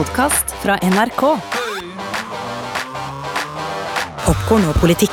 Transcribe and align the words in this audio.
podkast 0.00 0.48
fra 0.62 0.78
NRK. 0.80 1.22
Popkorn 4.24 4.64
og 4.70 4.76
politikk. 4.80 5.12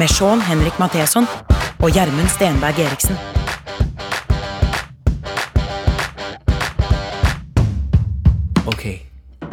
Med 0.00 0.08
Sean 0.08 0.40
Henrik 0.40 0.78
Matheson 0.80 1.28
og 1.84 1.92
Gjermund 1.92 2.32
Stenberg 2.32 2.80
Eriksen. 2.80 3.12
Ok. 8.64 9.04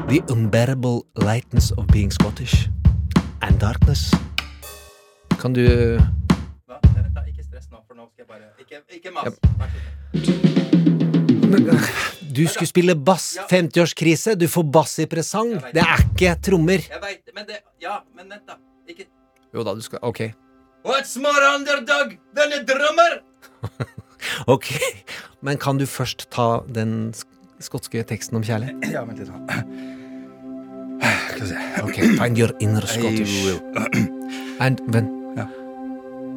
The 0.07 0.23
unbearable 0.31 1.03
lightness 1.19 1.71
of 1.71 1.87
being 1.91 2.13
Scottish. 2.13 2.69
And 3.41 3.59
darkness. 3.59 4.13
Kan 5.41 5.53
du 5.53 5.61
Ikke 7.27 7.43
stress 7.43 7.67
nå, 7.71 7.77
for 7.87 7.95
nå 7.99 8.07
skal 8.13 8.23
jeg 8.23 8.27
bare 8.31 8.43
Ikke, 8.63 8.75
ikke 8.95 9.11
mas. 9.11 9.33
Du 12.33 12.43
skulle 12.49 12.67
spille 12.67 12.95
bass. 12.95 13.37
50-årskrise. 13.49 14.35
Du 14.39 14.47
får 14.49 14.63
bass 14.73 14.97
i 14.99 15.05
presang. 15.09 15.53
Det 15.73 15.83
er 15.83 16.01
ikke 16.07 16.33
trommer. 16.49 16.81
Jeg 16.89 17.01
veit 17.03 17.33
men 17.35 17.45
det 17.49 17.59
Ja, 17.83 17.99
men 18.15 18.29
vent, 18.31 18.45
da. 18.47 18.55
Ikke 18.89 19.05
Jo 19.53 19.63
da, 19.63 19.73
du 19.77 19.81
skal 19.85 19.99
Ok. 20.01 20.19
What's 20.83 21.13
more 21.21 21.43
underdog 21.55 22.17
than 22.35 22.53
a 22.57 22.63
drummer? 22.67 23.19
Ok. 24.47 24.69
Men 25.43 25.57
kan 25.59 25.77
du 25.77 25.85
først 25.85 26.29
ta 26.31 26.61
den 26.67 27.11
sk- 27.11 27.27
skotske 27.59 28.03
teksten 28.07 28.37
om 28.39 28.43
kjærlighet? 28.43 28.85
Ja, 28.95 29.03
vent 29.03 29.19
litt. 29.19 29.27
da. 29.27 29.57
Skal 31.27 31.41
vi 31.41 31.47
se. 31.51 31.57
Ok, 31.83 31.97
Find 32.21 32.39
your 32.39 32.53
inner 32.63 32.85
Scottish. 32.87 33.43
Will. 33.45 33.59
And 34.63 34.79
when 34.95 35.11
Ja. 35.37 35.47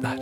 Der. 0.03 0.17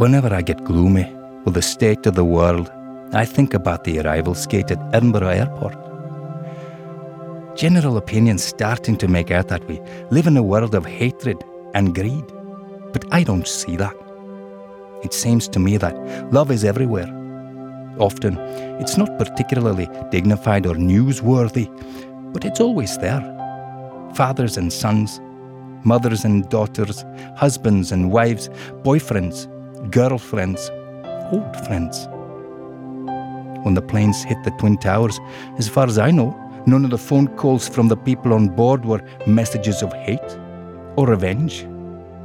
Whenever 0.00 0.32
I 0.34 0.42
get 0.42 0.64
gloomy 0.66 1.04
with 1.44 1.54
the 1.54 1.62
state 1.62 2.06
of 2.06 2.14
the 2.14 2.24
world, 2.24 2.70
I 3.12 3.24
think 3.24 3.54
about 3.54 3.84
the 3.84 4.00
arrival 4.00 4.34
gate 4.48 4.70
at 4.70 4.94
Edinburgh 4.94 5.28
Airport. 5.28 5.76
General 7.56 7.96
opinion 7.96 8.38
starting 8.38 8.96
to 8.96 9.06
make 9.06 9.30
out 9.30 9.48
that 9.48 9.64
we 9.68 9.80
live 10.10 10.26
in 10.26 10.36
a 10.36 10.42
world 10.42 10.74
of 10.74 10.86
hatred 10.86 11.44
and 11.74 11.94
greed. 11.94 12.24
But 12.92 13.04
I 13.12 13.22
don't 13.22 13.46
see 13.46 13.76
that. 13.76 13.94
It 15.02 15.12
seems 15.12 15.46
to 15.48 15.60
me 15.60 15.76
that 15.76 16.32
love 16.32 16.50
is 16.50 16.64
everywhere. 16.64 17.10
Often, 17.98 18.38
it's 18.80 18.96
not 18.96 19.18
particularly 19.18 19.88
dignified 20.10 20.66
or 20.66 20.74
newsworthy, 20.74 21.68
but 22.32 22.44
it's 22.44 22.60
always 22.60 22.96
there. 22.98 23.22
Fathers 24.14 24.56
and 24.56 24.72
sons, 24.72 25.20
mothers 25.84 26.24
and 26.24 26.48
daughters, 26.48 27.04
husbands 27.36 27.92
and 27.92 28.10
wives, 28.10 28.48
boyfriends, 28.82 29.46
girlfriends, 29.90 30.70
old 31.34 31.66
friends. 31.66 32.08
When 33.64 33.74
the 33.74 33.82
planes 33.82 34.22
hit 34.22 34.42
the 34.44 34.52
Twin 34.58 34.76
Towers, 34.78 35.18
as 35.58 35.68
far 35.68 35.86
as 35.86 35.98
I 35.98 36.10
know, 36.10 36.30
none 36.66 36.84
of 36.84 36.90
the 36.90 36.98
phone 36.98 37.28
calls 37.36 37.68
from 37.68 37.88
the 37.88 37.96
people 37.96 38.32
on 38.32 38.48
board 38.48 38.84
were 38.84 39.02
messages 39.26 39.82
of 39.82 39.92
hate 39.92 40.30
or 40.96 41.06
revenge. 41.06 41.66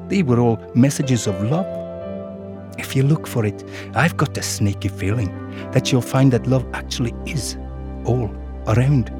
They 0.09 0.23
were 0.23 0.39
all 0.39 0.57
messages 0.75 1.27
of 1.27 1.35
love. 1.43 1.67
If 2.77 2.95
you 2.95 3.03
look 3.03 3.27
for 3.27 3.45
it, 3.45 3.63
I've 3.95 4.17
got 4.17 4.37
a 4.37 4.41
sneaky 4.41 4.89
feeling 4.89 5.31
that 5.71 5.91
you'll 5.91 6.09
find 6.15 6.31
that 6.33 6.47
love 6.47 6.65
actually 6.73 7.13
is 7.25 7.57
all 8.05 8.29
around. 8.67 9.11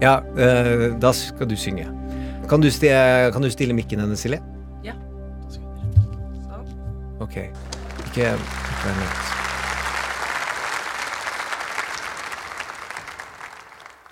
Ja, 0.00 0.22
eh, 0.36 0.90
da 1.00 1.12
skal 1.12 1.48
du 1.48 1.56
synge. 1.56 1.86
Kan 2.48 2.60
du, 2.60 2.70
kan 3.32 3.42
du 3.42 3.50
stille 3.50 3.74
mikken 3.74 4.00
hennes, 4.00 4.20
Silje? 4.20 4.53
Ja. 7.18 7.24
Ok. 7.24 7.36
Ikke 7.36 7.50
ikke 8.06 8.30
vær 8.84 8.94
nervøs. 8.94 9.34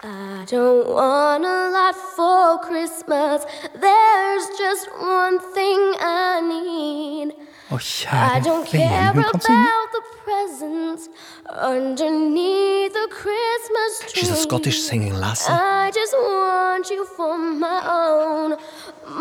I 0.05 0.45
don't 0.47 0.89
want 0.89 1.45
a 1.45 1.71
lot 1.71 1.95
for 2.17 2.59
Christmas. 2.67 3.45
There's 3.81 4.47
just 4.59 4.89
one 4.99 5.39
thing 5.55 5.81
I 6.01 6.41
need. 6.41 7.35
Oh, 7.71 7.77
Å, 7.79 8.37
I 8.37 8.41
don't 8.41 8.67
care 8.67 9.12
hun 9.15 9.23
kan 9.23 9.41
synge. 9.41 9.61
about 9.62 9.89
the 9.97 10.03
presents 10.25 11.09
underneath 11.49 12.93
the 12.93 13.09
Christmas 13.11 13.93
tree. 14.12 14.21
She's 14.21 14.31
a 14.31 14.37
Scottish 14.37 14.81
singing 14.83 15.15
lassie. 15.15 15.51
I 15.53 15.91
just 15.95 16.12
want 16.12 16.91
you 16.91 17.07
for 17.17 17.39
my 17.39 17.81
own, 17.87 18.51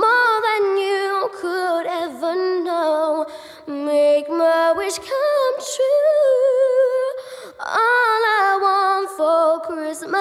more 0.04 0.38
than 0.48 0.64
you 0.78 1.30
could 1.40 1.86
ever 1.86 2.36
know. 2.66 3.26
Make 3.72 4.28
my 4.30 4.74
wish 4.76 4.98
come 4.98 5.56
true. 5.56 7.14
All 7.58 7.68
I 7.68 8.58
want 8.62 9.10
for 9.16 9.62
Christmas 9.66 10.12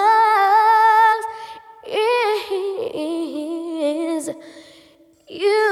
is 1.85 4.31
you. 5.29 5.71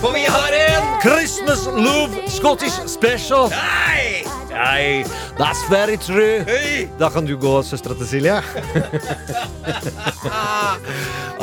For 0.00 0.12
vi 0.12 0.24
har 0.28 0.52
en 0.52 1.00
Christmas 1.00 1.66
Love 1.66 2.28
Scottish 2.28 2.74
Special. 2.86 3.48
Hei! 3.50 4.24
Nei, 4.50 5.04
that's 5.38 5.62
very 5.68 5.96
true. 5.96 6.44
Hey. 6.46 6.88
Da 6.98 7.10
kan 7.10 7.26
du 7.26 7.36
gå, 7.36 7.52
søstera 7.62 7.94
til 7.98 8.08
Silje. 8.08 8.36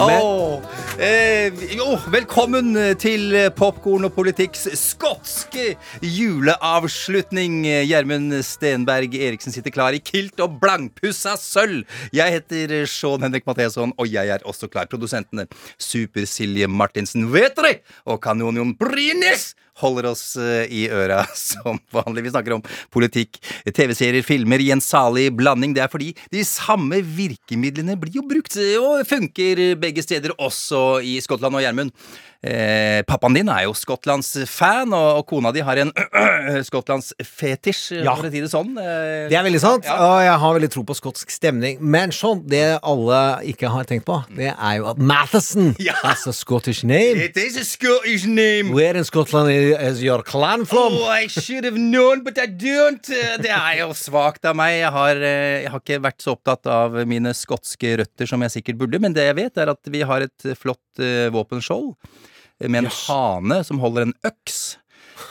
oh, 0.01 0.61
eh, 0.97 1.53
jo, 1.77 1.93
velkommen 2.13 2.73
til 3.01 3.35
Popkorn 3.57 4.07
og 4.09 4.13
politikks 4.15 4.67
skotske 4.79 5.73
juleavslutning. 6.01 7.61
Gjermund 7.89 8.39
Stenberg 8.45 9.15
Eriksen 9.15 9.55
sitter 9.55 9.73
klar 9.73 9.93
i 9.95 10.01
kilt 10.03 10.41
og 10.43 10.59
blankpussa 10.61 11.37
sølv. 11.39 11.83
Jeg 12.15 12.39
heter 12.39 12.87
Sean 12.89 13.25
Henrik 13.25 13.45
Matheson, 13.49 13.93
og 13.97 14.09
jeg 14.09 14.33
er 14.33 14.45
også 14.49 14.69
klar. 14.71 14.89
Produsentene 14.91 15.45
Super-Silje 15.77 16.69
Martinsen 16.69 17.29
Vetri 17.33 17.77
og 18.09 18.21
Kanonion 18.25 18.73
Brynes 18.77 19.53
holder 19.81 20.09
oss 20.11 20.23
eh, 20.37 20.65
i 20.69 20.83
øra 20.93 21.23
som 21.37 21.79
vanlig. 21.93 22.25
Vi 22.27 22.33
snakker 22.33 22.57
om 22.57 22.65
politikk, 22.93 23.39
TV-serier, 23.69 24.25
filmer 24.25 24.61
i 24.61 24.71
en 24.75 24.83
salig 24.83 25.29
blanding. 25.35 25.75
Det 25.75 25.85
er 25.85 25.91
fordi 25.91 26.11
de 26.33 26.43
samme 26.47 27.01
virkemidlene 27.03 27.97
blir 27.99 28.19
jo 28.19 28.27
brukt 28.29 28.57
eh, 28.61 28.77
og 28.81 29.07
funker 29.09 29.65
begge 29.81 30.05
steder, 30.05 30.35
også 30.37 31.01
i 31.05 31.17
Skottland 31.23 31.57
og 31.57 31.65
Gjermund. 31.65 31.93
Eh, 32.43 32.99
pappaen 33.07 33.33
din 33.37 33.47
er 33.47 33.61
jo 33.63 33.71
Skottlands 33.71 34.33
fan, 34.51 34.91
og, 34.91 35.21
og 35.21 35.27
kona 35.29 35.53
di 35.55 35.61
har 35.63 35.79
en 35.79 35.93
Skottlands 36.67 37.13
fetisj, 37.23 38.01
Ja. 38.03 38.15
for 38.19 38.27
å 38.27 38.31
si 38.33 38.41
det 38.43 38.49
sånn. 38.51 38.73
Eh, 38.75 39.29
Det 39.31 39.37
er 39.39 39.45
veldig 39.45 39.61
sant, 39.63 39.85
Ja. 39.87 39.95
og 39.95 40.17
jeg 40.25 40.33
har 40.41 40.57
veldig 40.57 40.69
tro 40.73 40.83
på 40.83 40.95
skotsk 40.99 41.31
stemning. 41.31 41.77
Men 41.79 42.11
sånn, 42.11 42.41
det 42.51 42.79
alle 42.83 43.21
ikke 43.47 43.69
har 43.71 43.87
tenkt 43.87 44.03
på, 44.09 44.17
det 44.35 44.51
er 44.51 44.73
jo 44.81 44.89
at 44.91 44.97
Matheson 44.99 45.75
Ja. 45.79 45.93
has 46.03 46.27
a 46.27 46.33
Scottish 46.33 46.83
name. 46.83 47.15
It 47.29 47.37
is 47.37 47.55
a 47.55 47.63
Scottish 47.63 48.25
name. 48.27 48.73
Where 48.75 48.97
in 48.97 49.05
Scotland 49.07 49.49
is 49.49 50.03
your 50.03 50.21
clan 50.21 50.65
from? 50.65 50.93
Oh, 50.99 51.07
I 51.07 51.27
should 51.27 51.63
have 51.63 51.77
known, 51.79 52.23
but 52.25 52.37
I 52.37 52.47
don't. 52.47 53.07
Eh, 53.09 53.37
Det 53.39 53.51
er 53.51 53.79
jo 53.79 53.93
svakt 53.93 54.43
av 54.45 54.55
meg. 54.59 54.81
Jeg 54.81 54.91
har, 54.91 55.15
eh, 55.15 55.61
jeg 55.63 55.69
har 55.71 55.79
ikke 55.79 56.01
vært 56.03 56.19
så 56.19 56.35
opptatt 56.35 56.67
av 56.67 56.91
mine 57.07 57.31
skotske 57.33 57.97
røtter 58.03 58.27
som 58.27 58.41
jeg 58.41 58.51
sikkert 58.59 58.77
burde, 58.83 58.99
men 58.99 59.13
det 59.13 59.23
jeg 59.31 59.35
vet, 59.35 59.57
er 59.57 59.69
at 59.71 59.79
vi 59.87 60.01
har 60.01 60.21
et 60.27 60.57
flott 60.59 60.79
uh, 60.99 61.29
våpenskjold 61.31 61.93
eh, 61.95 62.19
med 62.69 62.85
en 62.85 62.91
hane 63.07 63.63
som 63.63 63.79
holder 63.79 64.07
en 64.07 64.13
øks. 64.25 64.77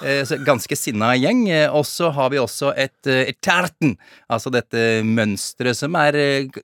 Eh, 0.03 0.23
så 0.29 0.39
Ganske 0.45 0.77
sinna 0.79 1.13
gjeng. 1.19 1.45
Eh, 1.53 1.69
Og 1.73 1.85
så 1.87 2.11
har 2.15 2.31
vi 2.33 2.39
også 2.43 2.73
et, 2.77 3.07
eh, 3.07 3.29
et 3.33 3.41
terten, 3.45 3.97
altså 4.31 4.51
dette 4.53 5.03
mønsteret 5.05 5.77
som 5.77 5.95
er 5.97 6.13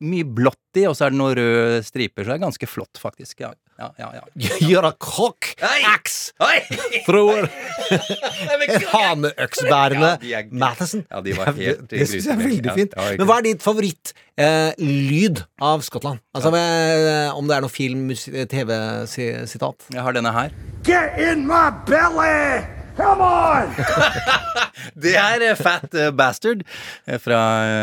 mye 0.01 0.25
blått 0.25 0.57
i, 0.79 0.87
og 0.87 0.95
så 0.97 1.07
er 1.07 1.11
det 1.15 1.19
noen 1.19 1.35
røde 1.39 1.83
striper, 1.87 2.23
så 2.25 2.33
det 2.33 2.37
er 2.39 2.45
ganske 2.47 2.69
flott, 2.71 2.99
faktisk. 3.01 3.41
Ja, 3.41 3.53
ja, 3.79 3.89
ja. 3.99 4.11
ja. 4.35 4.57
You're 4.61 4.87
a 4.89 4.93
cock 4.99 5.53
Hei! 5.61 5.83
axe 5.87 6.33
Oi! 6.43 6.59
thrower. 7.07 7.47
Nei, 8.49 8.79
Haneøksbærende 8.93 10.11
Ja, 10.27 10.43
de 10.43 10.59
Matheson. 10.59 11.05
Ja, 11.11 11.21
de 11.23 11.35
var 11.39 11.53
helt 11.55 11.87
det 11.91 12.09
syns 12.11 12.27
jeg 12.27 12.35
er 12.35 12.43
veldig 12.43 12.75
fint. 12.75 12.97
Men 13.19 13.27
hva 13.31 13.39
er 13.39 13.47
ditt 13.49 13.63
favorittlyd 13.65 15.45
av 15.63 15.83
Skottland? 15.87 16.19
Altså 16.35 16.51
Om 16.53 17.47
det 17.51 17.57
er 17.59 17.65
noe 17.67 17.73
film, 17.73 18.09
TV-sitat? 18.15 19.89
Jeg 19.95 20.03
har 20.03 20.19
denne 20.19 20.35
her. 20.35 20.51
Get 20.87 21.19
in 21.19 21.47
my 21.47 21.71
belly! 21.87 22.78
Come 22.99 23.23
on! 23.23 23.71
Det 24.99 25.15
er 25.15 25.43
eh, 25.47 25.59
Fat 25.59 25.93
eh, 25.95 26.11
Bastard 26.15 26.65
eh, 27.07 27.19
fra, 27.23 27.41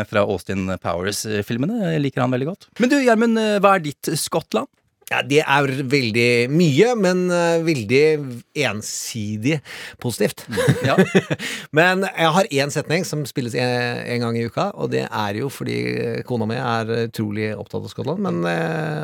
fra 0.08 0.24
Austin 0.28 0.68
Powers-filmene. 0.82 1.94
Jeg 1.94 2.02
liker 2.04 2.24
han 2.24 2.34
veldig 2.34 2.48
godt. 2.50 2.66
Men 2.82 2.92
du, 2.92 2.98
Gjermund, 3.00 3.40
hva 3.64 3.76
er 3.78 3.86
ditt 3.86 4.10
Skottland? 4.20 4.68
Ja, 5.06 5.20
Det 5.22 5.38
er 5.38 5.70
veldig 5.86 6.30
mye, 6.50 6.88
men 6.98 7.28
veldig 7.62 8.00
ensidig 8.58 9.60
positivt. 10.02 10.42
Ja. 10.82 10.96
men 11.78 12.02
jeg 12.08 12.32
har 12.34 12.48
én 12.50 12.74
setning 12.74 13.06
som 13.06 13.22
spilles 13.30 13.54
en, 13.54 14.02
en 14.02 14.24
gang 14.24 14.36
i 14.40 14.42
uka, 14.50 14.72
og 14.74 14.90
det 14.92 15.04
er 15.06 15.38
jo 15.38 15.46
fordi 15.46 15.76
kona 16.26 16.48
mi 16.50 16.58
er 16.58 16.90
utrolig 17.06 17.52
opptatt 17.54 17.86
av 17.86 17.92
Skottland, 17.94 18.26
men, 18.26 18.42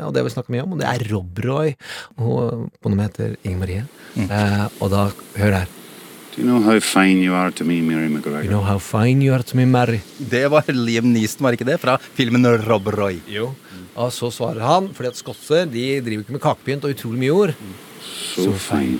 og 0.03 0.11
det 0.11 0.21
har 0.21 0.27
vi 0.27 0.33
snakka 0.35 0.53
mye 0.57 0.65
om, 0.65 0.75
og 0.75 0.83
det 0.83 0.89
er 0.91 1.07
Rob 1.13 1.39
Roy. 1.47 1.71
Og 2.19 2.67
kona 2.83 2.99
mi 2.99 3.07
heter 3.07 3.39
Inger 3.45 3.63
Marie, 3.63 3.87
eh, 4.27 4.67
og 4.83 4.91
da 4.91 5.07
Hør 5.39 5.55
her. 5.61 5.71
Do 6.33 6.41
you 6.41 6.47
know 6.47 6.61
how 6.65 6.79
fine 6.79 7.21
you 7.21 7.33
are 7.37 7.51
to 7.51 7.63
me, 7.63 7.81
Mary 7.81 8.09
McGregor? 8.09 8.43
You 8.43 8.49
know 8.49 8.63
how 8.65 8.79
fine 8.79 9.21
you 9.21 9.33
are 9.35 9.43
to 9.43 9.55
me, 9.55 9.65
Mary. 9.65 9.99
Det 10.17 10.47
var 10.49 10.65
Liam 10.73 11.11
Neeson, 11.13 11.43
var 11.45 11.53
ikke 11.53 11.67
det? 11.67 11.77
Fra 11.77 11.99
filmen 12.17 12.47
Rob 12.65 12.87
Roy. 12.89 13.19
Jo. 13.29 13.51
Og 13.93 14.09
så 14.15 14.31
svarer 14.33 14.65
han, 14.65 14.87
fordi 14.97 15.11
at 15.11 15.19
skotser 15.21 15.69
de 15.69 15.83
driver 16.01 16.25
ikke 16.25 16.33
med 16.33 16.41
kakepynt 16.41 16.87
og 16.87 16.95
utrolig 16.95 17.21
mye 17.21 17.35
ord. 17.37 17.53
so 18.33 18.51
fine. 18.57 18.97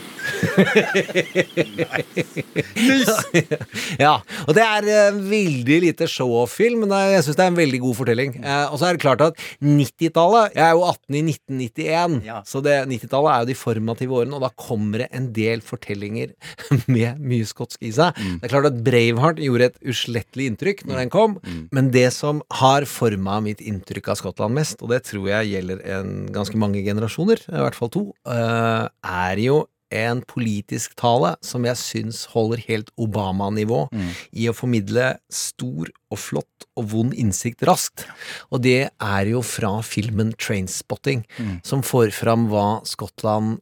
Ja, 3.99 4.15
og 4.47 4.53
det 4.57 4.63
er 4.63 4.87
eh, 4.89 5.17
veldig 5.29 5.77
lite 5.85 6.07
show-off-film, 6.09 6.83
men 6.85 6.93
jeg 7.13 7.23
syns 7.25 7.37
det 7.39 7.45
er 7.45 7.51
en 7.51 7.57
veldig 7.59 7.79
god 7.83 7.97
fortelling. 7.99 8.35
Eh, 8.41 8.65
og 8.73 8.79
så 8.81 8.87
er 8.89 8.97
det 8.97 9.03
klart 9.03 9.23
at 9.25 9.39
90-tallet 9.63 10.55
Jeg 10.57 10.63
er 10.67 10.73
jo 10.77 10.83
18 10.87 11.17
i 11.19 11.23
1991, 11.33 12.17
Ja. 12.27 12.39
så 12.47 12.61
det 12.65 12.77
90-tallet 12.89 13.31
er 13.33 13.43
jo 13.45 13.49
de 13.51 13.57
formative 13.59 14.17
årene, 14.19 14.37
og 14.37 14.45
da 14.45 14.51
kommer 14.59 15.03
det 15.03 15.09
en 15.15 15.29
del 15.35 15.63
fortellinger 15.65 16.33
med 16.93 17.21
mye 17.23 17.47
skotsk 17.49 17.83
i 17.87 17.93
seg. 17.95 18.17
Det 18.17 18.47
er 18.49 18.53
klart 18.53 18.69
at 18.71 18.81
Braveheart 18.85 19.41
gjorde 19.43 19.71
et 19.71 19.79
uslettelig 19.93 20.49
inntrykk 20.51 20.85
når 20.89 21.03
den 21.03 21.13
kom, 21.13 21.37
men 21.73 21.91
det 21.93 22.09
som 22.15 22.41
har 22.61 22.87
forma 22.89 23.39
mitt 23.43 23.61
inntrykk 23.63 24.11
av 24.13 24.19
Skottland 24.19 24.55
mest, 24.57 24.81
og 24.83 24.91
det 24.93 25.03
tror 25.07 25.27
jeg 25.29 25.51
gjelder 25.53 25.83
en 25.97 26.13
ganske 26.33 26.57
mange 26.59 26.81
generasjoner, 26.85 27.41
i 27.49 27.61
hvert 27.63 27.77
fall 27.77 27.91
to, 27.93 28.03
eh, 28.29 28.87
er 29.03 29.41
jo 29.43 29.63
en 29.93 30.21
politisk 30.27 30.95
tale 30.99 31.35
som 31.45 31.65
jeg 31.67 31.79
syns 31.79 32.23
holder 32.33 32.63
helt 32.67 32.89
Obama-nivå 32.97 33.85
i 34.33 34.49
å 34.49 34.55
formidle 34.57 35.13
stor 35.31 35.91
og 36.09 36.19
flott 36.19 36.67
og 36.79 36.89
vond 36.93 37.13
innsikt 37.13 37.63
raskt. 37.69 38.07
Og 38.49 38.63
det 38.65 38.89
er 38.89 39.29
jo 39.29 39.43
fra 39.45 39.75
filmen 39.85 40.33
Trainspotting, 40.33 41.23
som 41.63 41.83
får 41.85 42.11
fram 42.15 42.47
hva 42.49 42.81
Skottland 42.89 43.59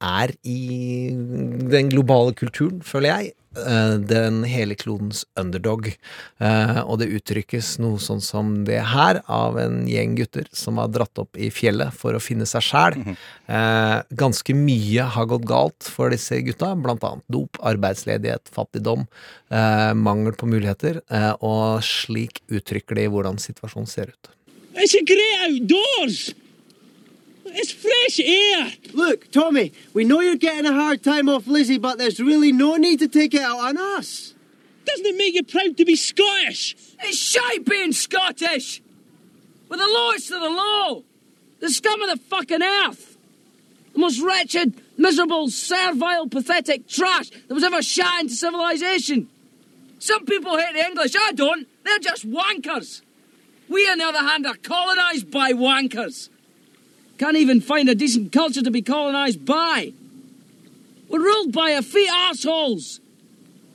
er 0.00 0.32
i 0.44 1.10
den 1.72 1.90
globale 1.92 2.32
kulturen, 2.36 2.80
føler 2.82 3.12
jeg. 3.14 3.32
Eh, 3.56 3.94
Den 3.98 4.44
hele 4.46 4.74
klodens 4.78 5.24
underdog. 5.38 5.88
Eh, 6.38 6.78
Og 6.86 7.00
det 7.00 7.08
uttrykkes 7.10 7.78
noe 7.82 7.98
sånn 7.98 8.20
som 8.22 8.64
det 8.64 8.78
her, 8.92 9.22
av 9.26 9.58
en 9.58 9.86
gjeng 9.90 10.14
gutter 10.16 10.46
som 10.52 10.78
har 10.78 10.88
dratt 10.88 11.18
opp 11.18 11.36
i 11.36 11.50
fjellet 11.50 11.92
for 11.92 12.14
å 12.14 12.22
finne 12.22 12.46
seg 12.46 12.62
sjæl. 12.62 13.16
Eh, 13.48 14.02
Ganske 14.14 14.54
mye 14.54 15.02
har 15.02 15.26
gått 15.26 15.44
galt 15.44 15.82
for 15.82 16.10
disse 16.10 16.38
gutta, 16.46 16.76
blant 16.80 17.02
annet 17.02 17.24
dop, 17.28 17.58
arbeidsledighet, 17.58 18.46
fattigdom, 18.54 19.08
eh, 19.50 19.92
mangel 19.94 20.32
på 20.32 20.46
muligheter, 20.46 21.00
og 21.42 21.82
slik 21.82 22.40
uttrykker 22.50 22.94
de 22.94 23.08
hvordan 23.08 23.36
situasjonen 23.38 23.88
ser 23.88 24.12
ut. 24.14 24.28
It's 24.76 24.94
a 24.94 25.02
great 25.02 25.50
outdoors. 25.50 26.34
It's 27.46 27.72
fresh 27.72 28.20
air. 28.20 28.72
Look, 28.92 29.30
Tommy, 29.30 29.72
we 29.92 30.04
know 30.04 30.20
you're 30.20 30.36
getting 30.36 30.66
a 30.66 30.72
hard 30.72 31.02
time 31.02 31.28
off 31.28 31.46
Lizzie, 31.46 31.78
but 31.78 31.98
there's 31.98 32.20
really 32.20 32.52
no 32.52 32.76
need 32.76 32.98
to 33.00 33.08
take 33.08 33.34
it 33.34 33.42
out 33.42 33.58
on 33.58 33.76
us. 33.76 34.34
Doesn't 34.84 35.06
it 35.06 35.16
make 35.16 35.34
you 35.34 35.42
proud 35.42 35.76
to 35.76 35.84
be 35.84 35.96
Scottish? 35.96 36.76
It's 37.00 37.16
shite 37.16 37.64
being 37.64 37.92
Scottish! 37.92 38.82
We're 39.68 39.76
the 39.76 39.86
lowest 39.86 40.30
of 40.30 40.40
the 40.40 40.48
low! 40.48 41.04
The 41.60 41.70
scum 41.70 42.02
of 42.02 42.10
the 42.10 42.24
fucking 42.24 42.62
earth! 42.62 43.16
The 43.92 43.98
most 43.98 44.20
wretched, 44.20 44.80
miserable, 44.96 45.48
servile, 45.48 46.28
pathetic 46.28 46.88
trash 46.88 47.30
that 47.30 47.54
was 47.54 47.64
ever 47.64 47.82
shot 47.82 48.20
into 48.20 48.34
civilization! 48.34 49.28
Some 49.98 50.24
people 50.24 50.56
hate 50.56 50.74
the 50.74 50.86
English, 50.86 51.14
I 51.14 51.32
don't. 51.32 51.68
They're 51.84 51.98
just 51.98 52.28
wankers. 52.28 53.02
We, 53.68 53.88
on 53.88 53.98
the 53.98 54.04
other 54.04 54.18
hand, 54.18 54.46
are 54.46 54.56
colonised 54.56 55.30
by 55.30 55.52
wankers. 55.52 56.30
Can't 57.20 57.36
even 57.36 57.60
find 57.60 57.86
a 57.88 57.94
decent 57.94 58.32
culture 58.32 58.62
to 58.62 58.70
be 58.70 58.82
colonized 58.82 59.44
by. 59.44 59.92
We're 61.10 61.20
ruled 61.30 61.52
by 61.52 61.70
a 61.70 61.82
few 61.82 62.08
assholes. 62.28 63.00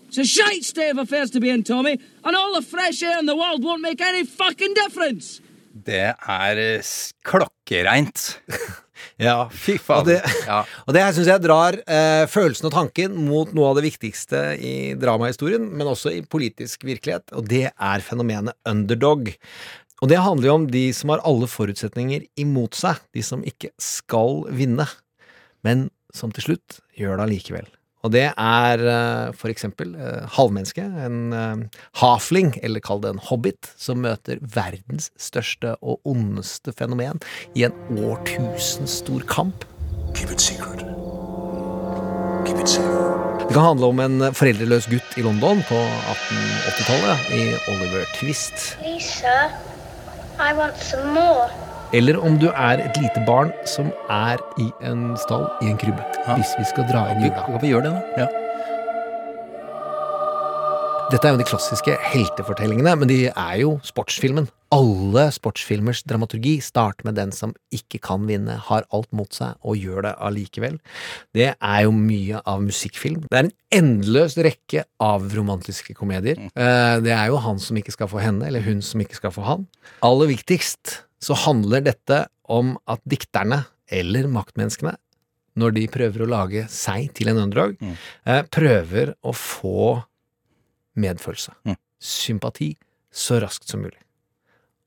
It's 0.07 0.17
a 0.17 0.25
shite 0.25 0.63
state 0.63 0.89
of 0.91 0.97
affairs 0.97 1.29
to 1.31 1.39
be 1.39 1.49
in, 1.49 1.63
Tommy, 1.63 1.99
and 2.25 2.33
all 2.35 2.51
the 2.59 2.65
fresh 2.65 3.03
air 3.03 3.19
in 3.19 3.25
the 3.27 3.35
world 3.35 3.63
won't 3.63 3.81
make 3.89 4.01
any 4.01 4.23
fucking 4.25 4.73
difference. 4.83 5.41
Det 5.85 6.15
er 6.15 6.57
eh, 6.57 6.81
klokkereint. 7.27 8.39
Ja, 9.19 9.45
Fy 9.51 9.75
Og 9.77 9.83
faen. 9.83 10.05
det, 10.07 10.15
Ja. 10.47 10.61
og 10.87 10.93
det 10.95 11.01
her 11.03 11.13
syns 11.15 11.27
jeg 11.29 11.41
drar 11.43 11.75
eh, 11.83 12.23
følelsen 12.31 12.67
og 12.67 12.73
tanken 12.73 13.13
mot 13.27 13.51
noe 13.55 13.69
av 13.69 13.77
det 13.77 13.83
viktigste 13.85 14.39
i 14.59 14.73
dramahistorien, 14.99 15.67
men 15.71 15.87
også 15.91 16.11
i 16.15 16.21
politisk 16.23 16.83
virkelighet, 16.87 17.31
og 17.35 17.47
det 17.51 17.69
er 17.71 18.03
fenomenet 18.03 18.55
underdog. 18.67 19.29
Og 20.03 20.11
det 20.11 20.19
handler 20.19 20.49
jo 20.49 20.57
om 20.59 20.67
de 20.71 20.85
som 20.95 21.13
har 21.13 21.23
alle 21.27 21.47
forutsetninger 21.47 22.27
imot 22.41 22.75
seg, 22.75 22.99
de 23.15 23.23
som 23.23 23.45
ikke 23.47 23.71
skal 23.81 24.43
vinne, 24.51 24.87
men 25.65 25.87
som 26.15 26.33
til 26.35 26.49
slutt 26.49 26.79
gjør 26.99 27.19
det 27.19 27.27
allikevel. 27.27 27.69
Og 28.05 28.11
det 28.13 28.27
er 28.29 28.81
eh, 28.85 29.31
for 29.33 29.49
eksempel 29.49 29.95
eh, 29.97 30.27
halvmenneske, 30.35 30.83
en 30.83 31.33
eh, 31.33 31.81
hafling, 32.03 32.53
eller 32.61 32.83
kall 32.85 33.01
det 33.01 33.15
en 33.15 33.23
hobbit, 33.31 33.71
som 33.81 34.03
møter 34.05 34.37
verdens 34.41 35.09
største 35.17 35.73
og 35.81 36.05
ondeste 36.05 36.75
fenomen 36.77 37.23
i 37.57 37.65
en 37.65 37.73
årtusenstor 37.97 39.25
kamp. 39.31 39.65
Keep 40.13 40.35
it 40.35 40.43
secret. 40.43 40.85
Keep 42.45 42.61
it 42.61 42.69
safe. 42.69 42.93
Det 43.45 43.53
kan 43.53 43.71
handle 43.71 43.89
om 43.93 43.99
en 44.01 44.29
foreldreløs 44.33 44.87
gutt 44.89 45.17
i 45.17 45.23
London 45.25 45.61
på 45.65 45.77
1880-tallet, 45.77 47.29
i 47.37 47.43
Oliver 47.73 48.05
Twist. 48.17 48.73
Please, 48.81 49.21
Eller 51.95 52.17
om 52.19 52.39
du 52.41 52.47
er 52.49 52.81
et 52.83 52.97
lite 52.99 53.21
barn 53.27 53.51
som 53.65 53.91
er 54.11 54.41
i 54.59 54.71
en 54.83 55.13
stall 55.21 55.45
i 55.63 55.69
en 55.71 55.77
krybbe. 55.79 56.03
Hvis 56.33 56.55
vi 56.59 56.65
skal 56.71 56.89
dra 56.91 57.05
inn 57.13 57.21
Vi, 57.21 57.29
jula. 57.29 57.45
kan 57.45 57.61
vi 57.61 57.71
gjøre 57.71 57.85
det, 57.87 57.93
da? 57.93 58.25
Ja. 58.25 58.44
Dette 61.05 61.27
er 61.29 61.35
jo 61.35 61.39
de 61.39 61.45
klassiske 61.45 61.93
heltefortellingene, 62.01 62.91
men 62.97 63.09
de 63.09 63.17
er 63.29 63.57
jo 63.61 63.75
sportsfilmen. 63.85 64.47
Alle 64.73 65.27
sportsfilmers 65.31 66.01
dramaturgi 66.09 66.55
starter 66.65 67.05
med 67.05 67.15
den 67.19 67.29
som 67.35 67.53
ikke 67.75 67.99
kan 68.03 68.25
vinne, 68.27 68.55
har 68.67 68.87
alt 68.95 69.11
mot 69.15 69.29
seg 69.37 69.53
og 69.61 69.77
gjør 69.77 70.07
det 70.07 70.13
allikevel. 70.25 70.79
Det 71.37 71.51
er 71.53 71.83
jo 71.85 71.93
mye 71.95 72.41
av 72.49 72.63
musikkfilm. 72.65 73.21
Det 73.29 73.37
er 73.37 73.45
en 73.45 73.53
endeløs 73.77 74.35
rekke 74.47 74.83
av 75.05 75.27
romantiske 75.37 75.93
komedier. 75.95 76.41
Eh, 76.41 76.97
Det 77.05 77.13
er 77.13 77.27
jo 77.29 77.37
han 77.43 77.61
som 77.61 77.77
ikke 77.77 77.93
skal 77.93 78.09
få 78.11 78.19
henne, 78.23 78.47
eller 78.49 78.65
hun 78.65 78.81
som 78.81 78.99
ikke 79.05 79.15
skal 79.21 79.31
få 79.31 79.45
han. 79.45 79.67
Aller 80.01 80.27
viktigst 80.33 81.03
så 81.21 81.37
handler 81.45 81.85
dette 81.85 82.25
om 82.49 82.77
at 82.89 82.99
dikterne, 83.05 83.67
eller 83.93 84.25
maktmenneskene, 84.27 84.95
når 85.55 85.71
de 85.77 85.85
prøver 85.87 86.25
å 86.25 86.29
lage 86.33 86.65
seg 86.67 87.13
til 87.13 87.29
en 87.29 87.37
underdog, 87.45 87.77
eh, 88.25 88.41
prøver 88.51 89.13
å 89.23 89.31
få 89.31 90.03
medfølelse, 90.97 91.53
Mm. 91.65 91.77
sympati, 92.01 92.75
så 93.11 93.39
raskt 93.41 93.67
som 93.69 93.81
mulig. 93.81 93.99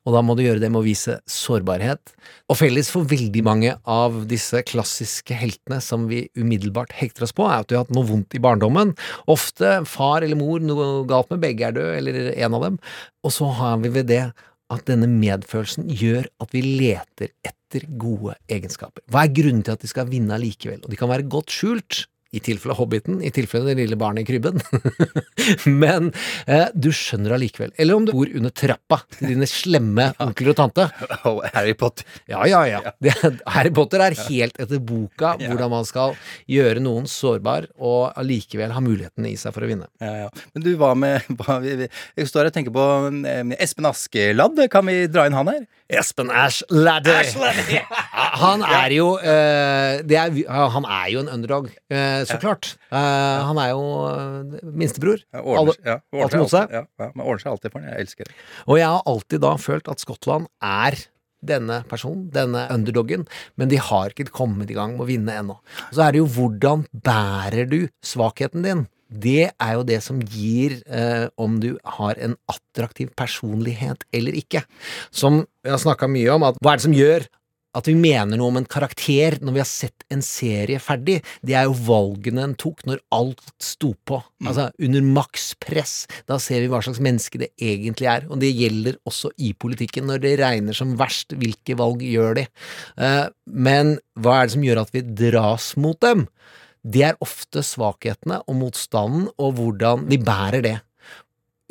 Og 0.08 0.14
da 0.14 0.22
må 0.24 0.34
du 0.36 0.40
gjøre 0.40 0.60
det 0.62 0.70
med 0.72 0.80
å 0.80 0.86
vise 0.86 1.18
sårbarhet. 1.28 2.14
Og 2.48 2.56
felles 2.56 2.88
for 2.88 3.04
veldig 3.04 3.42
mange 3.44 3.74
av 3.84 4.26
disse 4.30 4.62
klassiske 4.64 5.36
heltene 5.36 5.82
som 5.84 6.06
vi 6.08 6.30
umiddelbart 6.38 6.94
hekter 6.96 7.26
oss 7.26 7.34
på, 7.36 7.44
er 7.44 7.60
at 7.60 7.68
du 7.68 7.76
har 7.76 7.84
hatt 7.84 7.92
noe 7.92 8.08
vondt 8.08 8.32
i 8.38 8.40
barndommen. 8.40 8.94
Ofte 9.28 9.84
far 9.84 10.24
eller 10.24 10.38
mor, 10.40 10.60
noe 10.64 11.04
galt 11.10 11.28
med 11.34 11.42
begge 11.44 11.66
er 11.68 11.76
død, 11.76 11.90
eller 11.98 12.32
en 12.38 12.54
av 12.56 12.62
dem. 12.62 12.78
Og 13.22 13.34
så 13.36 13.50
har 13.58 13.76
vi 13.84 13.92
ved 13.98 14.08
det 14.08 14.22
at 14.70 14.84
denne 14.88 15.08
medfølelsen 15.12 15.90
gjør 15.92 16.24
at 16.40 16.56
vi 16.56 16.62
leter 16.62 17.34
etter 17.44 17.84
gode 18.00 18.36
egenskaper. 18.48 19.04
Hva 19.12 19.26
er 19.26 19.34
grunnen 19.36 19.64
til 19.64 19.76
at 19.76 19.84
de 19.84 19.88
skal 19.92 20.08
vinne 20.08 20.32
allikevel? 20.32 20.80
Og 20.84 20.92
de 20.92 20.96
kan 20.96 21.08
være 21.12 21.28
godt 21.28 21.52
skjult. 21.52 22.06
I 22.28 22.42
tilfelle 22.44 22.74
Hobbiten, 22.76 23.22
i 23.24 23.30
tilfelle 23.32 23.70
det 23.70 23.78
lille 23.78 23.96
barnet 23.96 24.26
i 24.26 24.28
krybben. 24.28 24.60
Men 25.82 26.10
eh, 26.44 26.66
du 26.76 26.90
skjønner 26.92 27.32
allikevel. 27.38 27.72
Eller 27.80 27.96
om 27.96 28.04
du 28.04 28.12
bor 28.12 28.28
under 28.28 28.52
trappa 28.52 28.98
til 29.16 29.30
dine 29.32 29.48
slemme 29.48 30.10
onkler 30.20 30.52
og 30.52 30.58
tante. 30.58 30.88
Og 31.30 31.40
Harry 31.54 31.72
Potter. 31.78 32.04
Ja, 32.28 32.42
ja, 32.50 32.60
ja. 32.68 32.82
Det, 33.00 33.14
Harry 33.48 33.72
Potter 33.72 34.04
er 34.04 34.16
helt 34.26 34.60
etter 34.60 34.82
boka 34.82 35.34
hvordan 35.40 35.72
man 35.72 35.88
skal 35.88 36.16
gjøre 36.50 36.84
noen 36.84 37.08
sårbar 37.08 37.70
og 37.78 38.12
allikevel 38.20 38.76
ha 38.76 38.84
muligheten 38.84 39.24
i 39.30 39.36
seg 39.40 39.56
for 39.56 39.64
å 39.64 39.72
vinne. 39.72 39.88
Ja, 40.04 40.26
ja. 40.26 40.30
Men 40.52 40.66
du, 40.66 40.74
hva 40.80 40.92
med 40.98 41.24
hva, 41.40 41.62
Jeg 41.64 42.28
står 42.28 42.50
og 42.50 42.56
tenker 42.58 42.76
på 42.76 42.86
eh, 43.24 43.56
Espen 43.56 43.88
Askeladd. 43.88 44.60
Kan 44.72 44.88
vi 44.90 45.00
dra 45.08 45.24
inn 45.28 45.36
han 45.38 45.48
her? 45.54 45.64
Espen 45.88 46.28
Ash 46.30 46.60
Ladder. 46.68 47.24
Han 48.42 48.62
er 48.66 48.92
jo 48.92 49.06
eh, 49.16 50.02
det 50.04 50.18
er, 50.20 50.34
Han 50.74 50.84
er 50.84 51.06
jo 51.14 51.22
en 51.24 51.30
underdog, 51.32 51.70
eh, 51.88 52.24
så 52.28 52.36
klart. 52.42 52.74
Eh, 52.92 52.98
han 53.48 53.60
er 53.62 53.70
jo 53.72 53.84
eh, 54.10 54.58
minstebror. 54.68 55.22
Ja, 55.32 55.40
ordner, 55.40 55.78
ja, 55.86 55.96
ordner 56.12 56.50
seg. 56.52 56.74
Ja, 56.76 56.84
ja, 56.84 57.08
men 57.14 57.24
ordner 57.24 57.44
seg 57.44 57.54
alltid 57.54 57.72
for 57.72 57.80
den. 57.80 57.94
Jeg 57.94 58.04
elsker 58.08 58.28
det. 58.28 58.36
Og 58.66 58.80
jeg 58.82 58.90
har 58.92 59.08
alltid 59.14 59.44
da 59.46 59.54
følt 59.60 59.88
at 59.88 60.04
Skottland 60.04 60.50
er 60.60 60.98
denne 61.48 61.80
personen, 61.88 62.26
denne 62.34 62.66
underdoggen, 62.74 63.24
men 63.56 63.70
de 63.70 63.78
har 63.80 64.12
ikke 64.12 64.32
kommet 64.34 64.70
i 64.72 64.76
gang 64.76 64.96
med 64.96 65.06
å 65.06 65.08
vinne 65.08 65.36
ennå. 65.40 65.58
Så 65.94 66.02
er 66.04 66.14
det 66.14 66.20
jo 66.24 66.28
hvordan 66.34 66.84
bærer 66.92 67.68
du 67.70 67.80
svakheten 68.04 68.66
din? 68.66 68.86
Det 69.08 69.50
er 69.50 69.72
jo 69.74 69.86
det 69.88 70.02
som 70.04 70.20
gir 70.20 70.78
eh, 70.84 71.26
om 71.40 71.58
du 71.62 71.72
har 71.98 72.20
en 72.20 72.36
attraktiv 72.50 73.10
personlighet 73.16 74.04
eller 74.12 74.36
ikke. 74.36 74.64
Som 75.10 75.46
vi 75.64 75.72
har 75.72 75.80
snakka 75.80 76.10
mye 76.12 76.30
om, 76.36 76.46
at 76.48 76.60
hva 76.60 76.74
er 76.74 76.80
det 76.80 76.88
som 76.88 76.96
gjør 76.96 77.28
at 77.76 77.88
vi 77.88 77.94
mener 77.98 78.38
noe 78.38 78.50
om 78.50 78.58
en 78.60 78.68
karakter 78.68 79.36
når 79.44 79.54
vi 79.54 79.60
har 79.60 79.68
sett 79.68 80.04
en 80.12 80.22
serie 80.24 80.80
ferdig, 80.82 81.18
det 81.46 81.54
er 81.58 81.66
jo 81.68 81.76
valgene 81.86 82.46
en 82.46 82.56
tok 82.58 82.80
når 82.88 83.02
alt 83.14 83.42
sto 83.62 83.92
på. 84.08 84.20
Altså 84.46 84.68
under 84.84 85.04
makspress. 85.04 85.94
Da 86.30 86.40
ser 86.42 86.64
vi 86.64 86.70
hva 86.72 86.80
slags 86.84 87.02
menneske 87.04 87.40
det 87.42 87.50
egentlig 87.60 88.08
er. 88.10 88.26
Og 88.32 88.40
det 88.42 88.54
gjelder 88.56 88.98
også 89.08 89.30
i 89.44 89.52
politikken. 89.52 90.08
Når 90.08 90.24
det 90.24 90.34
regner 90.40 90.76
som 90.76 90.96
verst, 90.98 91.36
hvilke 91.38 91.76
valg 91.78 92.02
gjør 92.06 92.40
de? 92.40 92.48
Eh, 93.04 93.26
men 93.68 93.98
hva 94.18 94.40
er 94.40 94.48
det 94.48 94.56
som 94.56 94.66
gjør 94.66 94.82
at 94.86 94.96
vi 94.96 95.04
dras 95.28 95.74
mot 95.78 96.00
dem? 96.04 96.26
Det 96.82 97.04
er 97.04 97.18
ofte 97.24 97.62
svakhetene 97.66 98.40
og 98.46 98.58
motstanden, 98.60 99.28
og 99.38 99.56
hvordan 99.58 100.06
vi 100.10 100.20
bærer 100.22 100.62
det. 100.64 100.76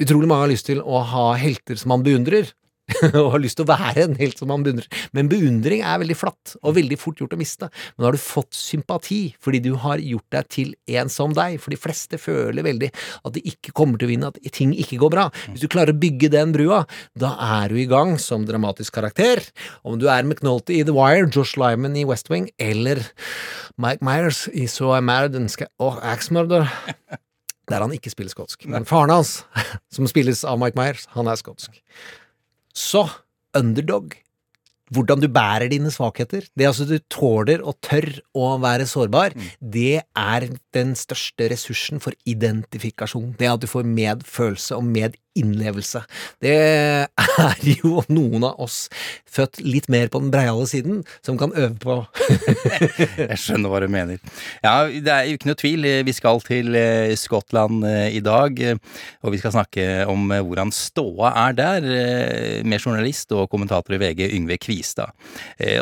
Utrolig 0.01 0.29
mange 0.29 0.45
har 0.45 0.53
lyst 0.53 0.67
til 0.69 0.81
å 0.83 1.01
ha 1.13 1.27
helter 1.39 1.79
som 1.79 1.95
man 1.95 2.05
beundrer, 2.05 2.51
og 3.19 3.33
har 3.33 3.41
lyst 3.43 3.59
til 3.59 3.65
å 3.65 3.69
være 3.69 4.05
en 4.05 4.15
helt 4.19 4.39
som 4.39 4.49
man 4.51 4.63
beundrer. 4.65 4.87
Men 5.15 5.29
beundring 5.31 5.83
er 5.83 5.99
veldig 6.01 6.17
flatt, 6.17 6.55
og 6.61 6.77
veldig 6.77 6.97
fort 6.99 7.19
gjort 7.21 7.35
å 7.35 7.39
miste. 7.39 7.69
Men 7.95 8.07
har 8.07 8.15
du 8.15 8.21
fått 8.21 8.55
sympati 8.57 9.19
fordi 9.43 9.61
du 9.65 9.73
har 9.83 10.01
gjort 10.03 10.27
deg 10.33 10.49
til 10.53 10.73
en 10.99 11.11
som 11.11 11.35
deg, 11.35 11.57
for 11.63 11.73
de 11.73 11.79
fleste 11.81 12.19
føler 12.21 12.65
veldig 12.65 12.91
at 13.27 13.35
de 13.35 13.43
ikke 13.51 13.75
kommer 13.77 13.99
til 13.99 14.09
å 14.09 14.13
vinne, 14.13 14.31
at 14.31 14.55
ting 14.55 14.73
ikke 14.75 15.01
går 15.01 15.13
bra. 15.13 15.27
Hvis 15.51 15.65
du 15.65 15.69
klarer 15.71 15.93
å 15.93 15.99
bygge 15.99 16.31
den 16.33 16.55
brua, 16.55 16.83
da 17.19 17.33
er 17.61 17.73
du 17.73 17.81
i 17.81 17.89
gang 17.89 18.15
som 18.21 18.47
dramatisk 18.47 18.95
karakter. 18.97 19.43
Om 19.83 19.99
du 20.01 20.07
er 20.11 20.23
McNulty 20.23 20.79
i 20.79 20.87
The 20.87 20.95
Wire, 20.95 21.27
Josh 21.27 21.57
Lyman 21.59 21.97
i 21.99 22.07
West 22.07 22.31
Wing, 22.33 22.49
eller 22.57 23.03
Mike 23.77 24.05
Myers 24.05 24.45
i 24.55 24.65
So 24.71 24.93
I 24.95 25.03
married 25.03 25.35
and 25.35 25.51
Ska- 25.51 25.71
og 25.83 25.99
Axmurder 26.05 26.71
der 27.67 27.83
han 27.83 27.91
ikke 27.91 28.11
spiller 28.13 28.31
skotsk. 28.31 28.63
Men 28.71 28.87
faren 28.87 29.11
hans, 29.11 29.41
som 29.95 30.07
spilles 30.07 30.45
av 30.47 30.59
Mike 30.61 30.79
Myers, 30.79 31.07
han 31.15 31.27
er 31.27 31.39
skotsk. 31.39 31.81
Så 32.77 33.07
underdog. 33.57 34.13
Hvordan 34.93 35.19
du 35.19 35.27
bærer 35.27 35.67
dine 35.67 35.89
svakheter. 35.91 36.45
Det 36.55 36.67
altså 36.69 36.85
du 36.87 36.95
tåler 37.11 37.59
og 37.59 37.75
tør 37.83 38.05
å 38.37 38.53
være 38.63 38.85
sårbar, 38.87 39.33
det 39.59 40.05
er 40.15 40.45
den 40.77 40.93
største 40.95 41.49
ressursen 41.51 41.99
for 42.03 42.15
identifikasjon. 42.23 43.33
Det 43.35 43.49
at 43.51 43.65
du 43.65 43.67
får 43.67 43.89
medfølelse 43.89 44.77
og 44.77 44.87
medinnlevelse. 45.37 46.01
Det 46.41 46.55
er 46.55 47.61
jo 47.81 48.01
noen 48.09 48.45
av 48.47 48.59
oss 48.63 48.87
født 49.29 49.61
litt 49.65 49.87
mer 49.89 50.09
på 50.09 50.21
den 50.21 50.31
breiale 50.33 50.65
siden 50.69 51.03
som 51.25 51.37
kan 51.37 51.53
øve 51.55 51.77
på. 51.81 51.97
Jeg 53.17 53.37
skjønner 53.41 53.71
hva 53.71 53.81
du 53.83 53.87
mener. 53.91 54.19
Ja, 54.63 54.87
det 54.87 55.13
er 55.13 55.27
jo 55.27 55.37
ikke 55.37 55.51
noe 55.51 55.59
tvil. 55.59 55.87
Vi 56.07 56.15
skal 56.15 56.41
til 56.45 56.77
eh, 56.77 57.13
Skottland 57.17 57.85
eh, 57.87 58.17
i 58.17 58.21
dag, 58.23 58.59
eh, 58.59 58.77
og 59.23 59.33
vi 59.33 59.41
skal 59.41 59.55
snakke 59.55 59.87
om 60.09 60.31
hvordan 60.31 60.73
ståa 60.73 61.33
er 61.47 61.57
der, 61.57 61.87
med 62.67 62.81
journalist 62.81 63.31
og 63.35 63.49
kommentator 63.51 63.95
i 63.95 64.01
VG 64.01 64.27
Yngve 64.35 64.57
Kvistad. 64.61 65.13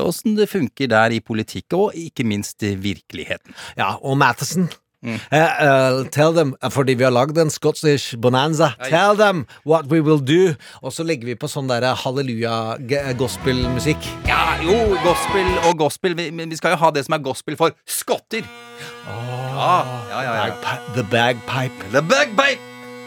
Åssen 0.02 0.36
det 0.38 0.50
funker 0.52 0.90
der 0.92 1.16
i 1.16 1.22
politikk, 1.24 1.76
og 1.78 1.96
ikke 2.00 2.26
minst 2.28 2.64
virkeligheten. 2.64 3.56
Ja, 3.78 3.96
og 4.02 4.18
Matheson. 4.20 4.70
Eh, 5.06 5.38
eh, 5.38 6.04
tell 6.12 6.34
them, 6.34 6.56
eh, 6.62 6.70
fordi 6.70 6.94
vi 6.98 7.04
har 7.04 7.12
lagd 7.14 7.38
en 7.38 7.50
Scottish 7.50 8.16
bonanza, 8.18 8.74
tell 8.90 9.16
them 9.18 9.46
what 9.64 9.86
we 9.92 10.02
will 10.02 10.20
do. 10.20 10.56
Og 10.82 10.94
så 10.94 11.04
legger 11.06 11.26
vi 11.32 11.36
på 11.40 11.48
sånn 11.52 11.70
derre 11.70 11.96
halleluja-gospelmusikk. 12.04 14.02
Ja, 14.28 14.58
jo, 14.64 14.98
gospel 15.06 15.48
og 15.70 15.78
gospel, 15.80 16.16
men 16.16 16.50
vi 16.50 16.56
skal 16.60 16.72
jo 16.76 16.82
ha 16.84 16.90
det 16.96 17.06
som 17.08 17.14
er 17.18 17.26
gospel 17.26 17.56
for 17.60 17.70
skotter. 17.86 18.44
Ja, 19.06 19.76
ja, 20.12 20.20
ja, 20.26 20.34
ja. 20.46 20.78
The 20.96 21.04
bagpipe. 21.04 21.92
The 21.92 22.02
bagpipe 22.02 22.62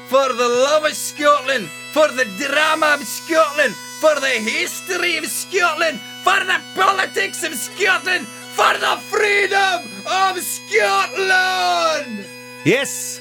for 0.08 0.28
the 0.32 0.48
love 0.48 0.84
of 0.84 0.94
Scotland, 0.96 1.68
for 1.92 2.08
the 2.08 2.24
drama 2.40 2.96
of 2.96 3.04
Scotland, 3.04 3.74
for 4.00 4.14
the 4.20 4.40
history 4.40 5.18
of 5.18 5.26
Scotland, 5.26 6.00
for 6.24 6.40
the 6.48 6.58
politics 6.74 7.44
of 7.44 7.54
Scotland, 7.54 8.26
for 8.58 8.74
the 8.80 8.96
freedom 9.10 9.86
of 10.04 10.42
Scotland! 10.42 12.24
Yes! 12.66 13.20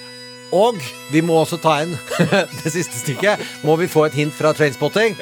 Og 0.51 0.79
vi 1.11 1.21
må 1.21 1.35
også 1.43 1.59
ta 1.61 1.75
inn 1.83 1.93
det 2.63 2.71
siste 2.73 2.97
stykket. 2.97 3.43
Må 3.67 3.75
vi 3.77 3.89
få 3.91 4.07
et 4.07 4.17
hint 4.17 4.33
fra 4.33 4.53
Trainspotting? 4.57 5.17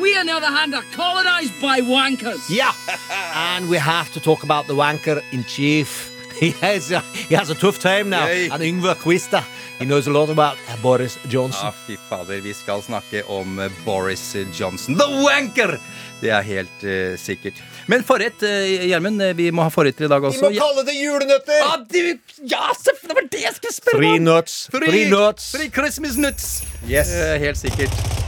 We, 0.00 0.16
on 0.18 0.26
the 0.26 0.34
other 0.34 0.50
hand, 0.50 0.74
are 0.74 0.86
colonized 0.96 1.54
by 1.60 1.78
wankers. 1.84 2.48
Yeah! 2.50 2.72
And 3.54 3.68
we 3.68 3.78
have 3.78 4.10
to 4.14 4.20
talk 4.20 4.42
about 4.42 4.66
the 4.66 4.74
wanker 4.74 5.22
in 5.30 5.44
chief. 5.44 6.11
He 6.40 6.50
has 6.60 6.90
a, 6.92 7.02
he 7.28 7.34
has 7.34 7.50
a 7.50 7.54
tough 7.54 7.78
time 7.78 8.10
now. 8.10 8.26
Yay. 8.26 8.48
And 8.48 8.62
Yngve 8.62 8.94
Quista, 8.94 9.42
he 9.78 9.84
knows 9.84 10.06
a 10.06 10.10
lot 10.10 10.30
about 10.30 10.56
Boris 10.82 11.18
Johnson. 11.28 11.66
Ja, 11.66 11.72
fy 11.86 11.96
fader, 12.08 12.40
vi 12.40 12.54
skal 12.54 12.82
snakke 12.82 13.22
om 13.22 13.58
eh, 13.58 13.70
Boris 13.84 14.36
Johnson. 14.52 14.98
The 14.98 15.08
wanker! 15.24 15.78
Det 16.22 16.30
er 16.30 16.42
helt 16.46 16.84
uh, 16.86 17.16
sikkert. 17.18 17.58
Men 17.90 18.04
forrett, 18.06 18.42
eh, 18.46 18.86
Gjermund. 18.86 19.22
Uh, 19.22 19.32
vi 19.34 19.50
må 19.50 19.64
ha 19.66 19.72
forretter 19.74 20.06
i 20.06 20.10
dag 20.10 20.22
også. 20.22 20.48
Vi 20.48 20.58
må 20.58 20.62
kalle 20.62 20.84
det 20.86 20.94
julenøtter! 20.94 21.64
ah, 21.66 21.80
du, 21.82 21.98
ja 22.46 22.68
det 22.84 22.94
var 23.10 23.26
det 23.32 23.42
jeg 23.42 23.56
skulle 23.58 23.74
spørre 23.74 23.98
Free 23.98 24.22
nuts! 24.22 24.58
Free 24.70 25.04
nuts! 25.10 25.50
Free 25.56 25.72
Christmas 25.74 26.16
nuts! 26.16 26.62
Yes. 26.86 27.10
Uh, 27.10 27.34
helt 27.42 27.58
sikkert. 27.58 28.22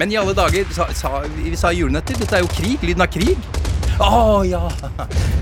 Men 0.00 0.12
i 0.12 0.20
alle 0.20 0.36
dager, 0.36 0.68
sa, 0.76 0.88
sa, 0.96 1.24
vi 1.40 1.56
sa 1.60 1.72
julenøtter. 1.76 2.20
Dette 2.20 2.36
er 2.38 2.44
jo 2.44 2.52
krig. 2.52 2.80
Lyden 2.84 3.04
av 3.04 3.12
krig. 3.12 3.69
Å 4.00 4.40
ja! 4.48 4.62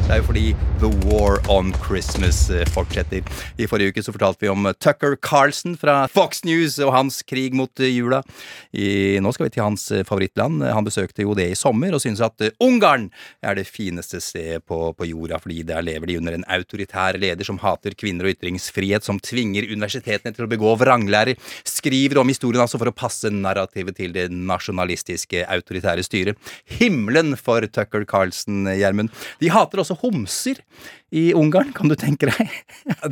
Det 0.08 0.14
er 0.14 0.18
jo 0.18 0.24
fordi 0.26 0.46
The 0.80 0.88
War 1.04 1.36
on 1.52 1.68
Christmas 1.84 2.48
eh, 2.50 2.64
fortsetter. 2.72 3.22
I 3.60 3.66
forrige 3.70 3.92
uke 3.92 4.02
så 4.02 4.14
fortalte 4.14 4.46
vi 4.46 4.50
om 4.50 4.66
Tucker 4.80 5.14
Carlson 5.22 5.76
fra 5.78 6.06
Fox 6.10 6.40
News 6.48 6.78
og 6.82 6.90
hans 6.94 7.20
krig 7.28 7.54
mot 7.54 7.70
eh, 7.82 7.92
jula. 7.92 8.22
I, 8.72 9.18
nå 9.22 9.30
skal 9.36 9.46
vi 9.46 9.52
til 9.54 9.66
hans 9.66 9.84
eh, 9.92 10.02
favorittland. 10.08 10.64
Han 10.64 10.86
besøkte 10.86 11.26
jo 11.26 11.36
det 11.38 11.50
i 11.52 11.58
sommer 11.58 11.94
og 11.94 12.02
syntes 12.02 12.24
at 12.24 12.46
eh, 12.46 12.54
Ungarn 12.64 13.10
er 13.44 13.58
det 13.60 13.66
fineste 13.68 14.18
stedet 14.24 14.64
på, 14.66 14.80
på 14.96 15.08
jorda, 15.10 15.38
fordi 15.44 15.60
der 15.68 15.84
lever 15.84 16.10
de 16.10 16.18
under 16.18 16.38
en 16.38 16.46
autoritær 16.56 17.20
leder 17.20 17.46
som 17.46 17.60
hater 17.62 17.94
kvinner 17.98 18.26
og 18.26 18.34
ytringsfrihet, 18.34 19.06
som 19.06 19.20
tvinger 19.22 19.68
universitetene 19.68 20.34
til 20.34 20.48
å 20.48 20.50
begå 20.50 20.72
vranglærer, 20.80 21.36
skriver 21.68 22.22
om 22.22 22.32
historien 22.32 22.64
altså 22.64 22.80
for 22.80 22.90
å 22.90 22.96
passe 22.96 23.30
narrativet 23.30 24.00
til 24.00 24.16
det 24.16 24.26
nasjonalistiske, 24.32 25.44
autoritære 25.46 26.06
styret. 26.06 26.50
Himmelen 26.80 27.36
for 27.38 27.62
Tucker 27.68 28.08
Carlson, 28.08 28.47
Gjermund. 28.48 29.12
De 29.42 29.50
hater 29.52 29.82
også 29.84 29.96
homser 30.00 30.60
i 31.14 31.30
Ungarn, 31.36 31.70
kan 31.76 31.88
du 31.88 31.94
tenke 31.98 32.28
deg? 32.30 32.50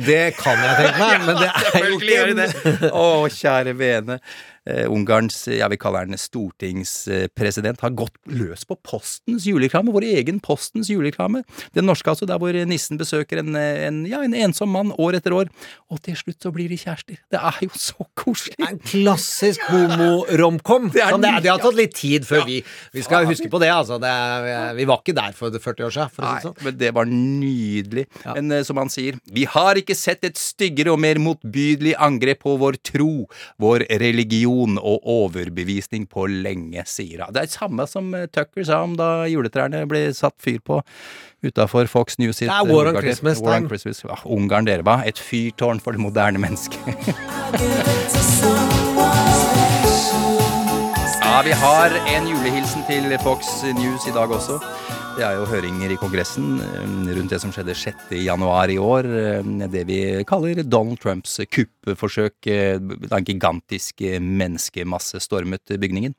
Det 0.05 0.35
kan 0.37 0.59
jeg 0.61 0.75
tenke 0.81 0.99
meg, 1.01 1.25
men 1.25 1.39
det 1.41 1.49
er 1.49 1.87
jo 1.87 1.97
ikke. 1.97 2.91
Å, 2.93 3.07
kjære 3.33 3.73
vene. 3.79 4.19
Eh, 4.67 4.83
Ungarns, 4.91 5.45
jeg 5.47 5.69
vil 5.71 5.79
kalle 5.79 6.01
han 6.03 6.17
stortingspresident, 6.19 7.79
har 7.85 7.93
gått 7.95 8.15
løs 8.27 8.65
på 8.67 8.75
Postens 8.83 9.45
julereklame. 9.47 9.93
Vår 9.95 10.03
egen 10.09 10.41
Postens 10.43 10.89
julereklame. 10.91 11.43
Den 11.77 11.87
norske, 11.87 12.09
altså, 12.11 12.27
der 12.27 12.39
hvor 12.41 12.51
nissen 12.67 12.99
besøker 12.99 13.39
en, 13.39 13.55
en, 13.55 14.01
ja, 14.09 14.19
en 14.25 14.35
ensom 14.35 14.73
mann 14.75 14.91
år 14.99 15.19
etter 15.21 15.35
år. 15.37 15.51
Og 15.93 16.01
til 16.03 16.17
slutt 16.19 16.43
så 16.43 16.51
blir 16.55 16.67
de 16.71 16.79
kjærester. 16.81 17.19
Det 17.31 17.39
er 17.39 17.61
jo 17.63 17.71
så 17.79 18.07
koselig. 18.19 18.57
En 18.67 18.81
klassisk 18.83 19.63
homo-romcom. 19.71 20.89
Det 20.91 21.05
Sånn, 21.07 21.23
det, 21.23 21.31
det 21.45 21.53
har 21.53 21.63
tatt 21.63 21.77
litt 21.77 21.95
tid 21.95 22.27
før 22.27 22.43
Ja. 22.43 22.45
vi 22.49 22.57
Vi 22.97 23.05
skal 23.05 23.25
huske 23.29 23.47
på 23.51 23.59
det, 23.63 23.69
altså. 23.71 23.99
Det 24.01 24.09
er, 24.11 24.73
vi 24.75 24.85
var 24.89 24.99
ikke 25.03 25.15
der 25.15 25.31
for 25.37 25.53
40 25.53 25.87
år 25.87 25.95
siden. 25.95 26.11
For 26.17 26.25
å 26.25 26.27
si 26.27 26.33
Nei, 26.33 26.35
det 26.41 26.47
sånn. 26.49 26.59
men 26.67 26.77
det 26.81 26.91
var 26.97 27.05
nydelig. 27.11 28.05
Ja. 28.25 28.35
Men 28.35 28.51
eh, 28.59 28.63
som 28.67 28.77
han 28.81 28.91
sier, 28.91 29.15
vi 29.31 29.45
har 29.47 29.79
ikke 29.79 29.95
sett 29.95 30.27
et 30.27 30.37
styggere 30.41 30.91
og 30.91 30.99
mer 30.99 31.21
motbydelig 31.23 31.95
angrep 32.03 32.43
på 32.43 32.57
vår 32.59 32.81
tro, 32.91 33.11
vår 33.61 33.87
religion 34.01 34.56
og 34.81 35.05
overbevisning 35.07 36.07
på 36.09 36.25
lenge, 36.31 36.83
sier 36.89 37.21
hun. 37.23 37.33
Det 37.35 37.43
er 37.43 37.47
det 37.47 37.55
samme 37.55 37.85
som 37.87 38.09
eh, 38.17 38.25
Tucker 38.33 38.65
sa 38.67 38.81
om 38.85 38.95
da 38.97 39.09
juletrærne 39.29 39.85
ble 39.89 40.13
satt 40.17 40.35
fyr 40.43 40.59
på 40.65 40.81
utafor 41.45 41.85
Fox 41.91 42.17
News 42.17 42.37
sitt 42.41 42.49
Det 42.49 42.55
er 42.55 42.65
eh, 42.65 42.71
War 42.73 42.89
on 42.89 42.95
hovedkvarter. 42.97 43.07
Christmas 43.07 43.41
War 43.45 43.57
on. 43.61 43.67
Christmas. 43.69 44.03
Ja, 44.03 44.17
Ungarn, 44.25 44.65
dere 44.67 44.83
hva? 44.87 44.99
et 45.07 45.19
fyrtårn 45.21 45.79
for 45.83 45.91
det 45.95 46.01
moderne 46.01 46.41
mennesket. 46.41 46.81
Ja, 51.27 51.41
vi 51.45 51.51
har 51.51 51.91
en 52.17 52.27
julehilsen 52.27 52.81
til 52.87 53.11
Fox 53.21 53.45
News 53.77 54.07
i 54.09 54.13
dag 54.15 54.31
også. 54.31 54.55
Det 55.17 55.25
er 55.25 55.39
jo 55.39 55.47
høringer 55.49 55.89
i 55.89 55.95
Kongressen 55.97 56.59
eh, 56.61 56.89
rundt 57.17 57.31
det 57.33 57.39
som 57.41 57.49
skjedde 57.49 57.73
6. 57.73 58.11
januar 58.21 58.69
i 58.69 58.75
år. 58.77 59.07
eh, 59.09 59.47
Det 59.73 59.81
vi 59.89 59.97
kaller 60.29 60.61
Donald 60.61 60.99
Trumps 61.01 61.39
kuppforsøk 61.49 62.45
eh, 62.53 62.77
da 62.77 63.17
en 63.17 63.25
gigantisk 63.25 64.03
menneskemasse 64.21 65.17
stormet 65.23 65.73
bygningen. 65.81 66.13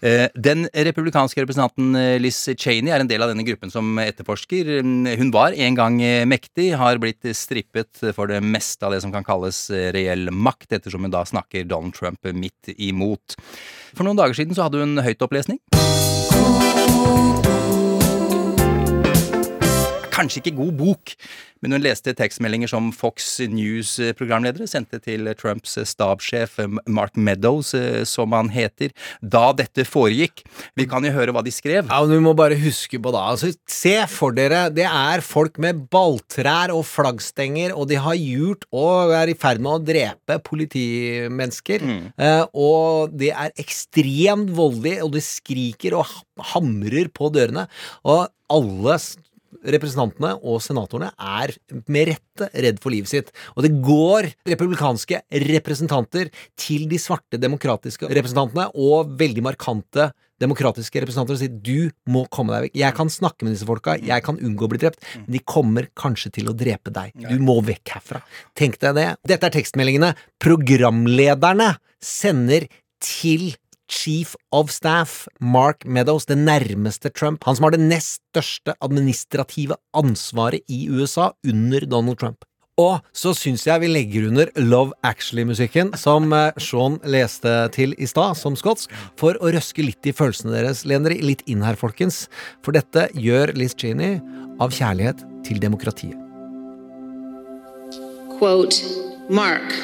Den 0.00 0.64
republikanske 0.72 1.42
representanten 1.42 1.92
Liz 2.22 2.38
Cheney 2.56 2.88
er 2.88 3.04
en 3.04 3.10
del 3.10 3.20
av 3.20 3.28
denne 3.34 3.44
gruppen 3.44 3.72
som 3.72 4.00
etterforsker. 4.00 4.72
Hun 5.20 5.34
var 5.34 5.52
en 5.52 5.76
gang 5.76 6.00
mektig, 6.30 6.70
har 6.80 7.00
blitt 7.02 7.28
strippet 7.36 8.00
for 8.16 8.30
det 8.32 8.40
meste 8.40 8.88
av 8.88 8.94
det 8.94 9.02
som 9.04 9.12
kan 9.12 9.26
kalles 9.26 9.66
reell 9.92 10.32
makt, 10.32 10.72
ettersom 10.78 11.04
hun 11.04 11.12
da 11.12 11.26
snakker 11.28 11.68
Donald 11.68 11.98
Trump 11.98 12.24
midt 12.32 12.72
imot. 12.78 13.36
For 13.92 14.06
noen 14.06 14.20
dager 14.20 14.38
siden 14.38 14.56
så 14.56 14.70
hadde 14.70 14.80
hun 14.80 15.04
høytopplesning. 15.04 15.60
Kanskje 20.20 20.42
ikke 20.42 20.58
god 20.58 20.74
bok, 20.76 21.14
men 21.60 21.72
hun 21.74 21.82
leste 21.84 22.12
tekstmeldinger 22.16 22.68
som 22.68 22.88
Fox 22.92 23.38
News-programledere 23.52 24.66
sendte 24.68 25.00
til 25.00 25.28
Trumps 25.38 25.78
stabssjef 25.88 26.58
Mark 26.88 27.16
Meadows, 27.16 27.72
eh, 27.76 28.02
som 28.08 28.32
han 28.36 28.50
heter, 28.52 28.92
da 29.20 29.50
dette 29.56 29.86
foregikk. 29.88 30.42
Vi 30.76 30.86
kan 30.90 31.04
jo 31.04 31.12
høre 31.14 31.32
hva 31.36 31.44
de 31.44 31.52
skrev. 31.52 31.88
Ja, 31.88 32.00
men 32.04 32.18
Vi 32.20 32.24
må 32.24 32.34
bare 32.36 32.58
huske 32.60 33.00
på 33.00 33.12
det. 33.12 33.20
altså, 33.32 33.52
Se 33.70 33.94
for 34.12 34.36
dere, 34.36 34.68
det 34.72 34.84
er 34.84 35.24
folk 35.24 35.56
med 35.58 35.86
balltrær 35.92 36.72
og 36.74 36.84
flaggstenger, 36.88 37.72
og 37.76 37.88
de 37.88 37.96
har 37.96 38.16
gjort 38.16 38.66
og 38.72 39.14
er 39.16 39.32
i 39.32 39.38
ferd 39.38 39.60
med 39.60 39.72
å 39.72 39.84
drepe 39.84 40.40
politimennesker. 40.44 41.80
Mm. 41.80 42.12
og 42.54 43.16
det 43.16 43.30
er 43.32 43.52
ekstremt 43.60 44.52
voldelig, 44.56 44.98
og 45.04 45.12
de 45.16 45.24
skriker 45.24 45.96
og 45.96 46.06
hamrer 46.52 47.08
på 47.12 47.30
dørene. 47.32 47.66
Og 48.04 48.28
alle 48.50 48.98
representantene 49.74 50.36
og 50.40 50.60
senatorene 50.64 51.10
er 51.16 51.52
med 51.90 52.12
rette 52.12 52.48
redd 52.64 52.80
for 52.82 52.94
livet 52.94 53.10
sitt. 53.10 53.30
Og 53.56 53.66
det 53.66 53.72
går 53.84 54.30
republikanske 54.48 55.22
representanter 55.50 56.32
til 56.58 56.88
de 56.90 57.00
svarte 57.02 57.40
demokratiske 57.40 58.10
representantene 58.10 58.70
og 58.78 59.14
veldig 59.20 59.44
markante 59.50 60.10
demokratiske 60.40 61.02
representanter 61.02 61.36
og 61.36 61.40
sier 61.42 61.52
du 61.52 61.90
må 62.08 62.24
komme 62.32 62.54
deg 62.54 62.68
vekk. 62.68 62.78
Jeg 62.80 62.96
kan 62.96 63.12
snakke 63.12 63.44
med 63.44 63.54
disse 63.54 63.68
folka, 63.68 63.96
jeg 64.00 64.24
kan 64.24 64.40
unngå 64.40 64.66
å 64.66 64.72
bli 64.72 64.80
drept, 64.80 65.04
men 65.18 65.34
de 65.36 65.42
kommer 65.44 65.90
kanskje 65.98 66.32
til 66.38 66.48
å 66.48 66.56
drepe 66.56 66.92
deg. 66.94 67.12
Du 67.20 67.36
må 67.44 67.58
vekk 67.66 67.96
herfra. 67.98 68.22
Tenk 68.56 68.80
deg 68.80 68.96
det. 68.96 69.08
Dette 69.28 69.50
er 69.50 69.56
tekstmeldingene 69.58 70.14
programlederne 70.40 71.74
sender 72.00 72.64
til 73.04 73.50
Chief 73.90 74.36
of 74.54 74.70
Staff, 74.72 75.26
Mark 75.40 75.84
Meadows, 75.84 76.28
det 76.30 76.38
nærmeste 76.38 77.10
Trump, 77.10 77.44
han 77.44 77.58
som 77.58 77.66
har 77.66 77.74
det 77.74 77.82
nest 77.82 78.22
største 78.30 78.76
administrative 78.80 79.76
ansvaret 79.96 80.62
i 80.70 80.86
USA 80.88 81.32
under 81.44 81.86
Donald 81.90 82.20
Trump. 82.22 82.46
Og 82.80 83.02
så 83.12 83.32
syns 83.36 83.66
jeg 83.66 83.82
vi 83.82 83.90
legger 83.90 84.28
under 84.30 84.48
Love 84.56 84.94
Actually-musikken, 85.04 85.92
som 86.00 86.30
eh, 86.32 86.56
Sean 86.62 86.96
leste 87.04 87.52
til 87.74 87.92
i 87.98 88.08
stad, 88.08 88.38
som 88.40 88.56
skotsk, 88.56 88.92
for 89.20 89.36
å 89.42 89.52
røske 89.52 89.84
litt 89.84 90.06
i 90.06 90.14
følelsene 90.16 90.54
deres. 90.54 90.86
Len 90.88 91.04
litt 91.10 91.44
inn 91.50 91.66
her, 91.66 91.76
folkens, 91.76 92.24
for 92.64 92.76
dette 92.76 93.08
gjør 93.12 93.52
Liz 93.58 93.76
Cheney 93.76 94.20
av 94.62 94.72
kjærlighet 94.72 95.24
til 95.44 95.60
demokratiet. 95.60 96.16
Quote, 98.38 98.80
Mark, 99.28 99.74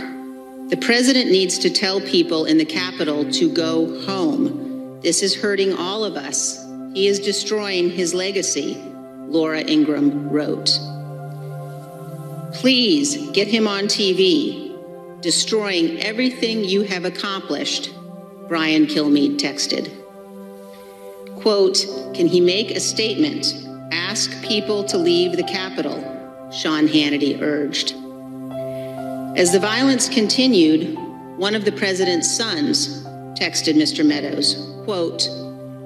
the 0.69 0.77
president 0.77 1.31
needs 1.31 1.59
to 1.59 1.71
tell 1.71 2.01
people 2.01 2.45
in 2.45 2.59
the 2.59 2.65
Capitol 2.65 3.31
to 3.31 3.49
go 3.53 4.03
home. 4.03 5.01
This 5.01 5.23
is 5.23 5.37
hurting 5.37 5.73
all 5.73 6.05
of 6.05 6.17
us. 6.17 6.61
He 6.93 7.07
is 7.07 7.21
destroying 7.21 7.89
his 7.89 8.15
legacy, 8.15 8.77
Laura 9.29 9.61
Ingram 9.61 10.29
wrote. 10.29 10.71
Please 12.55 13.31
get 13.31 13.47
him 13.47 13.69
on 13.69 13.85
TV. 13.85 14.65
Destroying 15.23 16.01
everything 16.01 16.65
you 16.65 16.83
have 16.83 17.05
accomplished, 17.05 17.95
Brian 18.49 18.87
Kilmeade 18.87 19.39
texted. 19.39 19.93
Quote, 21.41 21.87
can 22.13 22.27
he 22.27 22.41
make 22.41 22.73
a 22.73 22.81
statement? 22.81 23.55
Ask 23.93 24.43
people 24.43 24.83
to 24.85 24.99
leave 24.99 25.37
the 25.37 25.45
Capitol, 25.45 26.01
Sean 26.51 26.89
Hannity 26.89 27.41
urged. 27.41 27.95
As 29.37 29.53
the 29.53 29.61
violence 29.61 30.09
continued, 30.09 30.97
one 31.37 31.55
of 31.55 31.67
the 31.67 31.73
president's 31.73 32.35
sons 32.35 33.05
texted 33.39 33.75
Mr. 33.75 34.03
Meadows, 34.03 34.55
quote, 34.85 35.29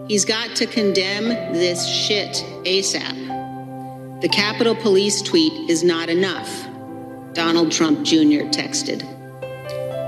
He's 0.07 0.25
got 0.25 0.55
to 0.55 0.67
condemn 0.67 1.31
this 1.53 1.85
shit 1.85 2.45
ASAP. 2.65 4.21
The 4.21 4.29
Capitol 4.29 4.77
Police 4.77 5.21
tweet 5.21 5.53
is 5.69 5.83
not 5.83 6.09
enough, 6.09 6.49
Donald 7.33 7.73
Trump 7.73 8.05
Jr. 8.05 8.47
texted. 8.55 9.03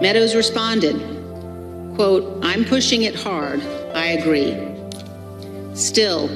Meadows 0.01 0.37
responded, 0.37 0.95
quote, 1.97 2.39
I'm 2.45 2.65
pushing 2.65 3.03
it 3.03 3.17
hard. 3.17 3.61
I 3.93 4.19
agree. 4.21 4.57
Still, 5.75 6.29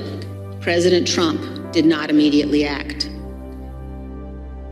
President 0.61 1.07
Trump 1.07 1.73
did 1.73 1.87
not 1.87 2.11
immediately 2.11 2.65
act. 2.65 3.09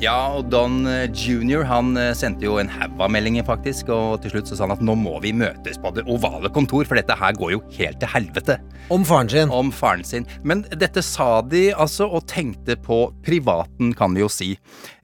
Ja, 0.03 0.35
og 0.35 0.49
Don 0.51 0.83
Junior, 1.15 1.63
Jr. 1.63 1.67
han 1.71 1.93
eh, 1.97 2.11
sendte 2.19 2.49
jo 2.49 2.57
en 2.59 2.69
haug 2.69 2.99
av 2.99 3.13
meldinger, 3.15 3.45
faktisk. 3.47 3.93
Og 3.95 4.19
til 4.25 4.35
slutt 4.35 4.51
så 4.51 4.59
sa 4.59 4.67
han 4.67 4.75
at 4.75 4.83
nå 4.85 4.97
må 4.99 5.15
vi 5.23 5.31
møtes 5.37 5.79
på 5.81 5.93
det 5.95 6.03
ovale 6.11 6.51
kontor, 6.53 6.83
for 6.89 6.99
dette 6.99 7.15
her 7.21 7.37
går 7.39 7.55
jo 7.55 7.61
helt 7.77 8.01
til 8.03 8.11
helvete. 8.11 8.59
Om 8.95 9.07
faren 9.07 9.31
sin. 9.31 9.53
Om 9.55 9.71
faren 9.73 10.03
sin. 10.05 10.27
Men 10.43 10.65
dette 10.75 11.05
sa 11.07 11.39
de 11.47 11.69
altså, 11.73 12.11
og 12.11 12.27
tenkte 12.31 12.77
på 12.77 13.07
privaten, 13.25 13.95
kan 13.97 14.19
vi 14.19 14.25
jo 14.25 14.33
si. 14.33 14.51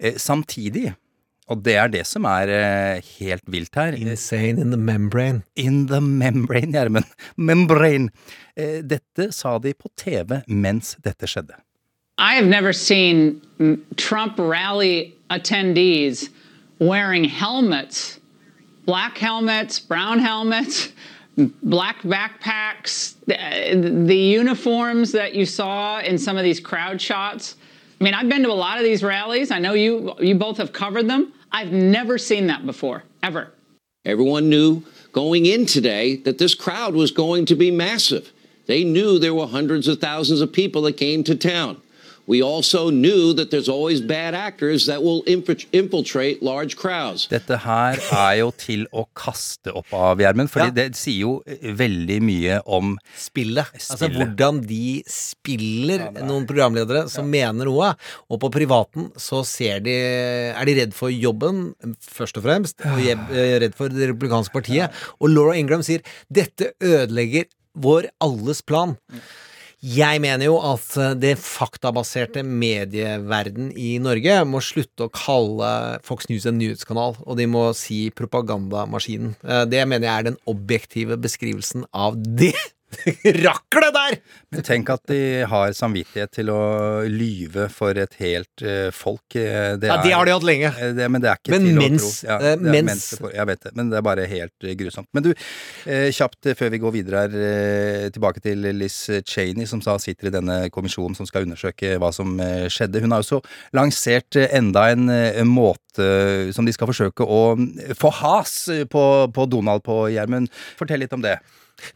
Eh, 0.03 0.19
samtidig, 0.19 0.91
og 1.51 1.65
det 1.67 1.79
er 1.79 1.91
det 1.91 2.05
som 2.07 2.27
er 2.31 2.51
eh, 2.55 3.09
helt 3.19 3.47
vilt 3.51 3.75
her 3.79 3.97
Insane 3.99 4.59
in 4.59 4.75
the 4.75 4.79
membrane. 4.79 5.43
In 5.55 5.87
the 5.91 6.03
membrane, 6.03 6.75
Gjermund. 6.75 7.11
Membrane. 7.37 8.11
Eh, 8.59 8.83
dette 8.83 9.31
sa 9.35 9.59
de 9.63 9.75
på 9.75 9.91
TV 9.99 10.43
mens 10.47 10.97
dette 11.03 11.31
skjedde. 11.31 11.59
I 12.21 12.35
have 12.35 12.45
never 12.45 12.75
seen 12.75 13.41
Trump 13.97 14.35
rally 14.39 15.17
attendees 15.31 16.29
wearing 16.79 17.25
helmets, 17.25 18.21
black 18.85 19.17
helmets, 19.17 19.81
brown 19.81 20.19
helmets, 20.19 20.93
black 21.63 22.03
backpacks, 22.03 23.15
the 23.27 24.15
uniforms 24.15 25.13
that 25.13 25.35
you 25.35 25.47
saw 25.47 26.01
in 26.01 26.19
some 26.19 26.37
of 26.37 26.45
these 26.45 26.61
crowd 26.61 27.01
shots. 27.01 27.57
I 27.99 28.05
mean, 28.05 28.13
I've 28.13 28.29
been 28.29 28.43
to 28.43 28.51
a 28.51 28.53
lot 28.53 28.77
of 28.77 28.85
these 28.85 29.03
rallies. 29.03 29.51
I 29.51 29.59
know 29.59 29.73
you 29.73 30.15
you 30.21 30.35
both 30.35 30.59
have 30.59 30.75
covered 30.75 31.09
them. 31.09 31.33
I've 31.51 31.73
never 31.73 32.19
seen 32.19 32.49
that 32.49 32.67
before, 32.67 33.03
ever. 33.23 33.51
Everyone 34.05 34.51
knew 34.51 34.83
going 35.13 35.47
in 35.47 35.65
today 35.65 36.17
that 36.17 36.37
this 36.37 36.55
crowd 36.55 36.95
was 36.95 37.13
going 37.13 37.47
to 37.47 37.55
be 37.55 37.71
massive. 37.71 38.31
They 38.67 38.85
knew 38.85 39.19
there 39.19 39.35
were 39.35 39.47
hundreds 39.47 39.89
of 39.89 40.01
thousands 40.01 40.43
of 40.43 40.53
people 40.53 40.83
that 40.83 40.99
came 40.99 41.25
to 41.25 41.35
town. 41.35 41.81
We 42.31 42.39
also 42.47 42.91
knew 42.95 43.33
that 43.35 43.51
there's 43.51 43.69
always 43.69 44.01
bad 44.01 44.35
actors 44.39 44.87
that 44.87 45.03
will 45.03 45.25
infiltrate 45.73 46.43
large 46.47 46.77
crowds. 46.79 47.25
Dette 47.33 47.57
her 47.65 47.99
er 48.15 48.37
jo 48.39 48.53
til 48.55 48.85
å 48.95 49.03
kaste 49.19 49.73
opp 49.75 49.91
av, 49.99 50.23
hjermen, 50.23 50.47
fordi 50.53 50.71
det 50.77 50.85
sier 50.95 51.25
jo 51.25 51.33
eh, 51.51 51.73
veldig 51.75 52.21
mye 52.23 52.61
om 52.71 52.93
Spillet. 53.19 53.73
Altså 53.91 54.09
hvordan 54.15 54.61
de 54.69 55.03
spiller 55.11 56.07
noen 56.23 56.47
programledere 56.47 57.09
som 57.11 57.27
mener 57.31 57.67
noe. 57.67 57.91
Og 58.31 58.39
på 58.47 58.53
privaten 58.55 59.11
så 59.19 59.43
ser 59.49 59.83
de 59.85 59.97
er 60.55 60.71
de 60.71 60.79
redd 60.85 60.95
for 60.95 61.11
jobben, 61.11 61.73
først 61.99 62.39
og 62.39 62.47
fremst. 62.47 62.79
Og 62.95 63.03
je- 63.03 63.19
eh, 63.35 63.57
redd 63.67 63.75
for 63.75 63.91
det 63.91 64.13
republikanske 64.15 64.55
partiet. 64.55 64.95
Og 65.19 65.35
Laura 65.35 65.59
Ingram 65.59 65.83
sier 65.83 66.07
dette 66.31 66.71
ødelegger 66.79 67.51
vår 67.81 68.07
alles 68.23 68.63
plan. 68.67 68.97
Jeg 69.81 70.21
mener 70.21 70.45
jo 70.45 70.59
at 70.61 70.91
eh, 71.01 71.15
det 71.17 71.39
faktabaserte 71.41 72.43
medieverden 72.45 73.71
i 73.73 73.95
Norge 74.03 74.35
må 74.45 74.61
slutte 74.65 75.07
å 75.07 75.13
kalle 75.15 75.71
Fox 76.05 76.29
News 76.29 76.45
en 76.51 76.59
nyhetskanal, 76.61 77.17
og 77.25 77.39
de 77.41 77.47
må 77.49 77.71
si 77.77 78.03
propagandamaskinen. 78.13 79.39
Eh, 79.41 79.65
Det 79.73 79.87
mener 79.89 80.07
jeg 80.07 80.17
er 80.19 80.29
den 80.29 80.39
objektive 80.53 81.17
beskrivelsen 81.17 81.89
av 81.97 82.21
det 82.21 82.53
raklet 83.47 83.95
der! 83.95 84.17
Men 84.51 84.65
tenk 84.67 84.89
at 84.91 85.05
de 85.11 85.19
har 85.47 85.73
samvittighet 85.77 86.33
til 86.35 86.51
å 86.51 86.61
lyve 87.07 87.69
for 87.71 87.95
et 88.03 88.17
helt 88.19 88.65
uh, 88.67 88.89
folk. 88.95 89.37
eh, 89.39 89.77
Det 89.81 89.91
Ja, 89.93 90.01
det 90.03 90.13
har 90.17 90.27
de 90.27 90.33
hatt 90.35 90.47
lenge. 90.47 90.73
eh, 90.75 90.93
Det, 90.99 91.07
men 91.11 91.23
det 91.23 91.31
er 91.31 91.39
ikke 91.39 91.55
Men 91.55 91.67
til 91.69 91.79
mens- 91.79 92.09
å 92.09 92.11
tro. 92.27 92.31
Ja, 92.31 92.57
mens- 92.57 92.89
mens 92.91 93.07
for, 93.21 93.31
Jeg 93.37 93.47
vet 93.53 93.61
det, 93.69 93.73
men 93.79 93.91
det 93.93 93.99
er 94.01 94.07
bare 94.09 94.27
helt 94.27 94.69
grusomt. 94.81 95.07
Men 95.15 95.23
du, 95.23 95.31
uh, 95.31 96.09
kjapt 96.11 96.51
før 96.59 96.71
vi 96.75 96.83
går 96.83 96.97
videre 96.99 97.23
her, 97.25 97.37
uh, 97.39 98.09
tilbake 98.11 98.43
til 98.43 98.59
Liz 98.75 98.99
Cheney, 99.25 99.67
som 99.71 99.81
sa 99.81 99.97
sitter 100.03 100.29
i 100.29 100.35
denne 100.35 100.59
kommisjonen 100.75 101.15
som 101.17 101.27
skal 101.31 101.47
undersøke 101.47 101.95
hva 102.01 102.13
som 102.13 102.37
skjedde. 102.71 103.01
Hun 103.05 103.13
har 103.15 103.23
også 103.23 103.41
lansert 103.77 104.37
eh, 104.41 104.49
enda 104.59 104.89
en 104.91 105.07
måte 105.51 106.53
som 106.55 106.65
de 106.67 106.73
skal 106.75 106.89
forsøke 106.91 107.25
å 107.27 107.41
eh, 107.59 107.95
få 107.99 108.11
has 108.21 108.55
på, 108.91 109.05
på 109.35 109.47
Donald 109.51 109.83
på, 109.87 110.03
Gjermund. 110.13 110.51
Fortell 110.79 111.03
litt 111.05 111.13
om 111.17 111.23
det. 111.25 111.39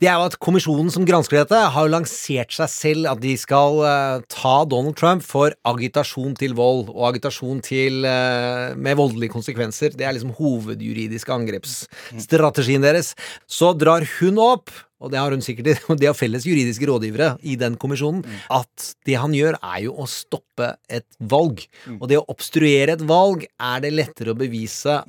Det 0.00 0.08
er 0.08 0.18
jo 0.18 0.28
at 0.28 0.38
Kommisjonen 0.42 0.90
som 0.92 1.06
gransker 1.08 1.40
dette, 1.40 1.58
har 1.74 1.86
jo 1.86 1.92
lansert 1.92 2.54
seg 2.54 2.70
selv 2.72 3.10
at 3.12 3.20
de 3.22 3.34
skal 3.40 3.80
uh, 3.82 4.24
ta 4.32 4.56
Donald 4.68 4.98
Trump 5.00 5.24
for 5.26 5.54
agitasjon 5.68 6.34
til 6.38 6.56
vold 6.58 6.88
og 6.94 7.08
agitasjon 7.12 7.62
til 7.64 8.06
uh, 8.08 8.72
med 8.76 8.98
voldelige 9.00 9.34
konsekvenser. 9.34 9.94
Det 9.96 10.06
er 10.06 10.16
liksom 10.16 10.34
hovedjuridiske 10.38 11.34
angrepsstrategien 11.34 12.84
deres. 12.84 13.14
Så 13.46 13.72
drar 13.78 14.06
hun 14.18 14.40
opp 14.42 14.72
og 15.04 15.12
det 15.12 15.20
har 15.20 15.34
hun 15.34 15.44
sikkert 15.44 15.84
og 15.90 16.00
de 16.00 16.08
har 16.08 16.16
felles 16.16 16.46
juridiske 16.48 16.88
rådgivere 16.88 17.34
i 17.44 17.58
den 17.60 17.78
kommisjonen, 17.80 18.24
at 18.52 18.90
det 19.06 19.18
han 19.20 19.34
gjør, 19.36 19.58
er 19.60 19.84
jo 19.86 19.94
å 20.00 20.08
stoppe 20.10 20.74
et 20.88 21.06
valg. 21.18 21.62
Og 21.98 22.06
det 22.10 22.18
å 22.20 22.26
obstruere 22.32 22.94
et 22.96 23.04
valg 23.04 23.44
er 23.44 23.84
det 23.84 23.92
lettere 23.94 24.32
å 24.32 24.38
bevise 24.38 25.00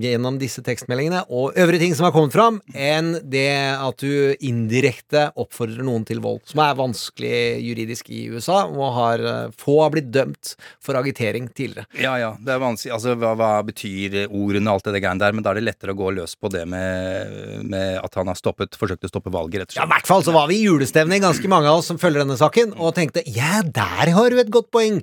gjennom 0.00 0.38
disse 0.40 0.62
tekstmeldingene 0.64 1.24
og 1.34 1.58
øvrige 1.60 1.84
ting 1.84 1.96
som 1.96 2.08
har 2.08 2.14
kommet 2.14 2.34
fram, 2.34 2.60
enn 2.74 3.14
det 3.30 3.48
at 3.74 4.02
du 4.02 4.34
indirekte 4.44 5.28
oppfordrer 5.40 5.84
noen 5.86 6.06
til 6.08 6.22
vold, 6.24 6.42
som 6.48 6.62
er 6.64 6.78
vanskelig 6.78 7.34
juridisk 7.64 8.10
i 8.14 8.24
USA, 8.32 8.64
og 8.68 8.94
har 8.98 9.24
eh, 9.24 9.54
få 9.60 9.78
har 9.82 9.92
blitt 9.94 10.10
dømt 10.14 10.54
for 10.82 10.98
agitering 10.98 11.48
tidligere. 11.52 11.86
Ja, 12.00 12.16
ja. 12.20 12.32
Det 12.40 12.54
er 12.54 12.62
vanskelig. 12.62 12.94
Altså, 12.96 13.14
hva, 13.20 13.34
hva 13.38 13.52
betyr 13.66 14.24
ordene 14.26 14.70
og 14.70 14.78
alt 14.78 14.90
det 14.90 15.02
greiene 15.02 15.22
der? 15.22 15.36
Men 15.36 15.46
da 15.46 15.52
er 15.52 15.60
det 15.60 15.66
lettere 15.68 15.94
å 15.94 15.98
gå 15.98 16.10
løs 16.18 16.36
på 16.40 16.50
det 16.52 16.64
med, 16.70 17.64
med 17.68 18.00
at 18.00 18.18
han 18.18 18.30
har 18.30 18.38
stoppet, 18.38 18.78
forsøkt 18.78 19.06
å 19.06 19.12
stoppe 19.12 19.32
valget, 19.34 19.43
rett 19.52 19.74
og 19.74 19.76
Ja. 19.76 19.84
I 19.84 19.92
hvert 19.92 20.06
fall 20.08 20.24
så 20.24 20.32
var 20.32 20.48
vi 20.48 20.62
i 20.62 20.66
julestemning, 20.66 21.22
ganske 21.22 21.48
mange 21.48 21.68
av 21.68 21.78
oss 21.82 21.86
som 21.92 21.98
følger 21.98 22.24
denne 22.24 22.38
saken, 22.40 22.74
og 22.78 22.94
tenkte 22.96 23.22
ja, 23.26 23.62
der 23.62 24.12
har 24.16 24.30
du 24.30 24.38
et 24.40 24.50
godt 24.50 24.70
poeng. 24.74 25.02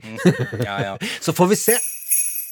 Ja, 0.64 0.78
ja. 0.82 0.98
så 1.26 1.34
får 1.34 1.52
vi 1.54 1.56
se. 1.56 1.80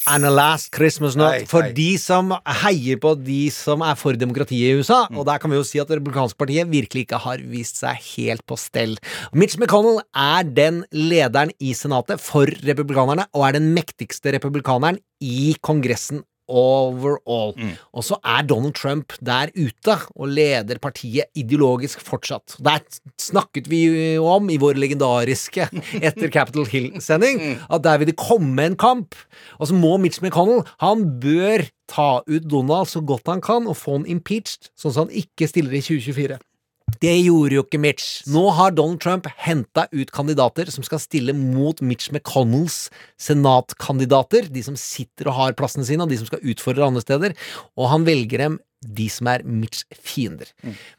And 0.09 0.25
a 0.25 0.29
last 0.31 0.71
Christmas 0.73 1.13
note 1.19 1.43
Nei, 1.43 1.45
for 1.45 1.61
nei. 1.61 1.73
de 1.75 1.89
som 2.01 2.31
heier 2.63 2.97
på 3.03 3.11
de 3.19 3.49
som 3.53 3.83
er 3.85 3.97
for 3.99 4.17
demokratiet 4.17 4.71
i 4.71 4.79
USA. 4.79 5.03
Og 5.13 5.27
der 5.27 5.37
kan 5.41 5.51
vi 5.51 5.59
jo 5.59 5.65
si 5.67 5.77
at 5.81 5.91
det 5.91 5.99
republikanske 5.99 6.39
partiet 6.39 6.71
virkelig 6.71 7.03
ikke 7.05 7.19
har 7.21 7.43
vist 7.51 7.81
seg 7.83 7.99
helt 8.15 8.41
på 8.49 8.57
stell. 8.57 8.95
Mitch 9.37 9.59
McConnell 9.59 9.99
er 10.17 10.47
den 10.47 10.81
lederen 10.95 11.51
i 11.61 11.75
Senatet 11.77 12.23
for 12.23 12.49
republikanerne, 12.65 13.27
og 13.35 13.45
er 13.49 13.59
den 13.59 13.69
mektigste 13.75 14.33
republikaneren 14.33 14.97
i 15.21 15.53
Kongressen 15.61 16.23
overall. 16.49 17.53
Og 17.93 18.05
så 18.05 18.17
er 18.25 18.45
Donald 18.49 18.75
Trump 18.77 19.13
der 19.21 19.53
ute 19.55 19.95
og 20.15 20.33
leder 20.33 20.81
partiet 20.81 21.29
ideologisk 21.37 22.01
fortsatt. 22.05 22.57
Der 22.63 22.83
snakket 23.21 23.69
vi 23.71 23.83
jo 24.15 24.25
om 24.29 24.49
i 24.49 24.59
vår 24.61 24.79
legendariske 24.81 25.69
etter 26.07 26.31
Capitol 26.33 26.67
Hill-sending 26.69 27.41
at 27.69 27.85
der 27.85 28.01
vil 28.01 28.11
det 28.11 28.19
komme 28.19 28.65
en 28.65 28.77
kamp. 28.79 29.15
Og 29.59 29.69
så 29.69 29.77
må 29.77 29.97
Mitch 29.97 30.23
McConnell 30.23 30.65
Han 30.83 31.05
bør 31.21 31.67
ta 31.89 32.21
ut 32.27 32.45
Donald 32.49 32.89
så 32.89 33.01
godt 33.01 33.27
han 33.27 33.41
kan 33.41 33.67
og 33.67 33.77
få 33.77 33.97
han 33.97 34.05
impeached, 34.09 34.69
sånn 34.77 34.93
at 34.93 35.01
han 35.03 35.17
ikke 35.23 35.49
stiller 35.49 35.73
i 35.73 35.81
2024. 35.81 36.37
Det 36.99 37.15
gjorde 37.23 37.55
jo 37.55 37.63
ikke 37.63 37.79
Mitch. 37.79 38.07
Nå 38.27 38.43
har 38.57 38.73
Donald 38.75 38.99
Trump 39.03 39.27
henta 39.45 39.85
ut 39.93 40.11
kandidater 40.11 40.71
som 40.71 40.83
skal 40.83 40.99
stille 40.99 41.35
mot 41.35 41.79
Mitch 41.79 42.11
McConnells 42.11 42.89
senatkandidater, 43.19 44.49
de 44.51 44.63
som 44.65 44.75
sitter 44.79 45.29
og 45.31 45.37
har 45.37 45.59
plassene 45.59 45.87
sine, 45.87 46.03
og 46.03 46.11
de 46.11 46.19
som 46.19 46.27
skal 46.27 46.43
utfordre 46.43 46.89
andre 46.89 47.03
steder, 47.05 47.37
og 47.79 47.93
han 47.93 48.07
velger 48.07 48.43
dem 48.43 48.59
de 48.79 49.09
som 49.11 49.27
er 49.27 49.43
Mitch 49.43 49.83
fiender. 49.91 50.47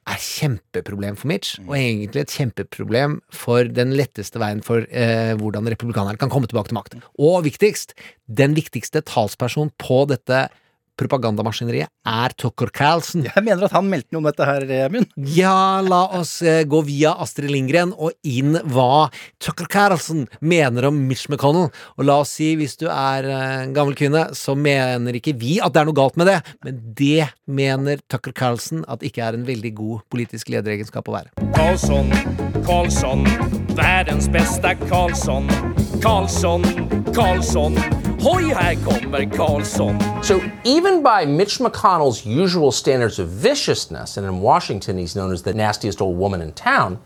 er 0.09 0.21
kjempeproblem 0.21 1.17
for 1.17 1.31
Mitch, 1.33 1.57
og 1.65 1.77
egentlig 1.79 2.25
et 2.25 2.35
kjempeproblem 2.37 3.21
for 3.33 3.65
den 3.65 3.95
letteste 3.97 4.41
veien 4.41 4.61
for 4.65 4.85
eh, 4.89 5.33
hvordan 5.41 5.69
republikanerne 5.73 6.21
kan 6.21 6.33
komme 6.33 6.49
tilbake 6.51 6.73
til 6.73 6.77
makt. 6.77 6.99
Og 7.17 7.45
viktigst, 7.49 7.95
den 8.29 8.57
viktigste 8.59 9.01
talspersonen 9.01 9.73
på 9.81 10.05
dette 10.13 10.49
propagandamaskineriet 11.01 11.91
er 12.07 12.35
Tucker 12.39 12.71
Carlson. 12.75 13.25
Jeg 13.31 13.45
mener 13.47 13.67
at 13.67 13.75
han 13.77 13.89
meldte 13.91 14.13
noe 14.15 14.23
om 14.23 14.29
dette 14.29 14.47
her, 14.47 14.67
Emund. 14.85 15.11
Ja, 15.35 15.81
la 15.85 16.03
oss 16.19 16.37
eh, 16.45 16.63
gå 16.69 16.83
via 16.87 17.15
Astrid 17.23 17.53
Lindgren 17.53 17.95
og 17.97 18.15
inn 18.27 18.59
hva 18.73 19.09
Tucker 19.43 19.69
Carlson 19.71 20.27
mener 20.41 20.89
om 20.91 21.01
Mitch 21.09 21.29
McConnell. 21.31 21.71
Og 21.97 22.07
la 22.07 22.21
oss 22.25 22.35
si, 22.39 22.53
hvis 22.61 22.77
du 22.81 22.87
er 22.91 23.29
eh, 23.29 23.57
en 23.65 23.75
gammel 23.77 23.97
kvinne, 23.99 24.29
så 24.37 24.57
mener 24.59 25.17
ikke 25.19 25.37
vi 25.41 25.59
at 25.63 25.75
det 25.75 25.83
er 25.83 25.91
noe 25.91 25.99
galt 25.99 26.19
med 26.21 26.31
det, 26.31 26.39
men 26.67 26.81
det 26.99 27.31
mener 27.51 28.03
Tucker 28.13 28.35
Carlson 28.37 28.85
at 28.91 29.05
ikke 29.07 29.25
er 29.25 29.39
en 29.39 29.47
veldig 29.49 29.75
god 29.81 30.07
politisk 30.13 30.53
lederegenskap 30.53 31.09
å 31.11 31.19
være. 31.19 31.51
Carlson, 31.57 32.13
Carlson, 32.67 33.27
verdens 33.79 34.31
beste 34.33 34.77
Carlson. 34.89 35.49
Carlson, 36.01 36.63
Karlsson, 37.13 37.77
hoj 38.23 38.43
här 38.55 38.75
kommer 38.75 39.37
Karlsson. 39.37 40.23
So, 40.23 40.41
even 40.65 41.03
by 41.03 41.27
Mitch 41.27 41.61
McConnell's 41.61 42.27
usual 42.27 42.73
standards 42.73 43.19
of 43.19 43.29
viciousness, 43.29 44.17
and 44.17 44.27
in 44.27 44.41
Washington 44.41 44.99
he's 44.99 45.15
known 45.15 45.33
as 45.33 45.43
the 45.43 45.55
nastiest 45.55 46.01
old 46.01 46.19
woman 46.19 46.43
in 46.43 46.53
town, 46.53 46.99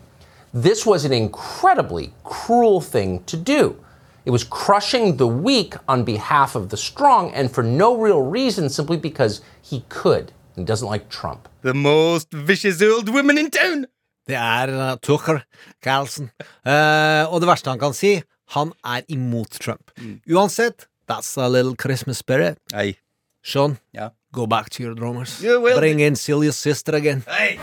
this 0.63 0.85
was 0.85 1.05
an 1.05 1.13
incredibly 1.13 2.11
cruel 2.23 2.81
thing 2.81 3.23
to 3.25 3.37
do. 3.37 3.75
It 4.25 4.31
was 4.31 4.43
crushing 4.43 5.17
the 5.17 5.27
weak 5.27 5.75
on 5.87 6.03
behalf 6.03 6.55
of 6.55 6.69
the 6.69 6.77
strong, 6.77 7.31
and 7.33 7.51
for 7.51 7.63
no 7.63 7.95
real 7.95 8.21
reason, 8.21 8.69
simply 8.69 8.97
because 8.97 9.41
he 9.61 9.83
could. 9.89 10.31
He 10.55 10.63
doesn't 10.63 10.91
like 10.91 11.09
Trump. 11.09 11.47
The 11.61 11.73
most 11.73 12.33
vicious 12.33 12.81
old 12.81 13.09
woman 13.09 13.37
in 13.37 13.51
town! 13.51 13.85
Det 14.27 14.35
er 14.35 14.91
uh, 14.91 14.97
Tucker 15.01 15.39
Carlson. 15.83 16.31
Eh, 16.65 17.33
og 17.33 17.41
det 17.41 17.47
verste 17.47 17.69
han 17.69 17.79
kan 17.79 17.93
si, 17.93 18.21
han 18.55 18.71
er 18.85 19.05
imot 19.07 19.59
Trump. 19.61 19.91
Uansett, 20.25 20.87
that's 21.07 21.37
a 21.37 21.47
little 21.49 21.75
Christmas 21.75 22.17
spirit. 22.17 22.57
Nei. 22.73 22.97
Sean, 23.41 23.77
yeah. 23.93 24.09
go 24.33 24.47
back 24.47 24.69
to 24.71 24.83
your 24.83 24.95
drummers. 24.95 25.41
You 25.41 25.61
will. 25.61 25.77
Bring 25.77 25.99
in 25.99 26.15
Celia's 26.15 26.57
sister 26.57 26.95
again. 26.95 27.23
Hey. 27.27 27.59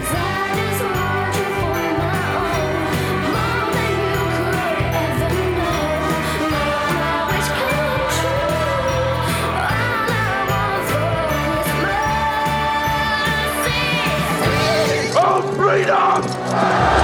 Oh, 15.25 15.43
freedom! 15.57 17.02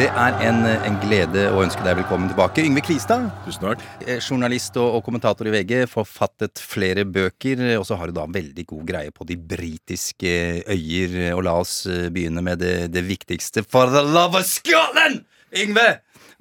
Det 0.00 0.06
er 0.16 0.36
en, 0.48 0.62
en 0.64 0.94
glede 1.02 1.42
å 1.52 1.58
ønske 1.60 1.82
deg 1.84 1.98
velkommen 1.98 2.30
tilbake. 2.30 2.62
Yngve 2.64 2.80
Kvistad. 2.86 3.26
Tusen 3.44 3.66
takk. 3.66 3.82
eh, 4.06 4.16
Journalist 4.16 4.78
og, 4.80 4.94
og 4.96 5.02
kommentator 5.04 5.50
i 5.50 5.52
VG. 5.52 5.74
Forfattet 5.92 6.62
flere 6.64 7.04
bøker. 7.04 7.60
Og 7.76 7.84
så 7.84 7.98
har 8.00 8.08
du 8.08 8.16
da 8.16 8.24
veldig 8.24 8.64
god 8.70 8.86
greie 8.88 9.12
på 9.12 9.28
de 9.28 9.36
britiske 9.36 10.32
øyer. 10.72 11.18
Og 11.34 11.44
la 11.44 11.58
oss 11.60 11.82
eh, 11.84 12.08
begynne 12.08 12.40
med 12.46 12.62
det, 12.64 12.88
det 12.94 13.04
viktigste. 13.10 13.60
For 13.68 13.92
the 13.92 14.00
love 14.00 14.40
of 14.40 14.48
Scotland! 14.48 15.26
Yngve! 15.52 15.90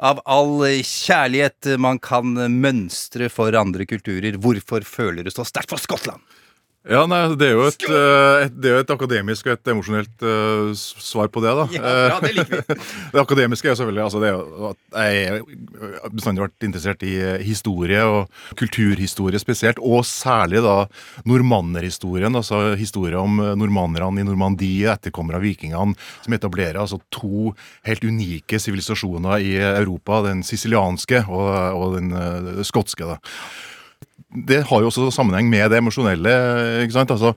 Av 0.08 0.24
all 0.24 0.64
kjærlighet 0.80 1.74
man 1.84 2.00
kan 2.00 2.40
mønstre 2.64 3.28
for 3.28 3.60
andre 3.60 3.84
kulturer, 3.84 4.40
hvorfor 4.40 4.88
føler 4.88 5.28
du 5.28 5.36
så 5.36 5.44
sterkt 5.44 5.76
for 5.76 5.84
Skottland? 5.84 6.24
Ja, 6.88 7.02
nei, 7.12 7.36
Det 7.36 7.44
er 7.50 7.58
jo 7.58 7.66
et, 7.68 7.82
eh, 7.92 8.46
et, 8.46 8.54
det 8.56 8.70
er 8.70 8.78
jo 8.78 8.84
et 8.86 8.92
akademisk 8.94 9.50
og 9.50 9.58
et 9.58 9.70
emosjonelt 9.74 10.24
uh, 10.24 10.72
svar 10.74 11.28
på 11.28 11.42
det. 11.44 11.52
da. 11.52 11.66
Ja, 11.76 11.82
bra, 11.84 12.20
det 12.24 12.32
liker 12.38 12.62
vi. 12.62 12.78
det 13.14 13.20
akademiske 13.20 13.68
er 13.68 13.76
selvfølgelig 13.76 14.04
altså 14.06 14.22
det 14.24 14.30
er 14.30 14.38
jo 14.38 14.70
at 14.70 14.80
Jeg 14.96 15.42
har 16.00 16.14
bestandig 16.16 16.44
vært 16.46 16.68
interessert 16.70 17.04
i 17.04 17.18
eh, 17.20 17.44
historie, 17.44 18.00
og 18.08 18.56
kulturhistorie 18.56 19.42
spesielt. 19.44 19.82
Og 19.84 20.06
særlig 20.08 20.64
da 20.64 20.88
normannerhistorien. 21.28 22.36
altså 22.36 22.78
historien 22.80 23.20
om 23.20 23.42
eh, 23.44 23.58
normannerne 23.60 24.24
i 24.24 24.30
Normandie, 24.30 24.88
etterkommere 24.88 25.42
av 25.42 25.44
vikingene, 25.44 25.98
som 26.24 26.34
etablerer 26.34 26.80
altså 26.80 27.02
to 27.12 27.52
helt 27.84 28.08
unike 28.08 28.56
sivilisasjoner 28.56 29.44
i 29.44 29.58
Europa. 29.60 30.24
Den 30.30 30.48
sicilianske 30.48 31.26
og, 31.28 31.52
og 31.76 32.00
den 32.00 32.16
uh, 32.16 32.64
skotske. 32.64 33.04
da 33.04 33.20
det 34.30 34.60
har 34.70 34.84
jo 34.84 34.90
også 34.92 35.08
sammenheng 35.10 35.48
med 35.50 35.72
det 35.72 35.80
emosjonelle. 35.80 36.32
ikke 36.84 36.94
sant? 36.94 37.10
Altså, 37.16 37.32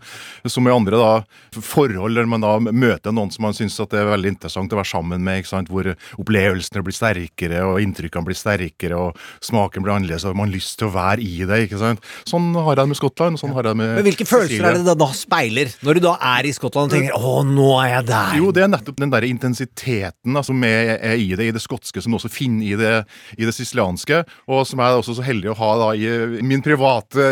som 0.45 0.67
i 0.69 0.73
andre 0.73 0.99
da, 1.01 1.13
forhold 1.57 2.19
der 2.19 2.29
man 2.29 2.43
da 2.45 2.59
møter 2.61 3.15
noen 3.17 3.31
som 3.33 3.47
man 3.47 3.57
syns 3.57 3.79
er 3.81 4.11
veldig 4.11 4.35
interessant 4.35 4.73
å 4.75 4.77
være 4.77 4.91
sammen 4.91 5.25
med. 5.25 5.41
ikke 5.41 5.53
sant? 5.55 5.71
Hvor 5.73 5.89
opplevelsene 6.21 6.83
blir 6.85 6.97
sterkere, 6.97 7.63
og 7.65 7.81
inntrykkene 7.81 8.29
blir 8.29 8.37
sterkere, 8.37 8.99
og 8.99 9.17
smaken 9.41 9.87
blir 9.87 9.95
annerledes, 9.95 10.27
og 10.29 10.37
man 10.37 10.51
har 10.51 10.59
lyst 10.59 10.77
til 10.81 10.91
å 10.91 10.93
være 10.93 11.25
i 11.25 11.47
det. 11.49 11.63
ikke 11.65 11.81
sant? 11.81 12.05
Sånn 12.29 12.51
har 12.59 12.75
jeg 12.75 12.83
det 12.83 12.87
med 12.93 13.01
Skottland. 13.01 13.41
sånn 13.41 13.57
har 13.57 13.65
jeg 13.65 13.73
det 13.73 13.81
med 13.81 13.95
Men 13.97 14.09
hvilke 14.11 14.29
følelser 14.29 14.53
Cecilia. 14.53 14.75
er 14.75 14.79
det 14.83 14.87
da, 14.91 14.97
da 15.01 15.11
speiler, 15.17 15.73
når 15.81 15.95
du 15.95 16.05
da 16.05 16.15
er 16.37 16.51
i 16.51 16.53
Skottland 16.53 16.93
og 16.93 16.99
tenker 16.99 17.17
'Å, 17.17 17.35
nå 17.49 17.71
er 17.81 17.89
jeg 17.89 18.07
der'? 18.13 18.37
Jo, 18.37 18.53
det 18.53 18.65
er 18.65 18.69
nettopp 18.69 19.01
den 19.01 19.11
der 19.11 19.25
intensiteten 19.25 20.37
da, 20.37 20.43
som 20.43 20.63
er, 20.63 21.01
er 21.01 21.17
i 21.17 21.33
det, 21.33 21.49
i 21.49 21.57
det 21.57 21.65
skotske, 21.65 22.03
som 22.03 22.13
du 22.13 22.21
også 22.21 22.29
finner 22.29 22.69
i 22.69 22.77
det, 22.77 23.07
i 23.39 23.49
det 23.49 23.55
sicilianske, 23.57 24.25
og 24.49 24.67
som 24.67 24.79
jeg 24.79 24.93
er 24.93 25.01
også 25.01 25.17
så 25.17 25.25
heldig 25.25 25.57
å 25.57 25.57
ha 25.57 25.73
da 25.79 25.91
i 25.97 26.43
min 26.45 26.61
private 26.61 26.82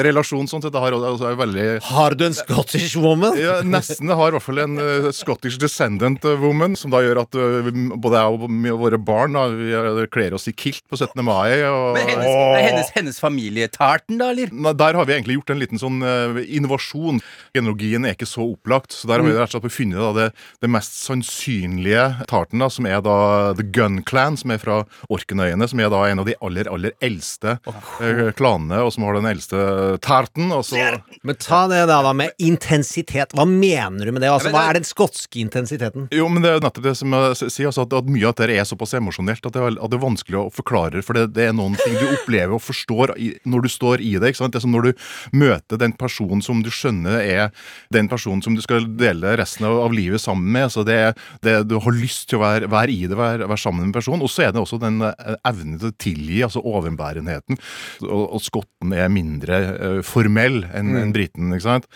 relasjon. 0.07 0.49
sånn 0.51 0.63
sett. 0.65 0.77
Har, 0.81 0.95
altså, 0.97 1.29
er 1.31 1.39
veldig... 1.39 1.67
Har 1.91 2.17
du 2.19 2.27
en 2.29 2.37
Scottish 2.37 2.99
woman? 3.01 3.37
Ja, 3.39 3.61
nesten. 3.67 4.11
Jeg 4.11 4.19
har 4.19 4.33
i 4.33 4.37
hvert 4.37 4.47
fall 4.47 4.63
en 4.63 4.79
uh, 4.81 5.11
Scottish 5.15 5.61
descendant 5.61 6.25
eh, 6.25 6.39
woman, 6.41 6.77
som 6.79 6.93
da 6.93 7.03
gjør 7.05 7.23
at 7.25 7.39
uh, 7.39 7.71
både 8.01 8.23
jeg 8.23 8.73
og 8.75 8.81
våre 8.81 9.01
barn 9.01 9.37
da, 9.37 9.47
vi 9.53 10.07
kler 10.13 10.37
oss 10.37 10.49
i 10.51 10.55
kilt 10.57 10.85
på 10.91 10.99
17. 10.99 11.21
mai. 11.27 11.61
Og, 11.69 11.99
Men 11.99 12.09
hennes, 12.09 12.31
hennes, 12.67 12.93
hennes 12.97 13.21
familietarten, 13.23 14.19
da, 14.21 14.31
eller? 14.35 14.53
Nei, 14.55 14.75
Der 14.81 14.99
har 14.99 15.09
vi 15.09 15.17
egentlig 15.17 15.39
gjort 15.41 15.55
en 15.55 15.63
liten 15.63 15.83
sånn 15.83 16.01
uh, 16.05 16.41
innovasjon. 16.45 17.23
Genologien 17.57 18.07
er 18.07 18.17
ikke 18.17 18.29
så 18.29 18.47
opplagt, 18.53 18.95
så 18.97 19.11
der 19.11 19.21
har 19.21 19.29
vi 19.29 19.37
rett 19.37 19.55
og 19.55 19.65
slett 19.65 19.77
funnet 19.77 20.01
da, 20.01 20.11
det, 20.17 20.29
det 20.63 20.73
mest 20.73 20.97
sannsynlige 21.05 22.07
tarten, 22.31 22.63
da, 22.63 22.71
som 22.73 22.89
er 22.89 23.03
da 23.05 23.19
The 23.59 23.67
Gun 23.75 24.01
Clan, 24.07 24.39
som 24.41 24.55
er 24.55 24.61
fra 24.63 24.83
Orkenøyene, 25.13 25.69
som 25.71 25.81
er 25.83 25.91
da 25.93 26.03
en 26.09 26.23
av 26.23 26.29
de 26.29 26.37
aller, 26.45 26.69
aller 26.71 26.95
eldste 27.05 27.57
eh, 28.01 28.31
klanene, 28.37 28.83
og 28.85 28.93
som 28.95 29.07
har 29.07 29.19
den 29.19 29.29
eldste 29.31 29.40
selveste 29.41 29.99
terten. 30.01 30.51
Og 30.53 30.65
så 30.65 31.01
Men 31.23 31.37
ta 31.37 31.67
det 31.69 31.87
da, 31.89 32.03
da 32.03 32.13
med 32.13 32.31
intensitet. 32.39 33.33
Hva 33.35 33.47
mener 33.47 34.07
du 34.07 34.13
med 34.13 34.23
det? 34.23 34.31
Altså, 34.31 34.51
Hva 34.51 34.69
er 34.71 34.79
den 34.79 34.85
skotske 34.85 35.41
intensiteten? 35.41 36.09
Jo, 36.13 36.29
men 36.29 36.43
det 36.43 36.51
er 36.51 36.61
nettopp 36.61 36.85
det 36.85 36.97
som 36.97 37.13
jeg 37.13 37.51
sier, 37.51 37.71
altså 37.71 37.87
at, 37.87 38.11
mye 38.11 38.27
av 38.27 38.35
dette 38.35 38.53
er 38.55 38.65
såpass 38.65 38.95
emosjonelt 38.95 39.45
at 39.47 39.53
det, 39.53 39.61
er, 39.61 39.79
at 39.79 39.91
det 39.91 39.99
er 39.99 40.05
vanskelig 40.05 40.39
å 40.41 40.47
forklare. 40.55 41.03
For 41.03 41.17
det, 41.17 41.31
det 41.37 41.49
er 41.49 41.57
noen 41.57 41.77
ting 41.81 41.97
du 41.97 42.07
opplever 42.11 42.57
og 42.57 42.65
forstår 42.65 43.15
i, 43.17 43.33
når 43.45 43.67
du 43.67 43.71
står 43.73 44.05
i 44.05 44.15
det. 44.19 44.33
ikke 44.33 44.43
sant? 44.43 44.55
Det 44.55 44.61
er 44.61 44.67
som 44.67 44.75
når 44.75 44.91
du 44.91 45.07
møter 45.37 45.81
den 45.81 45.95
personen 45.97 46.45
som 46.45 46.63
du 46.65 46.71
skjønner 46.73 47.21
er 47.21 47.51
den 47.95 48.09
personen 48.11 48.43
som 48.45 48.57
du 48.57 48.63
skal 48.65 48.87
dele 48.99 49.37
resten 49.39 49.67
av, 49.69 49.79
av 49.85 49.95
livet 49.95 50.23
sammen 50.23 50.51
med. 50.53 50.71
så 50.73 50.85
det, 50.87 51.15
det 51.45 51.61
Du 51.71 51.79
har 51.81 51.97
lyst 51.97 52.29
til 52.31 52.41
å 52.41 52.45
være, 52.45 52.71
være 52.71 52.95
i 52.95 53.07
det, 53.09 53.19
være, 53.19 53.49
være 53.49 53.61
sammen 53.61 53.85
med 53.85 53.91
en 53.91 53.99
person. 54.01 54.21
Og 54.21 54.31
så 54.31 54.47
er 54.47 54.55
det 54.55 54.63
også 54.63 54.81
den 54.83 55.01
eh, 55.07 55.37
evnen 55.49 55.79
til 55.81 55.91
å 55.91 55.99
tilgi, 56.01 56.41
altså 56.47 56.63
overbærenheten. 56.65 57.59
Og, 58.07 58.25
og 58.37 58.43
skotten 58.45 58.95
er 58.97 59.11
mindre 59.13 59.30
eh, 59.39 60.01
formell 60.07 60.65
enn 60.75 60.91
enn 60.99 61.13
briten. 61.15 61.53
ikke 61.55 61.67
sant? 61.67 61.87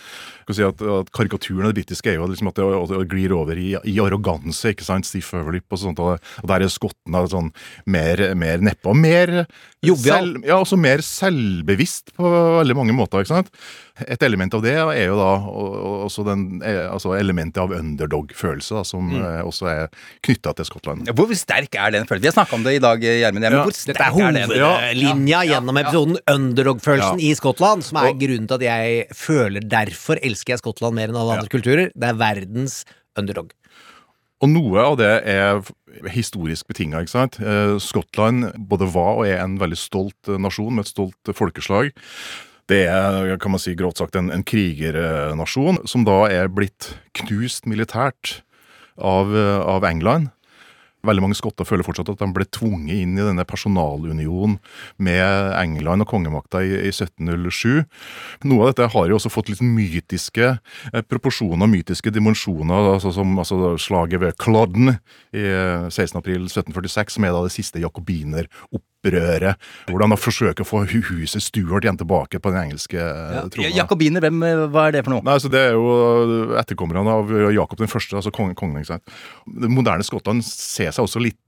Kan 0.45 0.55
si 0.57 0.63
at, 0.65 0.81
at 0.81 1.11
Karikaturen 1.15 1.65
av 1.65 1.73
det 1.73 1.81
britiske 1.83 2.11
er 2.11 2.17
jo 2.19 2.27
liksom 2.29 2.49
at 2.51 2.59
det, 2.61 2.99
glir 3.11 3.33
over 3.35 3.57
i, 3.57 3.73
i 3.83 3.95
arroganse. 4.03 4.71
ikke 4.73 4.85
sant? 4.87 5.05
Stiff 5.09 5.33
overlip 5.37 5.65
og 5.73 5.81
sånt. 5.81 5.99
Og, 6.03 6.19
og 6.43 6.47
der 6.51 6.65
er 6.65 6.71
skottene 6.73 7.23
sånn 7.31 7.51
mer, 7.89 8.21
mer 8.37 8.61
og 8.87 8.95
Mer 9.01 9.33
selv- 10.21 10.45
ja, 10.47 10.59
også 10.61 10.77
mer 10.79 11.03
selvbevisst 11.05 12.13
på 12.17 12.29
veldig 12.61 12.75
mange 12.77 12.95
måter. 12.97 13.21
ikke 13.25 13.33
sant? 13.35 13.51
Et 14.03 14.23
element 14.27 14.53
av 14.53 14.61
det 14.61 14.73
er 14.75 15.05
jo 15.07 15.15
da 15.15 15.27
og- 15.47 15.75
og 15.79 16.05
også 16.09 16.25
den, 16.25 16.61
eh, 16.61 16.83
altså 16.91 17.13
elementet 17.17 17.57
av 17.63 17.71
underdog-følelse, 17.71 18.85
som 18.85 19.07
Mm. 19.09 19.21
eh, 19.23 19.41
også 19.43 19.67
er 19.69 19.89
knytta 20.21 20.53
til 20.55 20.65
Skottland. 20.65 21.07
Hvor 21.15 21.31
sterk 21.33 21.73
er 21.75 21.91
den 21.91 22.05
følelsen? 22.05 22.21
Vi 22.21 22.27
har 22.27 22.33
snakka 22.45 22.53
om 22.55 22.63
det 22.63 22.73
i 22.75 22.79
dag, 22.79 22.99
Gjermund. 22.99 23.43
Ja, 23.43 23.49
men 23.49 23.59
Ja, 23.59 23.63
hvor 23.63 23.71
sterk 23.71 23.95
Dette 23.95 24.03
er 24.03 24.11
hovedlinja 24.11 24.47
den? 24.47 24.59
hovedlinja 24.59 25.39
gjennom 25.47 25.77
episoden 25.79 26.17
Underdog-følelsen 26.27 27.19
Ja. 27.21 27.31
i 27.31 27.33
Skottland, 27.35 27.83
som 27.83 27.97
er 28.03 28.13
grunnen 28.13 28.47
til 28.47 28.55
at 28.55 28.61
jeg 28.61 29.07
føler 29.13 29.61
derfor 29.61 30.17
elsker 30.21 30.49
jeg 30.53 30.59
Skottland 30.59 30.93
mer 30.95 31.07
enn 31.07 31.15
alle 31.15 31.37
andre 31.39 31.47
kulturer. 31.49 31.91
Det 31.97 32.09
er 32.09 32.13
verdens 32.15 32.83
underdog. 33.17 33.51
Og 34.41 34.49
noe 34.49 34.77
av 34.77 34.97
det 34.97 35.23
er 35.25 35.61
historisk 36.11 36.67
betinga. 36.67 36.99
Eh, 36.99 37.79
Skottland 37.79 38.51
både 38.67 38.91
var 38.91 39.15
og 39.19 39.25
er 39.25 39.37
en 39.41 39.57
veldig 39.57 39.77
stolt 39.77 40.27
eh, 40.27 40.37
nasjon 40.37 40.75
med 40.75 40.85
et 40.85 40.91
stolt 40.93 41.15
eh, 41.29 41.31
folkeslag. 41.33 41.93
Det 42.71 42.85
er 42.89 43.35
kan 43.41 43.53
man 43.53 43.61
si, 43.61 43.75
grovt 43.77 44.01
sagt 44.01 44.15
en, 44.17 44.31
en 44.33 44.45
krigernasjon 44.45 45.83
som 45.85 46.05
da 46.07 46.23
er 46.33 46.49
blitt 46.49 46.95
knust 47.19 47.67
militært 47.69 48.39
av, 48.97 49.35
eh, 49.35 49.59
av 49.61 49.85
England. 49.85 50.31
Veldig 51.05 51.21
mange 51.21 51.37
skotter 51.37 51.67
føler 51.67 51.85
fortsatt 51.85 52.09
at 52.09 52.21
de 52.21 52.27
ble 52.33 52.47
tvunget 52.49 53.03
inn 53.03 53.13
i 53.19 53.25
denne 53.25 53.45
personalunionen 53.45 54.57
med 54.97 55.51
England 55.59 56.05
og 56.05 56.09
kongemakta 56.09 56.63
i, 56.65 56.71
i 56.87 56.89
1707. 56.89 57.83
Noe 58.49 58.65
av 58.65 58.71
dette 58.71 58.89
har 58.95 59.11
jo 59.11 59.19
også 59.19 59.31
fått 59.33 59.51
litt 59.53 59.61
mytiske 59.61 60.49
eh, 60.55 61.05
proporsjoner, 61.05 61.69
mytiske 61.69 62.13
dimensjoner, 62.15 62.95
altså 62.95 63.13
som 63.13 63.37
altså 63.41 63.75
slaget 63.81 64.23
ved 64.25 64.37
Clodden 64.41 64.95
i 64.95 65.45
eh, 65.45 65.85
16. 65.91 66.17
april 66.23 66.49
1746, 66.49 67.19
som 67.19 67.29
er 67.29 67.37
da 67.37 67.45
det 67.45 67.55
siste 67.59 67.83
jakobineropprøret. 67.83 68.89
Hvor 69.11 69.93
Hvordan 69.93 70.15
å 70.15 70.19
forsøke 70.19 70.65
å 70.65 70.67
få 70.67 70.83
huset 70.89 71.43
Stuart 71.43 71.85
igjen 71.85 71.99
tilbake 71.99 72.41
på 72.41 72.53
den 72.53 72.67
engelske 72.67 72.99
ja. 72.99 73.45
trona. 73.51 73.71
Jakobiner, 73.75 74.25
hvem, 74.25 74.43
eh, 74.47 74.65
hva 74.73 74.87
er 74.89 74.97
det 74.97 75.05
for 75.05 75.15
noe? 75.15 75.25
Nei, 75.25 75.37
så 75.41 75.51
Det 75.51 75.61
er 75.61 75.77
jo 75.77 76.55
etterkommerne 76.59 77.05
av 77.15 77.33
Jakob 77.55 77.79
den 77.81 77.91
første, 77.91 78.17
altså 78.17 78.33
kongen. 78.35 78.55
kongen? 78.55 78.85
Det 78.85 79.71
moderne 79.71 80.05
Skottland 80.05 80.45
ser 80.45 80.91
seg 80.95 81.05
også 81.05 81.23
litt 81.23 81.41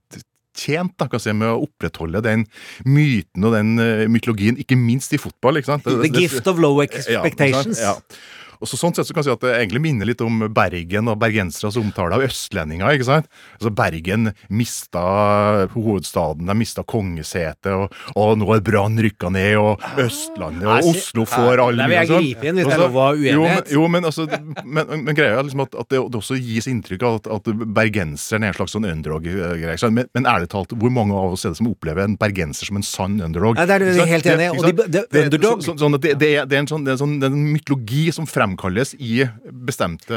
tjent 0.58 0.94
da, 0.98 1.06
kan 1.06 1.18
jeg 1.18 1.28
si, 1.28 1.36
med 1.38 1.52
å 1.52 1.60
opprettholde 1.66 2.22
den 2.24 2.46
myten 2.88 3.46
og 3.46 3.54
den 3.54 3.76
eh, 3.82 4.06
mytologien, 4.10 4.58
ikke 4.60 4.78
minst 4.78 5.14
i 5.14 5.20
fotball. 5.22 5.60
ikke 5.60 5.72
sant? 5.72 5.86
The 5.86 6.10
gift 6.10 6.50
of 6.50 6.60
low 6.62 6.82
expectations. 6.84 7.80
Ja, 7.82 7.94
ja. 7.94 8.18
Og 8.60 8.66
så 8.68 8.76
Sånn 8.78 8.94
sett 8.94 9.06
så 9.06 9.14
kan 9.14 9.22
jeg 9.22 9.28
si 9.28 9.34
at 9.34 9.40
det 9.44 9.52
egentlig 9.58 9.80
minner 9.82 10.06
litt 10.06 10.20
om 10.22 10.38
Bergen 10.54 11.08
og 11.10 11.18
bergenseres 11.18 11.76
omtale 11.76 12.14
av 12.14 12.22
østlendinger. 12.22 12.90
ikke 12.94 13.04
sant? 13.08 13.26
Altså 13.60 13.70
Bergen 13.74 14.32
mista 14.50 15.66
hovedstaden, 15.74 16.46
de 16.46 16.54
mista 16.58 16.82
kongesetet, 16.86 17.70
og, 17.74 17.92
og 18.18 18.38
nå 18.40 18.48
er 18.56 18.62
Brann 18.66 18.98
rykka 19.02 19.30
ned, 19.34 19.56
og 19.60 19.82
Østlandet 20.02 20.66
og 20.68 20.88
Oslo 20.92 21.24
får 21.28 21.62
all 21.64 21.76
Der 21.78 21.90
vil 21.90 21.96
jeg 21.98 22.08
mye, 22.08 22.12
sånn. 22.12 22.48
inn 22.48 22.60
hvis 22.60 22.66
det 22.66 22.66
er 22.66 22.66
Og 22.66 22.72
så- 22.72 22.84
lov 22.84 22.98
å 22.98 23.04
ha 23.04 23.12
Jo, 23.14 23.18
men, 23.18 23.38
uenighet. 23.38 23.72
jo, 23.72 23.88
men, 23.88 24.04
altså, 24.04 24.26
men, 24.64 25.04
men 25.04 25.14
greia 25.18 25.38
er 25.38 25.42
liksom 25.46 25.62
at, 25.66 25.74
at 25.74 25.88
det, 25.88 25.98
det 26.12 26.20
også 26.20 26.38
gis 26.40 26.66
inntrykk 26.70 27.02
av 27.08 27.18
at, 27.20 27.26
at 27.38 27.50
bergenseren 27.78 28.44
er 28.46 28.52
en 28.52 28.58
slags 28.58 28.74
sånn 28.76 28.88
underdog-greie. 28.88 29.90
Men, 29.90 30.08
men 30.14 30.24
ærlig 30.30 30.48
talt, 30.52 30.72
hvor 30.78 30.90
mange 30.94 31.14
av 31.16 31.32
oss 31.36 31.44
er 31.46 31.54
det 31.54 31.60
som 31.60 31.70
opplever 31.70 32.04
en 32.04 32.16
bergenser 32.20 32.66
som 32.70 32.76
en 32.80 32.86
sann 32.86 33.18
underdog? 33.20 33.56
Nei, 33.58 33.66
det 33.66 33.74
er 33.78 33.84
du 33.86 34.04
helt 34.04 34.26
enig 34.34 34.48
i, 34.48 34.72
Det- 34.72 34.90
det- 34.90 35.06
Det- 35.10 35.24
underdog- 35.28 35.62
så- 35.64 35.76
sånn 35.78 35.98
det, 36.00 36.18
det, 36.18 36.28
er, 36.36 36.46
det 36.46 36.56
er 36.56 36.60
en 36.60 36.66
sånn, 36.66 36.84
det 36.84 36.92
er 36.92 36.96
en 36.96 37.02
sånn 37.04 37.20
det 37.20 37.26
en 37.32 37.52
mytologi 37.54 38.12
som 38.12 38.26
fremkalles 38.48 38.94
i 38.98 39.22
bestemte 39.68 40.16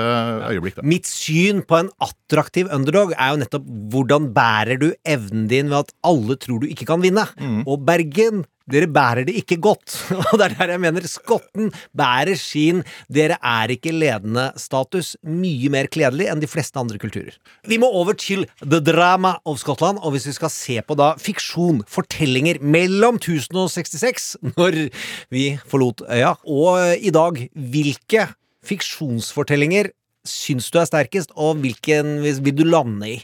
øyeblikk. 0.50 0.80
Da. 0.80 0.86
Mitt 0.88 1.10
syn 1.10 1.62
på 1.68 1.82
en 1.82 1.92
attraktiv 2.02 2.72
underdog 2.72 3.14
er 3.18 3.34
jo 3.34 3.42
nettopp 3.44 3.68
hvordan 3.92 4.32
bærer 4.36 4.80
du 4.82 4.92
evnen 5.06 5.48
din 5.52 5.72
ved 5.72 5.84
at 5.84 5.94
alle 6.08 6.38
tror 6.40 6.64
du 6.64 6.70
ikke 6.72 6.88
kan 6.90 7.04
vinne. 7.04 7.28
Mm. 7.40 7.64
Og 7.68 7.86
Bergen, 7.86 8.46
dere 8.72 8.90
bærer 8.92 9.28
det 9.28 9.36
ikke 9.42 9.60
godt. 9.62 9.98
Og 10.32 10.40
det 10.40 10.48
er 10.48 10.56
der 10.58 10.74
jeg 10.76 10.84
mener 10.84 11.08
Skotten 11.10 11.72
bærer 11.98 12.36
sin 12.40 12.84
'dere 13.12 13.38
er 13.42 13.74
ikke 13.76 13.94
ledende'-status 13.94 15.16
mye 15.28 15.72
mer 15.74 15.90
kledelig 15.92 16.30
enn 16.32 16.42
de 16.42 16.50
fleste 16.50 16.80
andre 16.80 17.00
kulturer. 17.02 17.36
Vi 17.68 17.78
må 17.82 17.90
over 17.90 18.14
til 18.18 18.48
The 18.64 18.80
Drama 18.80 19.36
of 19.46 19.60
Skottland, 19.60 20.00
og 20.02 20.16
hvis 20.16 20.28
vi 20.28 20.36
skal 20.38 20.50
se 20.54 20.82
på 20.82 20.98
da 20.98 21.14
fiksjon, 21.20 21.84
fortellinger 21.88 22.62
mellom 22.62 23.20
1066, 23.22 24.38
når 24.58 24.90
vi 25.32 25.58
forlot 25.68 26.06
øya, 26.10 26.36
og 26.48 26.98
i 26.98 27.12
dag, 27.14 27.48
hvilke 27.56 28.28
fiksjonsfortellinger 28.66 29.92
syns 30.28 30.70
du 30.72 30.80
er 30.82 30.90
sterkest, 30.90 31.34
og 31.36 31.62
hvilken 31.64 32.20
vil 32.22 32.56
du 32.58 32.64
lande 32.68 33.16
i? 33.16 33.18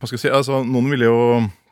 Hva 0.00 0.08
skal 0.08 0.16
jeg 0.16 0.24
si? 0.26 0.32
Altså, 0.32 0.62
noen 0.64 0.90
ville 0.92 1.08
jo 1.08 1.20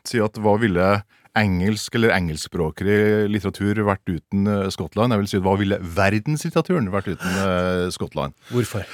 si 0.07 0.21
at 0.23 0.37
hva 0.41 0.55
ville 0.61 0.89
engelsk 1.37 1.95
eller 1.95 2.13
engelskspråklig 2.15 3.29
litteratur 3.31 3.83
vært 3.87 4.09
uten 4.09 4.49
eh, 4.49 4.67
Skottland? 4.73 5.13
Jeg 5.13 5.23
vil 5.23 5.31
si 5.31 5.41
hva 5.45 5.55
ville 5.59 5.79
verdenslitteraturen 5.81 6.91
vært 6.93 7.11
uten 7.13 7.41
eh, 7.43 7.87
Skottland? 7.93 8.37
Hvorfor? 8.49 8.87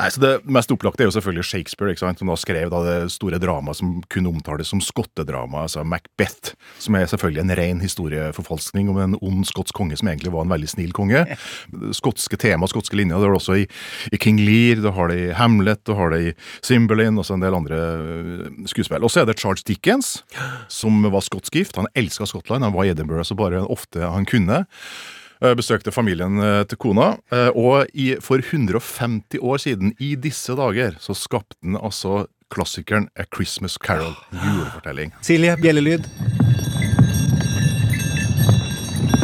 Nei, 0.00 0.08
så 0.10 0.22
Det 0.22 0.30
mest 0.50 0.72
opplagte 0.72 1.04
er 1.04 1.10
jo 1.10 1.14
selvfølgelig 1.14 1.46
Shakespeare, 1.46 1.92
ikke 1.92 2.02
sant? 2.02 2.18
som 2.18 2.30
da 2.30 2.36
skrev 2.40 2.70
da 2.72 2.80
det 2.86 2.96
store 3.14 3.38
dramaet 3.42 3.78
som 3.78 3.98
kunne 4.10 4.32
omtales 4.32 4.72
som 4.72 4.80
skottedrama, 4.82 5.66
altså 5.66 5.84
Macbeth, 5.86 6.56
som 6.82 6.96
er 6.98 7.06
selvfølgelig 7.10 7.42
en 7.44 7.54
ren 7.60 7.82
historieforfalskning 7.84 8.90
om 8.90 8.98
en 9.02 9.18
ond 9.20 9.44
skotsk 9.46 9.76
konge 9.76 9.98
som 10.00 10.10
egentlig 10.10 10.32
var 10.34 10.46
en 10.46 10.54
veldig 10.54 10.70
snill 10.72 10.94
konge. 10.96 11.22
Skotske 12.02 12.38
tema, 12.40 12.66
skotske 12.70 12.96
linjer, 12.96 13.20
det 13.20 13.28
har 13.28 13.34
du 13.34 13.38
også 13.38 13.58
i, 13.60 13.66
i 14.12 14.18
King 14.20 14.40
Lear, 14.40 14.80
du 14.82 14.90
har 14.96 15.12
det 15.12 15.18
i 15.20 15.30
Hamlet, 15.36 15.82
du 15.86 15.94
har 15.98 16.14
det 16.14 16.20
i 16.24 16.32
Cymbeline, 16.64 17.18
og 17.20 17.28
så 17.28 17.36
en 17.36 17.44
del 17.44 17.56
andre 17.56 17.78
øh, 17.78 18.46
skuespill. 18.70 19.04
Og 19.04 19.12
så 19.12 19.22
er 19.22 19.28
det 19.28 19.38
Charles 19.38 19.62
Dickens, 19.68 20.22
som 20.80 21.04
var 21.12 21.24
skotsk 21.24 21.54
gift. 21.60 21.78
Han 21.82 21.90
elska 21.98 22.26
Skottland, 22.30 22.64
han 22.64 22.74
var 22.76 22.86
i 22.86 22.92
Edinburgh 22.94 23.26
så 23.26 23.34
bare 23.38 23.64
ofte 23.66 24.06
han 24.06 24.26
kunne. 24.28 24.62
Besøkte 25.58 25.90
familien 25.90 26.38
eh, 26.38 26.60
til 26.70 26.78
kona, 26.78 27.16
eh, 27.34 27.48
og 27.58 27.90
i, 27.98 28.12
for 28.22 28.38
150 28.38 29.42
år 29.42 29.58
siden, 29.58 29.90
i 29.98 30.14
disse 30.14 30.54
dager, 30.54 30.94
så 31.02 31.16
skapte 31.18 31.58
han 31.64 31.74
altså 31.80 32.28
klassikeren 32.52 33.08
A 33.18 33.26
Christmas 33.26 33.74
Carol, 33.82 34.14
julefortelling. 34.44 35.10
Silje, 35.26 35.56
bjellelyd. 35.58 36.06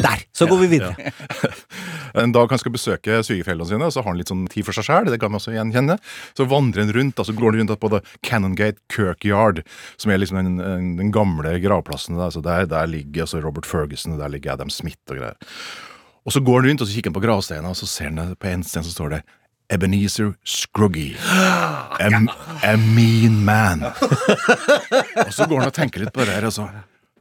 Der! 0.03 0.28
Så 0.39 0.47
går 0.51 0.65
vi 0.65 0.73
videre. 0.77 0.95
En 2.19 2.33
dag 2.33 2.51
han 2.51 2.59
skal 2.59 2.73
besøke 2.73 3.19
svigerforeldrene 3.23 3.69
sine, 3.69 3.89
så 3.93 4.01
har 4.01 4.11
han 4.11 4.19
litt 4.19 4.31
sånn 4.33 4.47
tid 4.51 4.65
for 4.67 4.75
seg 4.75 4.87
sjæl. 4.89 5.11
Det 5.13 5.19
kan 5.21 5.31
man 5.31 5.39
også 5.39 5.53
gjenkjenne. 5.53 5.99
Så 6.35 6.47
vandrer 6.49 6.83
han 6.83 6.93
rundt, 6.97 7.21
altså 7.21 7.35
går 7.37 7.53
han 7.53 7.61
rundt 7.63 7.83
på 7.83 7.91
The 7.93 8.01
Cannongate 8.27 8.81
Kirkyard, 8.91 9.61
som 10.01 10.11
er 10.11 10.23
liksom 10.23 10.41
den, 10.41 10.57
den, 10.99 11.13
gamle 11.15 11.53
gravplassen. 11.63 12.17
Der, 12.19 12.33
så 12.35 12.43
der, 12.45 12.67
der 12.71 12.89
ligger 12.91 13.27
altså 13.27 13.43
Robert 13.45 13.69
Ferguson, 13.69 14.17
og 14.17 14.23
der 14.25 14.33
ligger 14.33 14.57
Adam 14.57 14.73
Smith 14.73 14.99
og 15.13 15.21
greier. 15.21 15.37
Og 16.29 16.35
så 16.35 16.43
går 16.45 16.63
han 16.63 16.71
rundt 16.71 16.83
og 16.85 16.89
så 16.89 16.97
kikker 16.97 17.13
han 17.13 17.21
på 17.21 17.25
gravsteina, 17.25 17.71
og 17.71 17.79
så 17.79 17.87
ser 17.89 18.11
han 18.11 18.35
på 18.37 18.51
en 18.51 18.65
sten 18.67 18.85
så 18.85 18.93
står 18.93 19.15
det 19.17 19.23
Ebenezer 19.73 20.33
Scruggy. 20.45 21.15
A, 21.21 22.09
a 22.65 22.77
mean 22.77 23.45
man. 23.45 23.85
og 25.27 25.33
så 25.33 25.47
går 25.49 25.61
han 25.61 25.71
og 25.71 25.77
tenker 25.77 26.05
litt 26.05 26.15
på 26.15 26.25
det 26.25 26.37
her, 26.39 26.49
og 26.49 26.57
så 26.57 26.69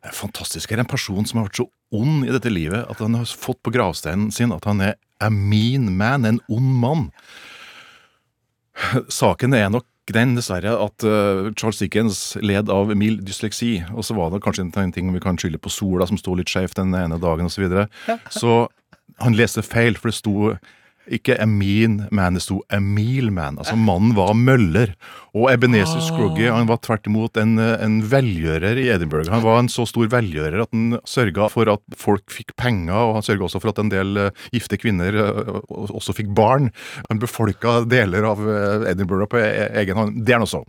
det 0.07 0.13
er 0.13 0.21
fantastisk. 0.21 0.71
Er 0.71 0.79
en 0.79 0.87
person 0.87 1.25
som 1.27 1.41
har 1.41 1.49
vært 1.49 1.59
så 1.59 1.67
ond 1.97 2.23
i 2.23 2.31
dette 2.31 2.51
livet 2.51 2.87
at 2.87 3.01
han 3.03 3.17
har 3.17 3.27
fått 3.27 3.59
på 3.63 3.73
gravsteinen 3.75 4.31
sin 4.31 4.53
at 4.55 4.63
han 4.67 4.79
er 4.83 4.95
a 5.19 5.29
mean 5.33 5.89
man, 5.97 6.25
en 6.25 6.39
ond 6.47 6.73
mann. 6.79 7.05
Saken 9.11 9.55
er 9.57 9.71
nok 9.73 9.87
den, 10.07 10.37
dessverre, 10.37 10.71
at 10.79 11.03
uh, 11.03 11.49
Charles 11.59 11.81
Dickens 11.81 12.37
led 12.39 12.71
av 12.71 12.93
mild 12.95 13.25
dysleksi. 13.27 13.81
Og 13.91 14.05
så 14.07 14.15
var 14.15 14.31
det 14.31 14.39
kanskje 14.45 14.69
en 14.69 14.95
ting 14.95 15.11
vi 15.11 15.23
kan 15.23 15.39
skylde 15.39 15.59
på 15.59 15.73
sola 15.73 16.07
som 16.07 16.19
sto 16.21 16.37
litt 16.37 16.51
skjevt 16.51 16.79
den 16.79 16.95
ene 16.95 17.19
dagen 17.19 17.49
osv. 17.49 17.57
Så, 17.57 17.65
videre. 17.65 17.87
så 18.31 18.53
han 19.19 19.35
leste 19.35 19.65
feil, 19.65 19.99
for 19.99 20.13
det 20.13 20.19
sto 20.21 20.53
ikke 21.13 21.37
mean 21.47 22.01
man, 22.11 22.37
det 22.37 22.43
sto 22.43 22.59
Emil 22.73 23.31
man. 23.33 23.57
Altså 23.61 23.77
mannen 23.79 24.15
var 24.17 24.33
møller. 24.37 24.93
Og 25.37 25.49
Ebenezer 25.51 26.01
Scruggy 26.01 26.47
han 26.49 26.69
var 26.69 26.79
tvert 26.83 27.07
imot 27.09 27.37
en, 27.39 27.57
en 27.59 27.97
velgjører 28.09 28.79
i 28.81 28.87
Edinburgh. 28.93 29.29
Han 29.31 29.43
var 29.45 29.61
en 29.61 29.71
så 29.71 29.85
stor 29.89 30.09
velgjører 30.11 30.63
at 30.63 30.73
han 30.73 30.97
sørga 31.07 31.49
for 31.53 31.69
at 31.71 31.83
folk 31.97 32.25
fikk 32.33 32.55
penger, 32.59 32.95
og 32.95 33.19
han 33.19 33.27
sørga 33.27 33.47
også 33.47 33.61
for 33.63 33.73
at 33.73 33.83
en 33.83 33.91
del 33.93 34.23
eh, 34.23 34.47
gifte 34.55 34.79
kvinner 34.81 35.19
eh, 35.21 35.59
også 35.87 36.15
fikk 36.17 36.31
barn. 36.37 36.71
Han 37.11 37.21
befolka 37.21 37.81
deler 37.89 38.27
av 38.31 38.41
eh, 38.41 38.89
Edinburgh 38.93 39.29
på 39.31 39.41
e 39.43 39.69
egen 39.83 40.01
hånd. 40.01 40.23
Det 40.25 40.35
er 40.35 40.43
noe 40.43 40.51
så. 40.51 40.63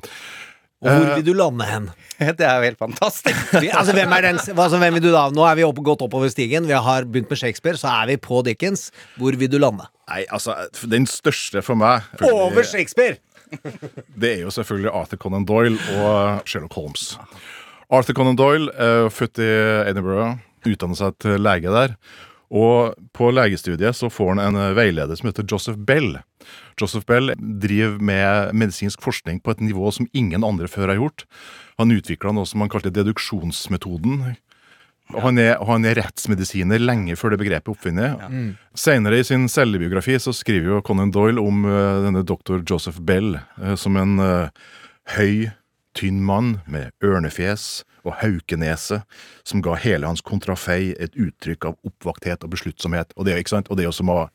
Og 0.78 0.88
hvor 0.94 1.08
vil 1.16 1.24
du 1.26 1.32
lande 1.34 1.66
hen? 1.66 1.88
Det 2.38 2.44
er 2.46 2.58
jo 2.58 2.66
helt 2.68 2.78
fantastisk. 2.78 3.54
Altså, 3.78 3.94
hvem, 3.94 4.12
er 4.14 4.26
den, 4.28 4.38
altså, 4.38 4.78
hvem 4.78 4.98
vil 4.98 5.04
du 5.08 5.10
da? 5.10 5.24
Nå 5.34 5.44
er 5.46 5.58
vi 5.58 5.66
opp, 5.66 5.78
gått 5.86 6.02
oppover 6.06 6.30
stigen. 6.30 6.68
Vi 6.70 6.74
har 6.74 7.06
begynt 7.06 7.30
med 7.30 7.40
Shakespeare, 7.40 7.78
så 7.78 7.90
er 7.90 8.12
vi 8.12 8.18
på 8.22 8.42
Dickens. 8.46 8.88
Hvor 9.18 9.34
vil 9.38 9.50
du 9.50 9.58
lande? 9.62 9.88
Nei, 10.08 10.24
altså, 10.34 10.54
den 10.88 11.06
største 11.10 11.62
for 11.66 11.78
meg 11.78 12.06
Over 12.30 12.66
Shakespeare! 12.66 13.18
Det 14.20 14.30
er 14.36 14.40
jo 14.44 14.52
selvfølgelig 14.52 14.90
Arthur 14.92 15.20
Conan 15.22 15.46
Doyle 15.48 15.78
og 15.98 16.46
Sherlock 16.48 16.74
Holmes. 16.76 17.14
Arthur 17.90 18.14
Conan 18.18 18.36
Doyle 18.38 18.68
er 18.76 19.08
født 19.14 19.40
i 19.40 19.48
Edinburgh, 19.88 20.36
utdannet 20.68 21.00
seg 21.00 21.16
til 21.22 21.38
lege 21.40 21.72
der. 21.72 21.94
Og 22.48 22.96
på 23.12 23.28
legestudiet 23.34 23.96
så 23.96 24.08
får 24.12 24.34
han 24.34 24.40
en 24.40 24.74
veileder 24.76 25.18
som 25.18 25.28
heter 25.28 25.44
Joseph 25.48 25.78
Bell. 25.78 26.16
Joseph 26.80 27.04
Bell 27.08 27.34
driver 27.36 27.98
med 28.00 28.54
medisinsk 28.56 29.02
forskning 29.04 29.42
på 29.44 29.52
et 29.52 29.64
nivå 29.64 29.90
som 29.92 30.08
ingen 30.16 30.46
andre 30.46 30.68
før 30.70 30.94
har 30.94 31.00
gjort. 31.00 31.26
Han 31.78 31.92
utvikla 31.92 32.32
noe 32.32 32.48
som 32.48 32.64
han 32.64 32.72
kalte 32.72 32.92
deduksjonsmetoden. 32.94 34.36
Han 35.16 35.40
er, 35.40 35.56
han 35.64 35.86
er 35.88 35.96
rettsmedisiner 36.02 36.80
lenge 36.82 37.16
før 37.16 37.32
det 37.32 37.40
begrepet 37.40 37.70
er 37.70 37.74
oppfunnet. 37.74 38.24
Mm. 38.28 38.48
Senere 38.76 39.20
i 39.20 39.24
sin 39.24 39.46
selvbiografi 39.48 40.18
så 40.20 40.34
skriver 40.36 40.74
jo 40.74 40.82
Conan 40.84 41.12
Doyle 41.14 41.40
om 41.40 41.64
uh, 41.64 42.02
denne 42.04 42.24
doktor 42.28 42.60
Joseph 42.60 43.00
Bell 43.08 43.38
uh, 43.60 43.74
som 43.80 43.96
en 44.00 44.18
uh, 44.20 44.50
høy, 45.16 45.48
tynn 45.96 46.20
mann 46.22 46.58
med 46.68 46.92
ørnefjes 47.02 47.82
og 48.04 48.18
haukenese, 48.22 49.02
som 49.44 49.62
ga 49.64 49.76
hele 49.80 50.06
hans 50.06 50.24
kontrafei 50.24 50.94
et 50.98 51.14
uttrykk 51.16 51.70
av 51.70 51.78
oppvakthet 51.88 52.44
og 52.44 52.52
besluttsomhet. 52.56 53.14
Og 53.16 53.28
det, 53.28 53.38
ikke 53.38 53.56
sant? 53.56 53.70
Og 53.70 53.78
det 53.78 53.86
er 53.86 53.90
jo 53.92 53.98
som 54.00 54.12
å 54.14 54.26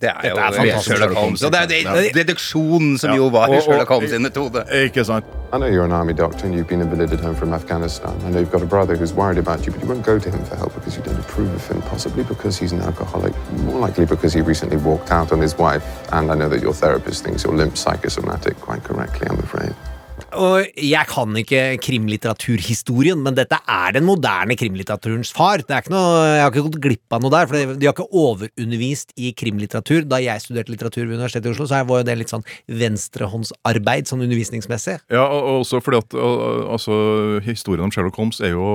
Det 0.00 0.08
er 0.08 0.30
jo 0.30 0.36
er 0.40 0.80
Sherlock 0.80 1.12
Holmes. 1.12 1.42
Og 1.44 1.52
det 1.52 1.58
er 1.60 1.66
det, 1.68 2.12
deduksjonen 2.16 2.94
som 2.98 3.12
jo 3.12 3.26
var 3.28 3.52
i 3.52 3.58
Sherlock 3.60 3.90
Holmes 3.92 4.10
sin 4.10 4.22
metode. 4.24 4.64
Ikke 4.72 5.04
sant? 5.04 5.26
I 5.52 5.58
know 5.58 5.68
you're 5.68 5.84
an 5.84 5.92
army 5.92 6.14
doctor 6.14 6.46
and 6.46 6.54
you've 6.54 6.68
been 6.68 6.80
invalided 6.80 7.20
home 7.20 7.34
from 7.34 7.52
Afghanistan. 7.52 8.16
I 8.24 8.30
know 8.30 8.38
you've 8.40 8.50
got 8.50 8.62
a 8.62 8.66
brother 8.66 8.96
who's 8.96 9.12
worried 9.12 9.36
about 9.36 9.66
you, 9.66 9.72
but 9.72 9.82
you 9.82 9.88
won't 9.88 10.06
go 10.06 10.18
to 10.18 10.30
him 10.30 10.42
for 10.46 10.56
help 10.56 10.72
because 10.74 10.96
you 10.96 11.02
don't 11.02 11.18
approve 11.18 11.52
of 11.54 11.66
him, 11.68 11.82
possibly 11.82 12.24
because 12.24 12.56
he's 12.56 12.72
an 12.72 12.80
alcoholic, 12.80 13.34
more 13.68 13.78
likely 13.78 14.06
because 14.06 14.32
he 14.32 14.40
recently 14.40 14.78
walked 14.78 15.10
out 15.10 15.32
on 15.32 15.40
his 15.40 15.58
wife. 15.58 15.84
And 16.12 16.32
I 16.32 16.34
know 16.34 16.48
that 16.48 16.62
your 16.62 16.72
therapist 16.72 17.24
thinks 17.24 17.44
you're 17.44 17.54
limp 17.54 17.76
psychosomatic 17.76 18.58
quite 18.60 18.82
correctly, 18.84 19.28
I'm 19.28 19.38
afraid. 19.40 19.74
Og 20.38 20.78
jeg 20.78 21.08
kan 21.10 21.36
ikke 21.40 21.62
krimlitteraturhistorien, 21.82 23.18
men 23.24 23.34
dette 23.34 23.58
er 23.66 23.96
den 23.96 24.06
moderne 24.06 24.56
krimlitteraturens 24.58 25.32
far. 25.34 25.64
Det 25.66 25.74
er 25.74 25.84
ikke 25.84 25.94
noe, 25.94 26.12
jeg 26.28 26.44
har 26.44 26.52
ikke 26.52 26.64
gått 26.68 26.80
glipp 26.84 27.16
av 27.16 27.24
noe 27.24 27.34
der, 27.34 27.48
for 27.50 27.74
de 27.74 27.88
har 27.88 27.96
ikke 27.96 28.08
overundervist 28.22 29.14
i 29.18 29.32
krimlitteratur. 29.36 30.06
Da 30.08 30.20
jeg 30.22 30.44
studerte 30.44 30.72
litteratur 30.72 31.06
ved 31.06 31.16
Universitetet 31.18 31.50
i 31.50 31.54
Oslo, 31.54 31.66
så 31.68 31.82
var 31.88 32.02
jo 32.02 32.08
det 32.08 32.16
litt 32.20 32.32
sånn 32.32 32.46
venstrehåndsarbeid 32.70 34.10
sånn 34.10 34.24
undervisningsmessig. 34.26 35.00
Ja, 35.10 35.26
og 35.26 35.50
og 35.50 35.64
også 35.64 35.80
fordi 35.82 36.00
at 36.00 36.14
altså, 36.14 36.94
historien 37.44 37.86
om 37.86 37.92
Sherlock 37.92 38.18
Holmes 38.20 38.40
er 38.44 38.54
jo 38.54 38.70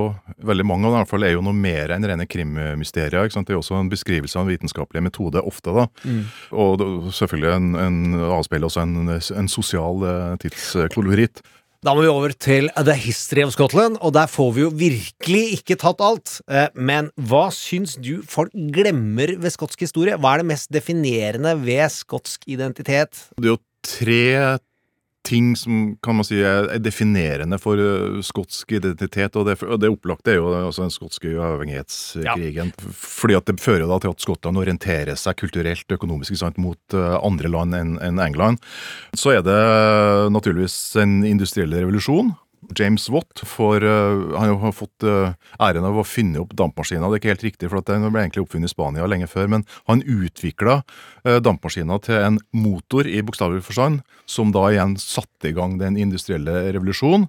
Veldig 0.46 0.66
mange 0.68 0.86
av 0.86 0.92
dem 0.92 0.98
i 0.98 1.00
hvert 1.00 1.10
fall 1.10 1.24
er 1.26 1.32
jo 1.34 1.42
noe 1.44 1.56
mer 1.56 1.90
enn 1.94 2.04
rene 2.06 2.26
krimmysterier. 2.28 3.30
Det 3.32 3.54
er 3.54 3.58
også 3.58 3.78
en 3.78 3.88
beskrivelse 3.90 4.36
av 4.38 4.44
en 4.44 4.52
vitenskapelig 4.52 5.02
metode, 5.06 5.40
ofte. 5.42 5.72
da. 5.72 5.86
Mm. 6.04 6.20
Og 6.60 6.84
selvfølgelig 7.16 7.52
en, 7.54 7.68
en 7.80 8.26
avspeiler 8.36 8.68
også 8.68 8.82
en, 8.84 9.10
en 9.16 9.50
sosial 9.50 10.04
eh, 10.06 10.36
tidskoloritt. 10.44 11.40
Da 11.86 11.92
må 11.94 12.02
vi 12.02 12.08
over 12.10 12.32
til 12.34 12.66
The 12.74 12.96
History 12.98 13.44
of 13.46 13.52
Scotland, 13.54 14.00
og 14.02 14.10
der 14.16 14.26
får 14.26 14.48
vi 14.56 14.62
jo 14.64 14.70
virkelig 14.74 15.42
ikke 15.54 15.76
tatt 15.78 16.00
alt. 16.02 16.32
Eh, 16.50 16.66
Men 16.74 17.12
hva 17.14 17.44
syns 17.54 17.94
du 18.02 18.24
folk 18.26 18.50
glemmer 18.74 19.36
ved 19.38 19.54
skotsk 19.54 19.84
historie? 19.84 20.16
Hva 20.18 20.32
er 20.34 20.42
det 20.42 20.48
mest 20.50 20.72
definerende 20.74 21.52
ved 21.62 21.86
skotsk 21.94 22.42
identitet? 22.50 23.28
Det 23.38 23.46
er 23.46 23.52
jo 23.52 23.60
tre 23.86 24.18
ting 25.26 25.52
som 25.58 25.96
kan 26.04 26.18
man 26.18 26.26
si 26.26 26.38
er 26.40 26.68
er 26.70 26.82
definerende 26.82 27.58
for 27.60 27.80
eh, 27.80 28.20
skotsk 28.24 28.76
identitet, 28.78 29.36
og 29.36 29.48
det, 29.48 29.58
og 29.64 29.80
det 29.82 29.90
opplagte 29.92 30.32
er 30.32 30.38
jo 30.38 30.52
altså 30.54 30.86
den 30.86 30.94
skotske 30.94 31.34
uavhengighetskrigen. 31.34 32.72
Fordi 32.78 33.38
at 33.38 33.50
det 33.50 33.58
fører 33.62 33.86
da 33.90 33.98
til 34.02 34.14
at 34.14 34.22
Skottland 34.22 34.60
orienterer 34.62 35.18
seg 35.18 35.38
kulturelt 35.40 35.86
og 35.90 35.98
økonomisk 35.98 36.38
sant, 36.38 36.60
mot 36.62 36.96
eh, 36.96 37.18
andre 37.20 37.52
land 37.52 37.76
enn 37.76 37.96
en 38.02 38.22
England. 38.22 38.62
Så 39.16 39.34
er 39.36 39.44
det 39.46 39.60
naturligvis 40.34 40.78
en 41.02 41.20
industriell 41.26 41.74
revolusjon. 41.74 42.34
James 42.74 43.08
Watt 43.12 43.42
for, 43.46 43.84
uh, 43.84 44.38
han 44.38 44.56
har 44.62 44.74
fått 44.74 45.04
uh, 45.06 45.36
æren 45.62 45.86
av 45.86 45.98
å 46.00 46.06
finne 46.06 46.40
opp 46.42 46.54
dampmaskiner. 46.58 47.06
Det 47.06 47.18
er 47.18 47.22
ikke 47.22 47.32
helt 47.34 47.46
riktig, 47.46 47.70
for 47.70 47.84
den 47.86 48.08
ble 48.08 48.24
egentlig 48.24 48.44
oppfunnet 48.46 48.70
i 48.70 48.74
Spania 48.74 49.06
lenge 49.08 49.28
før. 49.30 49.50
Men 49.52 49.66
han 49.90 50.02
utvikla 50.02 50.80
uh, 50.82 51.38
dampmaskiner 51.44 52.02
til 52.06 52.18
en 52.18 52.40
motor 52.56 53.08
i 53.08 53.22
bokstavelig 53.26 53.64
forstand, 53.68 54.02
som 54.26 54.52
da 54.54 54.66
igjen 54.72 54.96
satte 55.00 55.50
i 55.50 55.56
gang 55.56 55.78
den 55.82 55.98
industrielle 56.00 56.66
revolusjonen. 56.76 57.28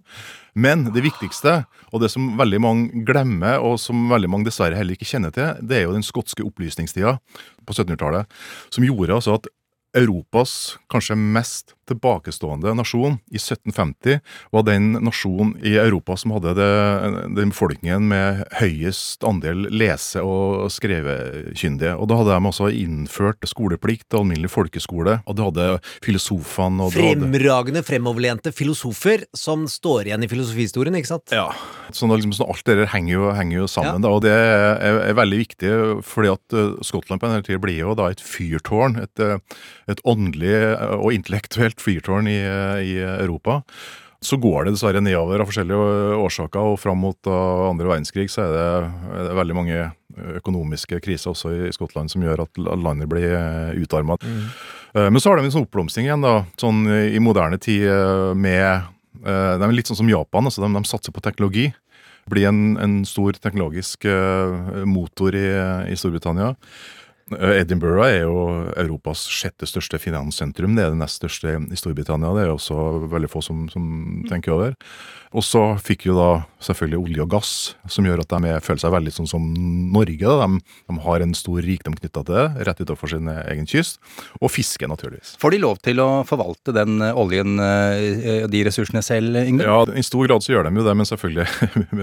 Men 0.57 0.87
det 0.89 1.03
viktigste, 1.05 1.59
og 1.93 2.01
det 2.01 2.09
som 2.09 2.31
veldig 2.39 2.59
mange 2.63 3.03
glemmer, 3.05 3.61
og 3.61 3.77
som 3.81 4.07
veldig 4.09 4.31
mange 4.33 4.49
dessverre 4.49 4.79
heller 4.79 4.97
ikke 4.97 5.09
kjenner 5.09 5.35
til, 5.35 5.53
det 5.61 5.77
er 5.77 5.85
jo 5.85 5.93
den 5.93 6.05
skotske 6.05 6.45
opplysningstida 6.47 7.19
på 7.67 7.75
1700-tallet, 7.75 8.25
som 8.73 8.87
gjorde 8.87 9.19
altså 9.19 9.37
at 9.37 9.51
Europas 9.97 10.77
kanskje 10.91 11.15
mest 11.17 11.76
tilbakestående 11.87 12.73
nasjon 12.77 13.17
i 13.31 13.39
1750 13.39 14.19
var 14.55 14.65
den 14.67 14.91
nasjonen 15.05 15.55
i 15.65 15.75
Europa 15.79 16.17
som 16.19 16.35
hadde 16.35 16.55
det, 16.57 16.69
den 17.37 17.53
befolkningen 17.53 18.07
med 18.11 18.43
høyest 18.59 19.25
andel 19.27 19.67
lese- 19.73 20.23
og 20.23 20.67
skrevekyndige. 20.73 21.95
Og 21.97 22.09
da 22.11 22.19
hadde 22.19 22.35
de 22.35 22.51
også 22.51 22.71
innført 22.73 23.47
skoleplikt 23.47 24.11
og 24.13 24.25
alminnelig 24.25 24.51
folkeskole, 24.53 25.19
og 25.25 25.37
det 25.37 25.47
hadde 25.49 25.67
filosofene 26.05 26.87
og 26.87 26.95
Fremragende, 26.97 27.83
fremoverlente 27.85 28.53
filosofer 28.55 29.25
som 29.35 29.67
står 29.69 30.09
igjen 30.09 30.25
i 30.25 30.31
filosofihistorien, 30.31 30.97
ikke 30.99 31.13
sant? 31.15 31.35
Ja. 31.35 31.49
Så 31.95 32.09
liksom, 32.11 32.33
sånn, 32.35 32.49
alt 32.51 32.65
det 32.67 32.77
der 32.81 32.91
henger 32.91 33.13
jo, 33.13 33.27
henger 33.35 33.61
jo 33.61 33.67
sammen, 33.71 34.03
da, 34.03 34.11
og 34.11 34.23
det 34.25 34.33
er, 34.33 34.99
er 35.07 35.17
veldig 35.17 35.39
viktig, 35.39 35.71
fordi 36.05 36.31
at 36.33 36.57
eh, 36.57 36.73
Skottland 36.85 37.21
på 37.21 37.29
denne 37.29 37.45
tida 37.45 37.61
blir 37.63 37.79
jo 37.79 37.95
da 37.97 38.09
et 38.11 38.23
fyrtårn, 38.23 38.97
et, 39.05 39.23
eh, 39.23 39.61
et 39.91 40.01
åndelig 40.07 40.53
eh, 40.57 40.95
og 40.97 41.15
intellektuelt 41.15 41.76
fyrtårn 41.81 42.29
i, 42.31 42.39
eh, 42.41 42.81
i 42.83 42.97
Europa. 43.03 43.61
Så 44.21 44.39
går 44.41 44.65
det 44.65 44.73
dessverre 44.73 45.01
nedover 45.03 45.43
av 45.43 45.49
forskjellige 45.51 46.17
årsaker, 46.17 46.73
og 46.73 46.79
fram 46.81 46.97
mot 47.05 47.29
andre 47.29 47.85
verdenskrig 47.85 48.31
så 48.33 48.47
er 48.47 48.55
det, 48.55 48.65
er 49.13 49.27
det 49.27 49.37
veldig 49.37 49.55
mange 49.55 49.83
økonomiske 50.39 50.97
kriser 51.05 51.35
også 51.35 51.51
i 51.53 51.71
Skottland 51.75 52.09
som 52.09 52.25
gjør 52.25 52.41
at 52.47 52.57
landet 52.57 53.05
blir 53.11 53.29
utarma. 53.77 54.17
Men 54.97 55.21
så 55.21 55.29
har 55.29 55.37
de 55.37 55.45
en 55.45 55.53
sånn 55.53 55.67
oppblomstring 55.67 56.07
igjen, 56.07 56.25
da, 56.25 56.47
sånn 56.57 56.87
i 56.89 57.21
moderne 57.21 57.59
tid 57.61 57.85
eh, 57.91 58.33
med 58.33 58.65
eh, 59.21 59.53
De 59.59 59.67
er 59.67 59.75
litt 59.75 59.89
sånn 59.89 60.01
som 60.01 60.09
Japan, 60.09 60.49
altså 60.49 60.63
de, 60.63 60.71
de 60.73 60.89
satser 60.89 61.13
på 61.13 61.21
teknologi. 61.21 61.69
Blir 62.27 62.49
en, 62.49 62.61
en 62.81 62.99
stor 63.07 63.37
teknologisk 63.37 64.07
eh, 64.09 64.83
motor 64.89 65.37
i, 65.37 65.47
i 65.93 65.97
Storbritannia. 65.99 66.55
Eh, 67.35 67.59
Edinburgh 67.61 68.05
er 68.05 68.21
jo 68.23 68.37
Europas 68.77 69.25
sjette 69.27 69.67
største 69.67 69.99
finanssentrum. 69.99 70.77
Det 70.77 70.85
er 70.85 70.93
det 70.93 71.01
nest 71.01 71.19
største 71.19 71.57
i 71.59 71.79
Storbritannia. 71.79 72.31
Det 72.37 72.45
er 72.45 72.53
også 72.53 73.07
veldig 73.11 73.31
få 73.31 73.43
som, 73.43 73.65
som 73.71 73.87
tenker 74.29 74.55
over. 74.55 74.77
Og 75.35 75.43
så 75.43 75.61
fikk 75.83 76.05
jo 76.07 76.15
da 76.15 76.29
selvfølgelig 76.63 76.99
olje 77.01 77.23
og 77.25 77.31
gass, 77.33 77.51
som 77.91 78.05
gjør 78.07 78.21
at 78.23 78.31
de 78.31 78.51
er, 78.53 78.63
føler 78.63 78.79
seg 78.79 78.93
veldig 78.95 79.11
sånn 79.11 79.27
som 79.27 79.43
Norge. 79.93 80.15
De, 80.23 80.61
de 80.87 80.99
har 81.03 81.25
en 81.25 81.35
stor 81.35 81.59
rikdom 81.65 81.97
knytta 81.97 82.23
til 82.23 82.37
det, 82.37 82.45
rett 82.69 82.79
utenfor 82.79 83.11
sin 83.11 83.27
egen 83.27 83.67
kyst. 83.67 83.99
Og 84.39 84.53
fiske, 84.53 84.87
naturligvis. 84.87 85.35
Får 85.41 85.53
de 85.53 85.61
lov 85.65 85.81
til 85.83 85.99
å 85.99 86.07
forvalte 86.27 86.71
den 86.75 87.03
eh, 87.03 87.19
oljen, 87.19 87.59
og 87.59 88.47
de 88.53 88.63
ressursene 88.67 89.03
selv, 89.03 89.35
Ingrid? 89.41 89.67
Ja, 89.67 89.83
I 89.99 90.05
stor 90.05 90.29
grad 90.29 90.45
så 90.45 90.53
gjør 90.53 90.69
de 90.69 90.79
jo 90.79 90.87
det, 90.87 90.95
men 90.95 91.09
selvfølgelig 91.09 91.47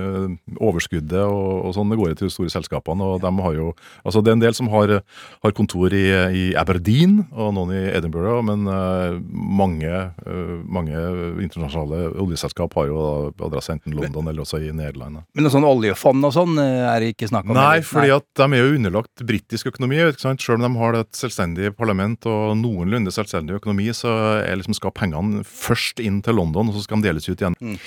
overskuddet 0.68 1.24
og, 1.24 1.50
og 1.64 1.74
sånn, 1.76 1.90
det 1.92 2.00
går 2.00 2.12
jo 2.12 2.20
til 2.20 2.28
de 2.28 2.36
store 2.36 2.52
selskapene. 2.52 3.08
og 3.08 3.24
de 3.24 3.32
har 3.46 3.56
jo, 3.56 3.72
altså 4.04 4.20
Det 4.20 4.32
er 4.34 4.38
en 4.38 4.44
del 4.44 4.56
som 4.56 4.68
har, 4.74 4.98
har 5.44 5.54
kontor 5.56 5.94
i, 5.96 6.04
i 6.08 6.44
Aberdeen 6.58 7.18
og 7.32 7.52
noen 7.56 7.74
i 7.76 7.82
Edinburgh, 7.92 8.40
men 8.46 8.68
uh, 8.68 9.16
mange, 9.30 9.90
uh, 10.24 10.54
mange 10.64 10.96
internasjonale 11.44 12.14
oljeselskap 12.22 12.74
har 12.78 12.88
jo 12.90 13.02
adresse 13.44 13.74
enten 13.74 13.96
London 13.96 14.30
eller 14.30 14.44
også 14.44 14.62
i 14.62 14.72
Nederland. 14.74 15.22
Men 15.34 15.46
noe 15.46 15.52
sånn 15.52 15.66
oljefond 15.68 16.24
og 16.26 16.32
sånn 16.34 16.56
eh, 16.60 16.86
er 16.88 17.02
det 17.02 17.12
ikke 17.14 17.28
snakk 17.30 17.48
om? 17.48 17.58
Nei, 17.58 17.82
fordi 17.86 18.14
at 18.14 18.26
de 18.40 18.46
er 18.48 18.64
jo 18.64 18.78
underlagt 18.78 19.24
britisk 19.26 19.70
økonomi. 19.70 20.00
Selv 20.16 20.56
om 20.56 20.64
de 20.64 20.72
har 20.80 20.98
et 20.98 21.12
selvstendig 21.18 21.74
parlament 21.78 22.26
og 22.30 22.56
noenlunde 22.60 23.12
selvstendig 23.14 23.58
økonomi, 23.60 23.90
så 23.96 24.14
er 24.40 24.58
liksom 24.58 24.76
skal 24.78 24.94
pengene 24.96 25.44
først 25.48 26.02
inn 26.02 26.22
til 26.24 26.40
London, 26.40 26.72
og 26.72 26.78
så 26.78 26.86
skal 26.86 27.02
de 27.02 27.10
deles 27.10 27.28
ut 27.28 27.36
igjen. 27.36 27.78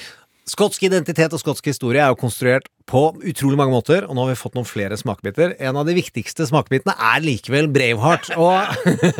Skotsk 0.48 0.86
identitet 0.88 1.34
og 1.36 1.42
skotsk 1.42 1.66
historie 1.68 2.00
er 2.00 2.14
jo 2.14 2.22
konstruert 2.22 2.70
på 2.88 3.02
utrolig 3.28 3.58
mange 3.60 3.76
måter, 3.76 4.06
og 4.08 4.16
nå 4.16 4.24
har 4.24 4.32
vi 4.32 4.40
fått 4.40 4.56
noen 4.56 4.64
flere 4.68 4.96
smakebiter. 4.96 5.58
En 5.60 5.76
av 5.76 5.84
de 5.90 5.92
viktigste 5.98 6.46
smakebitene 6.48 6.94
er 6.96 7.20
likevel 7.26 7.68
Braveheart, 7.76 8.30
og 8.40 8.64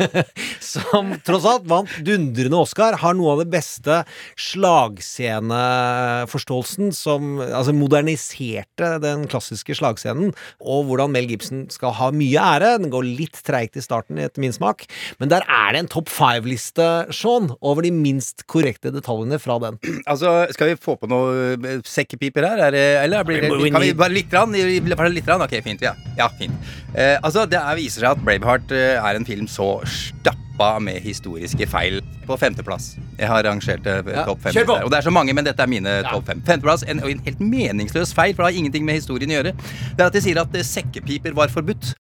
som 0.72 1.12
tross 1.26 1.44
alt 1.50 1.66
vant 1.68 1.90
dundrende 2.06 2.56
Oscar, 2.56 2.96
har 3.02 3.12
noe 3.18 3.32
av 3.34 3.38
det 3.42 3.50
beste 3.52 4.04
slagsceneforståelsen 4.40 6.92
som 6.96 7.36
Altså 7.58 7.72
moderniserte 7.76 8.98
den 9.02 9.26
klassiske 9.28 9.74
slagscenen, 9.76 10.32
og 10.64 10.84
hvordan 10.88 11.12
Mel 11.12 11.28
Gibson 11.28 11.68
skal 11.72 11.92
ha 11.98 12.10
mye 12.14 12.40
ære. 12.40 12.78
Den 12.80 12.90
går 12.92 13.04
litt 13.04 13.42
treigt 13.44 13.76
i 13.76 13.82
starten, 13.84 14.18
etter 14.22 14.40
min 14.40 14.52
smak, 14.54 14.86
men 15.20 15.28
der 15.32 15.42
er 15.44 15.72
det 15.74 15.80
en 15.82 15.88
topp 15.92 16.08
five-liste, 16.12 17.06
Sean, 17.12 17.50
over 17.60 17.82
de 17.84 17.90
minst 17.92 18.46
korrekte 18.48 18.90
detaljene 18.94 19.38
fra 19.42 19.58
den. 19.66 19.74
Altså, 20.08 20.46
Skal 20.56 20.68
vi 20.72 20.76
få 20.80 20.96
på 20.96 21.06
noe 21.10 21.17
eh, 21.32 21.80
sekkepiper 21.86 22.46
her? 22.46 22.62
Er 22.68 22.74
det, 22.74 22.84
eller 23.04 23.24
blir 23.26 23.42
det, 23.42 23.50
Ja, 23.50 23.70
kan 23.74 23.84
vi 23.84 23.92
bare 23.98 24.14
litt? 24.14 24.32
Rann, 24.34 24.56
bare 24.96 25.12
litt 25.12 25.28
rann? 25.28 25.44
Ok, 25.44 25.56
fint. 25.64 25.82
Ja, 25.84 25.94
ja 26.18 26.28
fint. 26.38 26.54
Eh, 26.94 27.16
altså, 27.22 27.46
Det 27.48 27.58
er, 27.60 27.78
viser 27.78 28.04
seg 28.04 28.16
at 28.16 28.24
Braveheart 28.24 28.74
eh, 28.76 28.96
er 28.98 29.18
en 29.18 29.26
film 29.28 29.46
så 29.50 29.70
stappa 29.88 30.70
med 30.82 31.00
historiske 31.04 31.68
feil. 31.70 32.00
På 32.28 32.36
femteplass. 32.40 32.90
Jeg 33.18 33.30
har 33.30 33.46
rangert 33.46 33.86
eh, 33.86 34.02
Ja, 34.14 34.26
topp 34.28 34.42
fem. 34.46 34.58
Og 34.78 34.90
det 34.90 34.98
er 35.00 35.06
så 35.06 35.14
mange, 35.14 35.36
men 35.36 35.46
dette 35.46 35.64
er 35.64 35.70
mine 35.70 36.00
topp 36.08 36.28
fem. 36.32 36.42
Femteplass, 36.46 36.84
en, 36.88 37.04
en 37.04 37.24
helt 37.28 37.40
meningsløs 37.40 38.12
feil, 38.16 38.34
for 38.34 38.44
det 38.44 38.52
har 38.52 38.60
ingenting 38.64 38.84
med 38.88 39.00
historien 39.00 39.32
å 39.32 39.40
gjøre. 39.40 39.54
Det 39.94 40.02
er 40.02 40.10
at 40.10 40.18
de 40.18 40.24
sier 40.24 40.42
at 40.42 40.60
sekkepiper 40.72 41.36
var 41.38 41.52
forbudt. 41.54 41.94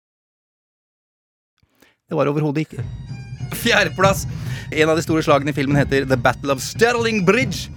Det 2.07 2.15
var 2.15 2.29
overhodet 2.31 2.67
ikke. 2.67 2.85
Fjerdeplass. 3.55 4.27
En 4.71 4.91
av 4.91 4.99
de 4.99 5.03
store 5.05 5.23
slagene 5.27 5.51
i 5.51 5.57
filmen 5.57 5.79
heter 5.79 6.07
The 6.07 6.19
Battle 6.19 6.55
of 6.55 6.63
Sterling 6.63 7.25
Bridge. 7.27 7.71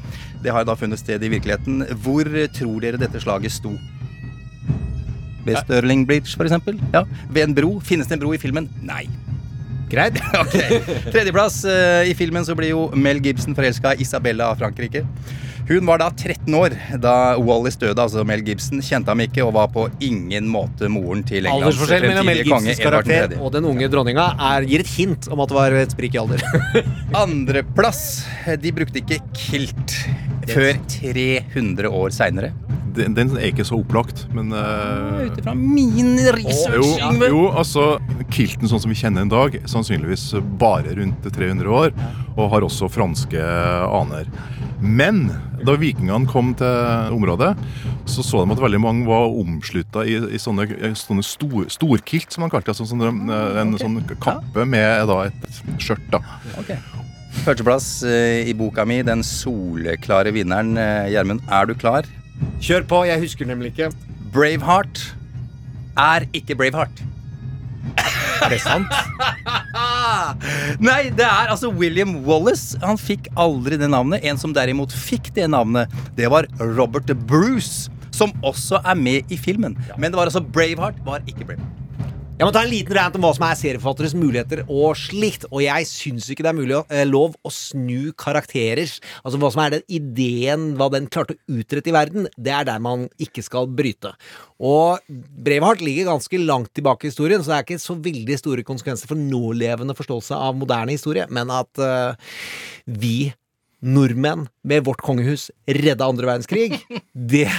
Det 0.44 0.52
har 0.56 0.64
da 0.68 0.76
funnet 0.80 1.00
sted 1.02 1.24
i 1.24 1.32
virkeligheten. 1.32 1.82
Hvor 2.04 2.28
tror 2.56 2.80
dere 2.84 3.00
dette 3.02 3.20
slaget 3.24 3.52
sto? 3.52 3.74
Ved 5.46 5.58
Stirling 5.64 6.06
Bridge, 6.08 6.36
eksempel? 6.46 6.78
Ja. 6.94 7.04
Ved 7.32 7.44
en 7.48 7.56
bro? 7.58 7.74
Finnes 7.84 8.08
det 8.08 8.18
en 8.18 8.24
bro 8.24 8.34
i 8.36 8.40
filmen? 8.42 8.70
Nei. 8.86 9.06
Greit. 9.90 10.20
ok. 10.44 10.56
Tredjeplass. 11.12 11.64
eh, 11.66 12.10
I 12.12 12.16
filmen 12.18 12.46
så 12.46 12.56
blir 12.56 12.74
jo 12.76 12.90
Mel 12.96 13.22
Gibson 13.26 13.56
forelska 13.58 13.96
i 13.96 14.04
Isabella 14.06 14.52
av 14.52 14.60
Frankrike. 14.62 15.06
Hun 15.70 15.86
var 15.86 16.00
da 16.02 16.08
13 16.10 16.56
år 16.58 16.74
da 16.98 17.12
Wallis 17.38 17.76
døde, 17.78 18.02
altså 18.02 18.24
Mel 18.26 18.42
Gibson. 18.42 18.82
Kjente 18.82 19.14
ham 19.14 19.22
ikke 19.22 19.44
og 19.46 19.52
var 19.54 19.68
på 19.70 19.84
ingen 20.02 20.48
måte 20.50 20.90
moren 20.90 21.22
til 21.22 21.46
Englands 21.46 21.76
Aldersforskjell 21.76 22.08
mellom 22.08 22.26
Mel 22.26 22.42
Gibsons 22.42 22.82
karakter 22.82 23.36
og 23.38 23.54
den 23.54 23.68
unge 23.70 23.90
dronninga 23.94 24.32
er, 24.50 24.66
gir 24.66 24.82
et 24.82 24.90
hint 24.96 25.30
om 25.30 25.44
at 25.46 25.52
det 25.54 25.60
var 25.60 25.78
et 25.84 25.94
sprik 25.94 26.18
i 26.18 26.22
alder. 26.24 26.42
Andreplass. 27.24 28.02
De 28.64 28.74
brukte 28.74 29.04
ikke 29.04 29.22
kilt 29.38 29.94
før 30.50 30.74
300 30.98 31.94
år 32.02 32.18
seinere. 32.18 32.50
Den, 32.96 33.16
den 33.18 33.34
er 33.38 33.50
ikke 33.52 33.66
så 33.68 33.80
opplagt, 33.80 34.26
men 34.36 34.54
uh, 34.56 35.26
Ut 35.26 35.38
ifra 35.42 35.54
min 35.58 36.16
research, 36.36 36.96
jo, 37.00 37.28
jo, 37.30 37.44
altså 37.52 37.86
Kilten 38.34 38.70
sånn 38.70 38.82
som 38.84 38.92
vi 38.92 38.98
kjenner 39.00 39.26
en 39.26 39.32
dag, 39.32 39.58
sannsynligvis 39.70 40.32
bare 40.62 40.96
rundt 41.00 41.26
300 41.26 41.70
år, 41.82 41.94
og 42.36 42.50
har 42.54 42.66
også 42.68 42.90
franske 42.92 43.42
aner. 43.90 44.30
Men 44.80 45.26
da 45.66 45.76
vikingene 45.76 46.30
kom 46.30 46.54
til 46.60 47.16
området, 47.16 47.52
så 48.10 48.24
så 48.26 48.44
de 48.46 48.56
at 48.56 48.62
veldig 48.64 48.80
mange 48.82 49.08
var 49.10 49.28
omslutta 49.28 50.06
i, 50.08 50.16
i 50.36 50.40
sånne, 50.40 50.70
sånne 50.98 51.26
stor, 51.26 51.68
storkilt, 51.74 52.32
som 52.34 52.46
man 52.46 52.54
kalte 52.54 52.72
det. 52.72 52.78
Altså 52.78 52.88
sånne, 52.94 53.12
en 53.60 53.76
sånn 53.82 54.00
kappe 54.24 54.66
med 54.70 55.10
da, 55.10 55.20
et 55.28 55.60
skjørt. 55.84 56.08
da. 56.14 56.22
Førsteplass 57.44 57.90
eh, 58.10 58.50
i 58.50 58.56
boka 58.58 58.84
mi, 58.90 59.02
den 59.06 59.22
soleklare 59.26 60.32
vinneren. 60.36 60.74
eh, 60.80 61.12
Gjermund, 61.14 61.44
er 61.50 61.70
du 61.70 61.76
klar? 61.78 62.08
Kjør 62.64 62.86
på, 62.90 63.04
jeg 63.08 63.22
husker 63.22 63.48
nemlig 63.50 63.74
ikke. 63.74 63.92
Braveheart 64.34 65.04
er 66.00 66.26
ikke 66.36 66.58
Braveheart. 66.60 67.04
Er 68.40 68.54
det 68.54 68.60
sant? 68.64 68.92
Nei, 70.90 71.10
det 71.16 71.26
er 71.26 71.52
altså 71.52 71.72
William 71.76 72.18
Wallace. 72.28 72.80
Han 72.84 73.00
fikk 73.00 73.28
aldri 73.40 73.80
det 73.80 73.90
navnet. 73.92 74.24
En 74.28 74.40
som 74.40 74.54
derimot 74.56 74.94
fikk 74.96 75.32
det 75.36 75.50
navnet, 75.52 75.92
det 76.18 76.30
var 76.32 76.48
Robert 76.60 77.12
Bruce. 77.28 77.92
Som 78.16 78.34
også 78.44 78.82
er 78.84 78.98
med 79.00 79.30
i 79.32 79.38
filmen. 79.40 79.78
Men 79.98 80.12
det 80.12 80.18
var 80.20 80.28
altså 80.28 80.42
Braveheart, 80.44 81.00
var 81.06 81.24
ikke 81.28 81.46
Braveheart. 81.46 81.89
Jeg 82.40 82.48
må 82.48 82.54
ta 82.56 82.62
en 82.64 82.70
liten 82.72 82.96
rant 82.96 83.18
om 83.18 83.26
hva 83.26 83.34
som 83.36 83.44
er 83.44 83.58
serieforfatteres 83.60 84.14
muligheter 84.16 84.62
og 84.72 84.94
slikt. 84.96 85.44
Og 85.50 85.60
jeg 85.60 85.88
syns 85.90 86.30
ikke 86.32 86.46
det 86.46 86.54
er 86.54 86.56
mulig 86.56 86.78
eh, 86.88 87.02
lov 87.04 87.34
å 87.44 87.50
snu 87.52 88.14
karakterer. 88.16 88.88
Altså 89.28 89.42
hva 89.42 89.50
som 89.52 89.60
er 89.66 89.74
den 89.74 89.84
ideen, 89.92 90.64
hva 90.80 90.88
den 90.94 91.10
klarte 91.12 91.36
å 91.36 91.58
utrette 91.60 91.92
i 91.92 91.96
verden, 91.98 92.30
det 92.40 92.54
er 92.56 92.70
der 92.70 92.80
man 92.80 93.10
ikke 93.20 93.44
skal 93.44 93.68
bryte. 93.68 94.14
Og 94.56 95.04
Braveheart 95.10 95.84
ligger 95.84 96.08
ganske 96.14 96.40
langt 96.40 96.72
tilbake 96.80 97.10
i 97.10 97.12
historien, 97.12 97.44
så 97.44 97.52
det 97.52 97.58
er 97.58 97.68
ikke 97.68 97.84
så 97.84 97.98
veldig 98.08 98.40
store 98.40 98.64
konsekvenser 98.72 99.12
for 99.12 99.20
nålevende 99.20 99.98
forståelse 100.00 100.40
av 100.40 100.56
moderne 100.62 100.96
historie, 100.96 101.28
men 101.28 101.52
at 101.52 101.84
eh, 101.84 102.32
vi 102.88 103.34
nordmenn 103.84 104.48
med 104.64 104.88
vårt 104.88 105.04
kongehus 105.04 105.50
redda 105.68 106.08
andre 106.08 106.32
verdenskrig, 106.32 106.80
det 107.36 107.50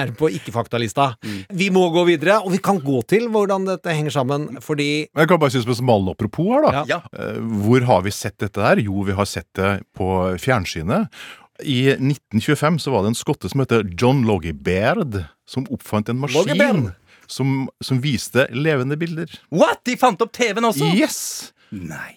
er 0.00 0.12
på 0.16 0.30
ikke-faktalista. 0.36 1.10
Vi 1.54 1.68
må 1.74 1.86
gå 1.94 2.04
videre, 2.08 2.40
og 2.44 2.52
vi 2.54 2.60
kan 2.64 2.80
gå 2.82 3.00
til 3.10 3.28
hvordan 3.32 3.66
dette 3.68 3.94
henger 3.94 4.14
sammen, 4.14 4.48
fordi 4.64 5.06
Jeg 5.06 5.30
kan 5.30 5.40
bare 5.40 5.54
si 5.54 5.62
som 5.62 5.74
et 5.74 5.84
malapropos 5.86 6.50
her, 6.54 6.66
da. 6.68 6.84
Ja. 6.90 7.00
Eh, 7.12 7.38
Hvor 7.64 7.86
har 7.88 8.04
vi 8.06 8.14
sett 8.14 8.38
dette 8.42 8.62
her? 8.64 8.82
Jo, 8.82 9.02
vi 9.06 9.16
har 9.16 9.28
sett 9.28 9.48
det 9.58 9.72
på 9.96 10.10
fjernsynet. 10.42 11.08
I 11.62 11.94
1925 11.94 12.80
så 12.82 12.90
var 12.90 13.04
det 13.04 13.12
en 13.14 13.18
skotte 13.18 13.48
som 13.50 13.62
heter 13.62 13.86
John 14.00 14.24
Logie 14.26 14.52
Baird, 14.56 15.20
som 15.46 15.66
oppfant 15.70 16.08
en 16.10 16.18
maskin 16.18 16.90
som, 17.26 17.68
som 17.80 18.00
viste 18.04 18.48
levende 18.52 18.96
bilder. 19.00 19.30
What? 19.54 19.84
De 19.86 19.96
fant 19.96 20.20
opp 20.20 20.32
TV-en 20.34 20.70
også? 20.70 20.90
Yes! 20.98 21.20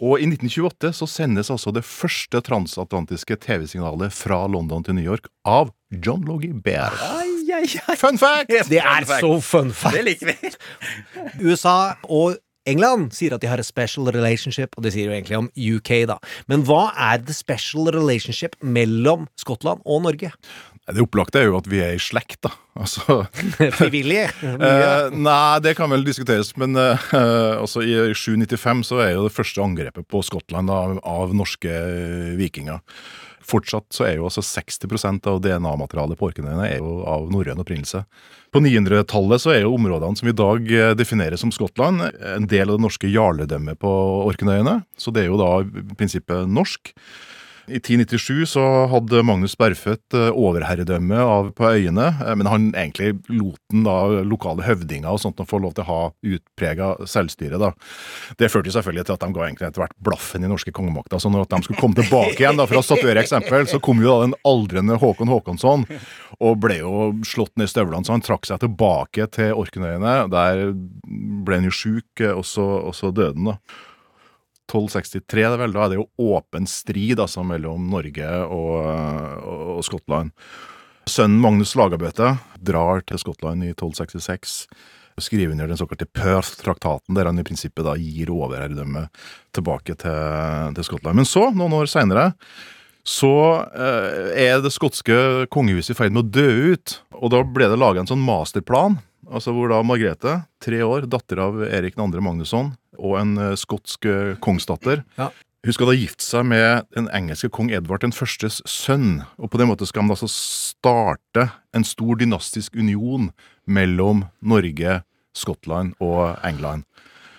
Og 0.03 0.19
i 0.21 0.27
1928 0.27 0.91
så 0.99 1.07
sendes 1.09 1.49
altså 1.53 1.71
det 1.73 1.85
første 1.87 2.41
transatlantiske 2.45 3.39
TV-signalet 3.41 4.13
fra 4.13 4.43
London 4.51 4.85
til 4.85 4.97
New 4.97 5.07
York 5.07 5.31
av 5.47 5.71
John 5.89 6.25
Logie 6.27 6.53
Baird. 6.53 6.97
Fun 7.97 8.19
fact! 8.21 8.51
Det 8.69 8.81
er 8.81 9.07
så 9.19 9.31
fun 9.41 9.71
fact. 9.73 9.97
Det 9.97 10.03
liker 10.07 10.33
vi. 10.33 10.51
USA 11.47 11.95
og 12.03 12.37
England 12.67 13.13
sier 13.15 13.35
at 13.35 13.43
de 13.43 13.49
har 13.49 13.61
a 13.61 13.65
special 13.65 14.09
relationship, 14.11 14.75
og 14.75 14.83
det 14.83 14.93
sier 14.95 15.07
jo 15.09 15.15
egentlig 15.15 15.37
om 15.39 15.51
UK, 15.55 15.93
da. 16.09 16.17
Men 16.51 16.65
hva 16.67 16.89
er 17.09 17.21
the 17.23 17.35
special 17.35 17.87
relationship 17.95 18.57
mellom 18.61 19.27
Skottland 19.39 19.85
og 19.87 20.03
Norge? 20.07 20.33
Det 20.87 21.03
opplagte 21.03 21.41
er 21.41 21.49
jo 21.49 21.57
at 21.57 21.65
vi 21.67 21.81
er 21.83 21.97
i 21.97 21.99
slekt, 21.99 22.39
da. 22.47 22.53
Altså 22.79 23.23
Frivillige? 23.79 24.29
Eh, 24.67 25.13
nei, 25.13 25.59
det 25.63 25.75
kan 25.77 25.91
vel 25.91 26.05
diskuteres, 26.07 26.53
men 26.59 26.75
eh, 26.79 27.11
altså 27.15 27.83
i 27.83 27.95
795 28.15 28.85
så 28.89 29.01
er 29.03 29.13
jo 29.15 29.25
det 29.27 29.35
første 29.35 29.63
angrepet 29.63 30.07
på 30.09 30.21
Skottland 30.25 30.71
av, 30.71 30.97
av 31.07 31.33
norske 31.35 31.73
vikinger. 32.39 32.79
Fortsatt 33.47 33.87
så 33.95 34.03
er 34.07 34.17
jo 34.17 34.27
altså 34.27 34.43
60% 34.43 35.27
av 35.31 35.39
DNA-materialet 35.43 36.19
på 36.19 36.27
Orknøyene 36.29 36.67
er 36.67 36.81
jo 36.81 36.99
av 37.07 37.29
norrøn 37.31 37.61
opprinnelse. 37.63 38.03
På 38.51 38.61
900-tallet 38.63 39.43
så 39.43 39.53
er 39.53 39.63
jo 39.63 39.75
områdene 39.77 40.19
som 40.19 40.27
i 40.27 40.35
dag 40.35 40.71
eh, 40.73 40.91
defineres 40.99 41.43
som 41.43 41.53
Skottland, 41.55 42.03
en 42.35 42.49
del 42.49 42.67
av 42.67 42.77
det 42.77 42.85
norske 42.85 43.11
jarledømmet 43.11 43.79
på 43.79 43.93
Orknøyene. 44.27 44.81
Så 44.99 45.15
det 45.15 45.23
er 45.23 45.31
jo 45.31 45.39
da 45.39 45.51
i 45.63 45.87
prinsippet 45.95 46.51
norsk. 46.51 46.93
I 47.67 47.81
1097 47.81 48.45
så 48.47 48.61
hadde 48.87 49.19
Magnus 49.27 49.57
Bergfødt 49.59 50.15
eh, 50.15 50.29
overherredømme 50.31 51.19
på 51.57 51.65
øyene, 51.67 52.05
eh, 52.23 52.35
men 52.39 52.47
han 52.47 52.67
egentlig 52.71 53.17
lot 53.27 53.59
den 53.73 53.83
da 53.83 54.23
lokale 54.23 54.63
høvdinger 54.63 55.11
og 55.11 55.19
sånt 55.19 55.41
få 55.43 55.59
lov 55.59 55.73
til 55.75 55.83
å 55.83 55.87
ha 55.89 55.97
utprega 56.23 56.93
selvstyre. 57.03 57.59
da. 57.59 57.73
Det 58.39 58.47
førte 58.53 58.71
selvfølgelig 58.71 59.09
til 59.09 59.17
at 59.17 59.25
de 59.25 59.35
ga 59.35 59.43
egentlig 59.43 59.67
etter 59.67 59.83
hvert 59.83 59.97
blaffen 59.99 60.47
i 60.47 60.51
norske 60.51 60.71
kongemakta. 60.71 61.19
Så 61.19 61.31
når 61.33 61.49
de 61.51 61.59
skulle 61.65 61.81
komme 61.81 61.99
tilbake 61.99 62.39
igjen, 62.39 62.55
da, 62.55 62.69
for 62.69 62.79
å 62.79 62.85
statuere 62.87 63.25
eksempel, 63.25 63.67
så 63.67 63.81
kom 63.83 63.99
jo 63.99 64.13
da 64.13 64.29
den 64.29 64.37
aldrende 64.47 64.99
Håkon 65.03 65.33
Håkonsson 65.33 65.83
og 66.39 66.63
ble 66.63 66.79
jo 66.79 66.95
slått 67.27 67.57
ned 67.59 67.67
i 67.67 67.73
støvlene, 67.73 68.07
så 68.07 68.15
han 68.15 68.23
trakk 68.23 68.47
seg 68.47 68.63
tilbake 68.63 69.27
til 69.35 69.59
Orknøyene. 69.59 70.15
Der 70.31 70.63
ble 70.71 71.59
han 71.59 71.67
jo 71.67 71.75
sjuk, 71.75 72.23
eh, 72.23 72.31
og 72.31 72.47
så 72.47 73.11
døde 73.11 73.35
han, 73.35 73.51
da. 73.51 73.59
1263, 74.67 75.43
det 75.47 75.59
vel, 75.61 75.75
da 75.75 75.85
er 75.85 75.93
det 75.93 75.99
jo 76.01 76.35
åpen 76.35 76.67
strid 76.69 77.21
altså, 77.23 77.43
mellom 77.47 77.87
Norge 77.91 78.27
og, 78.45 78.73
og, 78.83 79.63
og 79.77 79.85
Skottland. 79.87 80.33
Sønnen 81.07 81.39
Magnus 81.39 81.71
Lagabøte 81.79 82.33
drar 82.59 83.03
til 83.07 83.21
Skottland 83.21 83.63
i 83.63 83.71
1266. 83.71 84.59
Skriver 85.23 85.55
under 85.55 85.71
den 85.71 85.79
såkalte 85.79 86.05
Perth-traktaten, 86.05 87.15
der 87.17 87.25
han 87.25 87.39
i 87.39 87.45
prinsippet 87.47 87.87
da 87.87 87.95
gir 87.97 88.29
overherredømmet 88.35 89.07
tilbake 89.55 89.95
til, 89.97 90.75
til 90.77 90.85
Skottland. 90.85 91.17
Men 91.17 91.29
så, 91.29 91.47
noen 91.55 91.73
år 91.79 91.89
seinere, 91.89 92.33
så 93.07 93.33
eh, 93.71 94.31
er 94.47 94.61
det 94.63 94.73
skotske 94.75 95.47
kongehuset 95.53 95.95
i 95.95 95.97
ferd 95.97 96.15
med 96.15 96.25
å 96.25 96.31
dø 96.37 96.73
ut. 96.75 96.97
Og 97.15 97.31
da 97.31 97.41
ble 97.43 97.69
det 97.71 97.79
laga 97.79 98.03
en 98.03 98.09
sånn 98.09 98.23
masterplan, 98.23 98.99
altså 99.31 99.53
hvor 99.55 99.71
da 99.71 99.79
Margrethe, 99.87 100.41
tre 100.63 100.81
år, 100.83 101.07
datter 101.07 101.39
av 101.43 101.61
Erik 101.69 101.95
2. 101.95 102.09
Magnusson, 102.19 102.73
og 102.99 103.19
en 103.21 103.35
eh, 103.39 103.57
skotsk 103.59 104.09
eh, 104.09 104.33
kongsdatter, 104.43 105.05
Ja. 105.19 105.31
Hun 105.65 105.73
skal 105.73 105.89
da 105.89 105.95
gifte 105.97 106.23
seg 106.23 106.45
med 106.47 106.85
den 106.95 107.09
engelske 107.11 107.49
kong 107.51 107.73
Edvard 107.75 107.99
den 107.99 108.13
førstes 108.15 108.61
sønn, 108.69 109.23
og 109.35 109.49
på 109.51 109.59
den 109.59 109.67
måten 109.67 109.89
skal 109.89 110.05
de 110.05 110.13
altså 110.13 110.29
starte 110.31 111.47
en 111.75 111.83
stor 111.83 112.15
dynastisk 112.21 112.77
union 112.77 113.31
mellom 113.67 114.21
Norge, 114.39 115.01
Skottland 115.35 115.97
og 115.99 116.37
England. 116.47 116.85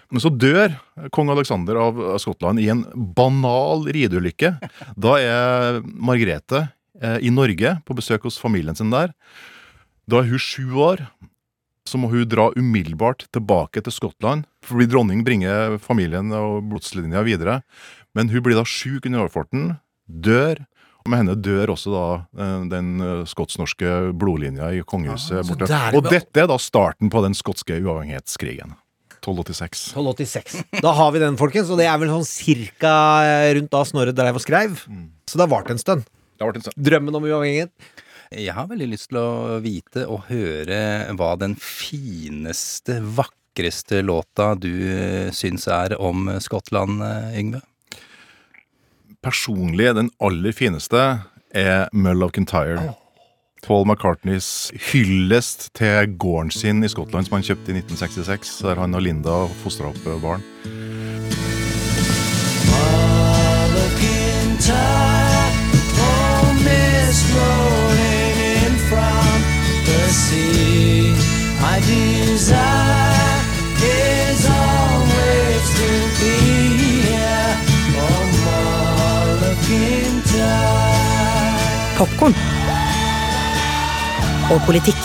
Men 0.09 0.25
så 0.25 0.31
dør 0.33 0.73
kong 1.13 1.31
Alexander 1.35 1.79
av 1.83 1.99
Skottland 2.23 2.63
i 2.63 2.69
en 2.73 2.85
banal 3.17 3.85
rideulykke. 3.93 4.55
Da 4.97 5.17
er 5.21 5.81
Margrethe 5.85 6.69
eh, 7.03 7.19
i 7.29 7.33
Norge 7.35 7.77
på 7.85 7.97
besøk 7.99 8.25
hos 8.29 8.41
familien 8.41 8.79
sin 8.79 8.93
der. 8.95 9.13
Da 10.09 10.23
er 10.23 10.31
hun 10.31 10.41
sju 10.41 10.79
år. 10.81 11.05
Så 11.89 12.01
må 12.01 12.11
hun 12.13 12.27
dra 12.29 12.51
umiddelbart 12.53 13.27
tilbake 13.33 13.81
til 13.81 13.95
Skottland, 13.95 14.45
fordi 14.61 14.91
dronning 14.93 15.23
bringer 15.25 15.79
familien 15.81 16.35
og 16.37 16.67
blodslinja 16.69 17.23
videre. 17.25 17.63
Men 18.17 18.29
hun 18.29 18.45
blir 18.45 18.59
da 18.59 18.65
sjuk 18.69 19.07
under 19.09 19.25
overfarten, 19.25 19.71
dør. 20.05 20.61
Og 21.05 21.13
med 21.13 21.23
henne 21.23 21.37
dør 21.41 21.73
også 21.73 21.93
da 21.95 22.05
eh, 22.41 22.67
den 22.73 22.91
eh, 23.05 23.23
skots-norske 23.29 23.95
blodlinja 24.21 24.73
i 24.77 24.83
kongehuset 24.85 25.41
Ja, 25.41 25.47
borte. 25.49 25.81
Og 25.97 26.09
dette 26.09 26.45
er 26.45 26.49
da 26.51 26.61
starten 26.61 27.13
på 27.13 27.25
den 27.25 27.37
skotske 27.37 27.81
uavhengighetskrigen. 27.81 28.77
1286. 29.21 29.87
1286. 29.93 30.59
Da 30.85 30.93
har 30.99 31.15
vi 31.15 31.23
den, 31.23 31.39
folkens, 31.41 31.71
og 31.73 31.81
det 31.81 31.87
er 31.91 31.99
vel 32.01 32.13
sånn 32.13 32.29
cirka 32.29 32.93
rundt 33.59 33.73
da 33.75 33.85
Snorre 33.89 34.15
dreiv 34.17 34.39
og 34.39 34.45
skreiv. 34.45 34.85
Så 35.29 35.37
det 35.39 35.45
har 35.45 35.53
vart 35.53 35.73
en 35.75 35.81
stund. 35.83 36.07
Drømmen 36.39 37.19
om 37.19 37.27
uavhengighet. 37.27 37.73
Jeg 38.29 38.53
har 38.53 38.69
veldig 38.69 38.91
lyst 38.91 39.09
til 39.09 39.19
å 39.23 39.57
vite 39.65 40.05
og 40.05 40.27
høre 40.29 40.79
hva 41.17 41.31
den 41.41 41.55
fineste, 41.57 42.99
vakreste 43.01 44.03
låta 44.05 44.51
du 44.61 44.69
eh, 44.69 45.31
syns 45.33 45.65
er 45.73 45.97
om 45.97 46.29
Skottland, 46.45 47.01
eh, 47.07 47.39
Yngve? 47.41 47.63
Personlig, 49.25 49.89
den 49.97 50.13
aller 50.21 50.53
fineste 50.53 51.01
er 51.57 51.89
Mull 51.97 52.23
of 52.23 52.35
Kintyre. 52.37 52.93
Paul 53.67 53.85
McCartneys 53.87 54.71
hyllest 54.93 55.75
til 55.79 56.15
gården 56.19 56.51
sin 56.51 56.85
i 56.85 56.89
Skottland 56.89 57.27
som 57.29 57.39
han 57.39 57.47
kjøpte 57.47 57.73
i 57.73 57.79
1966, 57.81 58.59
der 58.65 58.81
han 58.83 58.95
og 58.95 59.03
Linda 59.03 59.47
fostra 59.63 59.91
opp 59.91 60.03
barn. 60.23 60.43
My 62.69 62.89
Molokintai. 63.59 64.19
Og 84.49 84.63
politikk. 84.65 84.97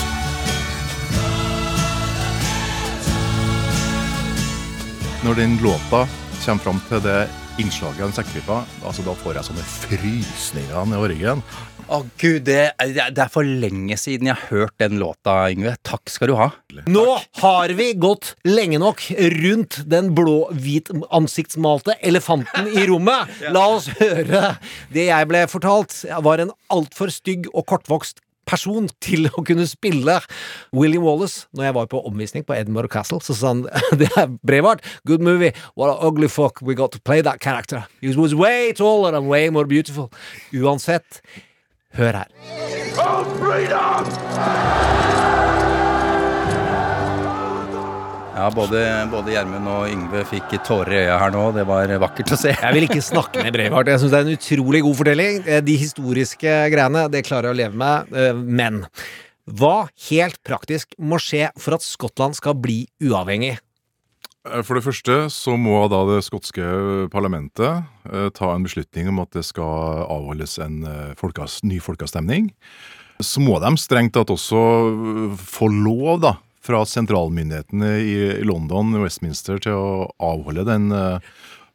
Når 5.24 5.36
den 5.36 5.58
låta 5.60 6.06
kommer 6.44 6.64
fram 6.64 6.80
til 6.88 7.02
det 7.04 7.18
innslaget 7.60 8.00
av 8.00 8.08
den 8.08 8.16
sekkepipa, 8.16 8.62
altså 8.88 9.04
da 9.04 9.12
får 9.20 9.36
jeg 9.36 9.48
sånne 9.50 9.66
frysninger 9.68 10.88
ned 10.88 11.06
ryggen. 11.12 11.44
Å 11.92 12.00
gud, 12.16 12.46
det 12.48 12.72
det 12.96 13.20
er 13.20 13.28
for 13.28 13.44
lenge 13.44 13.98
siden 14.00 14.30
jeg 14.30 14.38
har 14.40 14.48
hørt 14.48 14.78
den 14.80 14.96
låta, 15.02 15.36
Yngve. 15.52 15.76
Takk 15.84 16.08
skal 16.08 16.32
du 16.32 16.38
ha. 16.40 16.48
Nå 16.88 17.04
har 17.42 17.76
vi 17.76 17.92
gått 18.00 18.32
lenge 18.48 18.80
nok 18.80 19.04
rundt 19.36 19.82
den 19.92 20.14
blå-hvit 20.16 20.88
ansiktsmalte 21.12 21.98
elefanten 22.00 22.72
i 22.72 22.88
rommet. 22.88 23.28
La 23.54 23.68
oss 23.76 23.92
høre. 24.00 24.54
Det 24.88 25.10
jeg 25.10 25.28
ble 25.28 25.44
fortalt, 25.52 26.00
var 26.24 26.40
en 26.40 26.56
altfor 26.72 27.12
stygg 27.12 27.52
og 27.52 27.68
kortvokst 27.68 28.24
person 28.46 28.88
til 29.04 29.28
å 29.32 29.44
kunne 29.46 29.66
spille 29.68 30.18
William 30.72 31.04
Wallace. 31.06 31.46
Når 31.54 31.68
jeg 31.68 31.76
var 31.78 31.90
på 31.92 32.02
omvisning 32.08 32.46
på 32.46 32.56
Edinburgh 32.56 32.92
Castle, 32.92 33.20
så 33.24 33.36
sa 33.36 33.54
han 33.54 33.64
det 34.00 34.10
er 34.16 34.32
Brevard, 34.46 34.84
good 35.06 35.24
movie, 35.24 35.52
what 35.74 35.92
an 35.92 36.00
ugly 36.00 36.28
fuck, 36.28 36.62
we 36.62 36.74
got 36.74 36.92
to 36.92 37.00
play 37.00 37.22
that 37.22 37.40
character. 37.40 37.86
He 38.00 38.14
was 38.14 38.34
way 38.34 38.72
taller 38.72 39.16
and 39.16 39.28
way 39.28 39.50
more 39.50 39.66
beautiful. 39.66 40.10
Uansett, 40.52 41.22
hør 41.94 42.24
her. 42.24 42.28
Oh, 42.96 43.24
freedom! 43.38 45.33
Ja, 48.34 48.48
både, 48.50 48.80
både 49.12 49.30
Gjermund 49.30 49.68
og 49.70 49.84
Yngve 49.86 50.24
fikk 50.26 50.56
tårer 50.66 50.90
i 50.96 51.00
øya 51.04 51.18
her 51.22 51.30
nå. 51.30 51.42
Det 51.54 51.62
var 51.68 51.90
vakkert 52.02 52.32
å 52.34 52.38
se. 52.40 52.50
Jeg 52.50 52.74
vil 52.74 52.86
ikke 52.88 53.02
snakke 53.04 53.44
med 53.46 53.54
Breivart. 53.54 53.86
Jeg 53.92 54.00
syns 54.02 54.10
det 54.10 54.18
er 54.18 54.26
en 54.26 54.34
utrolig 54.34 54.80
god 54.82 54.96
fortelling. 54.98 55.36
Eh, 55.46 55.60
De 55.62 55.76
historiske 55.78 56.54
greiene, 56.72 57.04
det 57.12 57.22
klarer 57.28 57.52
jeg 57.52 57.54
å 57.54 57.60
leve 57.62 57.78
med. 57.78 58.10
eh, 58.10 58.32
Men 58.34 58.80
hva 59.46 59.86
helt 60.08 60.40
praktisk 60.42 60.96
må 60.98 61.20
skje 61.22 61.52
for 61.60 61.76
at 61.78 61.86
Skottland 61.86 62.34
skal 62.34 62.58
bli 62.58 62.88
uavhengig? 63.06 63.54
Eh, 64.50 64.62
For 64.66 64.74
det 64.74 64.84
første 64.88 65.30
så 65.30 65.54
må 65.54 65.84
da 65.92 66.02
det 66.10 66.24
skotske 66.26 66.66
parlamentet 67.14 67.84
eh, 68.10 68.30
ta 68.34 68.50
en 68.50 68.66
beslutning 68.66 69.12
om 69.14 69.22
at 69.22 69.30
det 69.30 69.44
skal 69.46 70.08
avholdes 70.10 70.58
en 70.58 70.82
eh, 70.82 71.14
folkeas, 71.14 71.60
ny 71.62 71.78
folkeavstemning. 71.78 72.50
Så 73.22 73.38
må 73.38 73.60
de 73.62 73.70
strengt 73.78 74.16
tatt 74.18 74.32
også 74.34 74.58
få 75.38 75.70
lov 75.70 76.18
da, 76.24 76.34
fra 76.64 76.84
sentralmyndighetene 76.88 77.90
i, 78.00 78.14
i 78.40 78.46
London, 78.46 78.94
Westminster, 79.02 79.60
til 79.62 79.76
å 79.76 79.88
avholde 80.22 80.64
den 80.68 80.88
uh, 80.94 81.18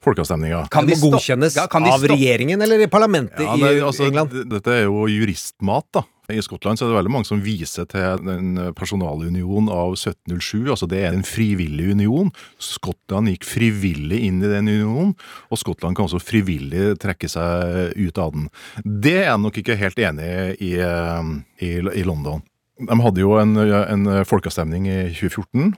folkeavstemninga. 0.06 0.66
Kan 0.74 0.88
de 0.90 0.98
godkjennes 1.00 1.58
av 1.60 2.08
regjeringen 2.14 2.62
eller 2.62 2.86
i 2.86 2.88
parlamentet 2.92 3.44
Ja, 3.44 3.58
i 3.60 3.82
altså, 3.84 4.08
England? 4.08 4.34
Dette 4.50 4.74
er 4.78 4.88
jo 4.88 5.06
juristmat, 5.12 5.90
da. 5.96 6.06
I 6.30 6.44
Skottland 6.46 6.78
så 6.78 6.86
er 6.86 6.92
det 6.92 6.98
veldig 7.00 7.12
mange 7.14 7.26
som 7.26 7.40
viser 7.42 7.88
til 7.90 8.22
den 8.22 8.60
personalunionen 8.78 9.72
av 9.74 9.96
1707. 9.96 10.70
altså 10.70 10.86
Det 10.90 11.00
er 11.02 11.16
en 11.16 11.26
frivillig 11.26 11.90
union. 11.98 12.30
Skottland 12.62 13.32
gikk 13.34 13.48
frivillig 13.50 14.22
inn 14.28 14.38
i 14.44 14.52
den 14.52 14.70
unionen, 14.70 15.16
og 15.50 15.62
Skottland 15.62 15.98
kan 15.98 16.06
også 16.06 16.22
frivillig 16.22 17.00
trekke 17.02 17.32
seg 17.32 17.98
ut 17.98 18.22
av 18.22 18.38
den. 18.38 18.46
Det 18.86 19.16
er 19.24 19.32
jeg 19.32 19.44
nok 19.48 19.58
ikke 19.64 19.80
helt 19.80 20.06
enig 20.06 20.30
i 20.62 20.76
eh, 20.86 21.34
i, 21.66 21.74
i 21.82 22.06
London. 22.06 22.46
De 22.80 22.96
hadde 23.04 23.22
jo 23.24 23.34
en, 23.42 23.56
en 23.60 24.08
folkeavstemning 24.28 24.88
i 24.88 24.98
2014. 25.12 25.74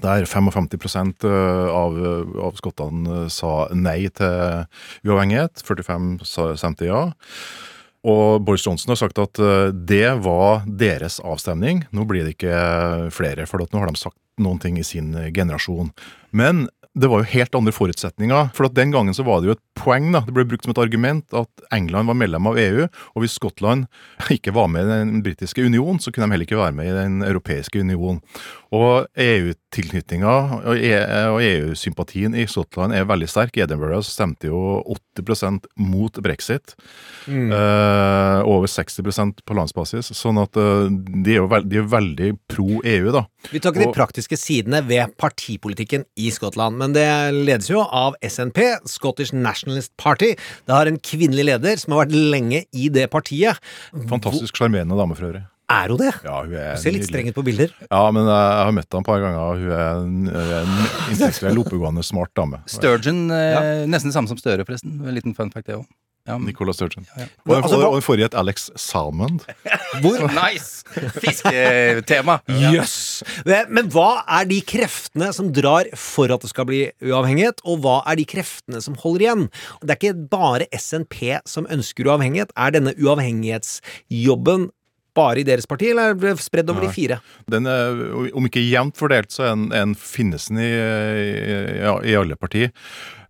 Der 0.00 0.24
55% 0.28 1.24
av, 1.26 1.96
av 2.46 2.54
skottene 2.60 3.24
sa 3.32 3.66
nei 3.74 4.04
til 4.14 4.62
uavhengighet. 5.08 5.64
45 5.66 6.12
sa- 6.28 6.52
stemte 6.60 6.86
ja. 6.86 7.02
Og 8.06 8.40
Boris 8.46 8.64
Johnson 8.64 8.94
har 8.94 9.00
sagt 9.02 9.18
at 9.20 9.40
eh, 9.42 9.72
det 9.74 10.06
var 10.24 10.62
deres 10.64 11.18
avstemning. 11.20 11.82
Nå 11.92 12.06
blir 12.08 12.24
det 12.24 12.36
ikke 12.38 13.10
flere, 13.12 13.44
for 13.50 13.60
nå 13.60 13.82
har 13.82 13.90
de 13.90 14.00
sagt 14.00 14.16
noen 14.40 14.60
ting 14.62 14.78
i 14.80 14.86
sin 14.86 15.10
generasjon. 15.36 15.90
Men 16.32 16.68
det 16.98 17.06
var 17.06 17.22
jo 17.22 17.30
helt 17.30 17.54
andre 17.54 17.72
forutsetninger. 17.74 18.50
For 18.56 18.66
at 18.66 18.74
den 18.74 18.90
gangen 18.90 19.14
så 19.14 19.22
var 19.26 19.40
det 19.40 19.50
jo 19.50 19.54
et 19.54 19.62
poeng, 19.78 20.08
da. 20.14 20.24
Det 20.26 20.34
ble 20.34 20.46
brukt 20.50 20.66
som 20.66 20.74
et 20.74 20.82
argument 20.82 21.36
at 21.36 21.64
England 21.74 22.10
var 22.10 22.18
medlem 22.18 22.48
av 22.50 22.58
EU, 22.58 22.88
og 23.14 23.22
hvis 23.22 23.36
Skottland 23.38 23.86
ikke 24.36 24.54
var 24.56 24.70
med 24.72 24.88
i 24.88 24.98
den 24.98 25.22
britiske 25.24 25.62
union, 25.62 26.00
så 26.02 26.10
kunne 26.10 26.26
de 26.26 26.34
heller 26.34 26.48
ikke 26.48 26.58
være 26.58 26.76
med 26.76 26.90
i 26.90 26.96
den 26.96 27.22
europeiske 27.26 27.84
union. 27.84 28.18
Og 28.74 29.06
EU-tilknytninga 29.14 29.69
E- 29.70 31.28
og 31.30 31.38
EU-sympatien 31.44 32.34
i 32.34 32.46
Skottland 32.50 32.94
er 32.96 33.06
veldig 33.08 33.28
sterk. 33.30 33.56
I 33.56 33.64
Edinburgh 33.64 34.02
stemte 34.06 34.50
jo 34.50 34.80
80% 35.16 35.68
mot 35.78 36.20
brexit. 36.24 36.74
Mm. 37.30 37.52
Eh, 37.54 38.40
over 38.50 38.66
60% 38.70 39.44
på 39.46 39.56
landsbasis. 39.56 40.10
Sånn 40.16 40.40
at 40.42 40.58
eh, 40.58 40.88
de 40.90 41.36
er 41.36 41.40
jo 41.40 41.50
veld, 41.50 41.70
de 41.70 41.80
er 41.80 41.86
veldig 41.92 42.32
pro 42.50 42.80
EU, 42.80 43.12
da. 43.14 43.24
Vi 43.50 43.62
tar 43.62 43.74
ikke 43.74 43.86
de 43.86 43.94
praktiske 43.96 44.38
sidene 44.40 44.82
ved 44.88 45.14
partipolitikken 45.20 46.04
i 46.18 46.32
Skottland, 46.34 46.80
men 46.80 46.96
det 46.96 47.06
ledes 47.36 47.70
jo 47.70 47.84
av 47.84 48.18
SNP, 48.26 48.58
Scottish 48.90 49.36
Nationalist 49.36 49.94
Party. 50.00 50.34
Det 50.66 50.76
har 50.76 50.90
en 50.90 50.98
kvinnelig 50.98 51.46
leder 51.52 51.80
som 51.80 51.94
har 51.94 52.04
vært 52.06 52.18
lenge 52.34 52.64
i 52.74 52.90
det 52.92 53.06
partiet. 53.12 53.62
Fantastisk 54.10 54.58
sjarmerende 54.58 54.98
dame 54.98 55.16
for 55.18 55.30
øvrig. 55.30 55.46
Er 55.70 55.92
hun 55.94 56.00
det? 56.02 56.10
Ja, 56.26 56.40
hun 56.42 56.54
er 56.58 56.74
du 56.74 56.82
ser 56.82 56.96
litt 56.96 57.06
streng 57.06 57.30
ut 57.30 57.36
på 57.36 57.44
bilder. 57.46 57.70
Ja, 57.86 58.02
men 58.14 58.26
jeg 58.26 58.58
har 58.66 58.74
møtt 58.74 58.90
henne 58.90 59.04
et 59.04 59.10
par 59.12 59.22
ganger, 59.22 59.40
og 59.40 59.62
hun 59.62 59.70
er 59.70 59.88
en, 60.02 60.20
en 60.34 60.76
intellektuell, 61.14 61.62
oppegående, 61.62 62.04
smart 62.06 62.34
dame. 62.38 62.58
Sturgeon, 62.70 63.26
ja. 63.30 63.62
nesten 63.86 64.10
det 64.10 64.16
samme 64.18 64.30
som 64.32 64.40
Støre, 64.40 64.66
forresten. 64.66 64.98
En 65.06 65.14
liten 65.16 65.36
fun 65.38 65.52
fact, 65.54 65.68
det 65.70 65.78
òg. 65.78 65.86
Ja. 66.28 66.36
Nicola 66.38 66.72
Sturgeon. 66.76 67.06
ja. 67.16 67.24
Og, 67.46 67.54
Altså, 67.56 67.78
og, 67.80 67.94
og 67.96 68.02
forrige 68.04 68.26
het 68.28 68.34
Alex 68.36 68.68
Salmond. 68.78 69.40
Hvor? 70.02 70.18
Nice! 70.28 70.84
Fisketema. 71.16 72.38
Jøss! 72.74 73.22
Yes. 73.46 73.70
Men 73.72 73.88
hva 73.90 74.22
er 74.28 74.44
de 74.50 74.60
kreftene 74.68 75.30
som 75.34 75.48
drar 75.56 75.88
for 75.98 76.30
at 76.34 76.44
det 76.44 76.50
skal 76.52 76.68
bli 76.68 76.82
uavhengighet, 77.02 77.64
og 77.64 77.80
hva 77.84 77.96
er 78.10 78.20
de 78.20 78.26
kreftene 78.28 78.82
som 78.84 78.98
holder 79.00 79.26
igjen? 79.26 79.46
Det 79.80 79.94
er 79.96 80.00
ikke 80.00 80.28
bare 80.36 80.68
SNP 80.76 81.16
som 81.48 81.68
ønsker 81.72 82.10
uavhengighet. 82.12 82.52
Er 82.58 82.76
denne 82.76 82.94
uavhengighetsjobben 83.00 84.68
bare 85.16 85.42
i 85.42 85.46
deres 85.46 85.68
parti, 85.70 85.90
eller 85.92 86.14
er 86.14 86.18
det 86.20 86.34
spredd 86.42 86.70
over 86.72 86.84
Nei. 86.84 86.90
de 86.90 86.96
fire? 86.96 87.20
Den 87.50 87.68
er, 87.70 88.02
om 88.36 88.46
ikke 88.48 88.62
jevnt 88.64 88.98
fordelt, 89.00 89.32
så 89.34 89.48
er 89.48 89.56
den, 89.56 89.70
er 89.72 89.88
den 89.88 89.96
finnes 89.98 90.50
den 90.50 90.62
i, 90.62 90.70
i, 90.70 91.56
i 92.12 92.18
alle 92.18 92.38
partier. 92.40 92.74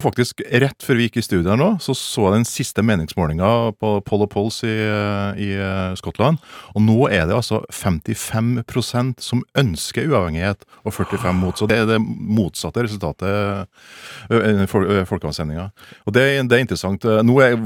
Faktisk, 0.01 0.41
rett 0.63 0.85
før 0.85 0.97
vi 0.97 1.07
gikk 1.09 1.19
i 1.21 1.25
studio 1.25 1.53
her 1.53 1.59
nå, 1.61 1.71
så 1.83 1.95
så 1.97 2.27
jeg 2.29 2.39
den 2.39 2.47
siste 2.49 2.85
meningsmålinga 2.87 3.51
på 3.81 3.93
Poll 4.07 4.25
og 4.25 4.31
Polls 4.33 4.63
i, 4.65 4.73
i 4.73 5.51
eh, 5.57 5.93
Skottland. 5.99 6.41
Og 6.75 6.85
nå 6.85 6.97
er 7.11 7.27
det 7.29 7.37
altså 7.37 7.61
55% 7.75 9.21
som 9.21 9.43
ønsker 9.61 10.09
uavhengighet, 10.09 10.65
og 10.85 10.95
45 10.97 11.35
mot. 11.37 11.59
Så 11.59 11.69
det 11.71 11.81
er 11.83 11.89
det 11.91 11.99
motsatte 12.01 12.87
resultatet 12.87 13.69
i 14.31 14.69
folkeavstemninga. 15.09 15.69
Og 16.07 16.17
det, 16.17 16.25
det 16.49 16.57
er 16.57 16.65
interessant. 16.65 17.05
Nå 17.05 17.41
er, 17.45 17.59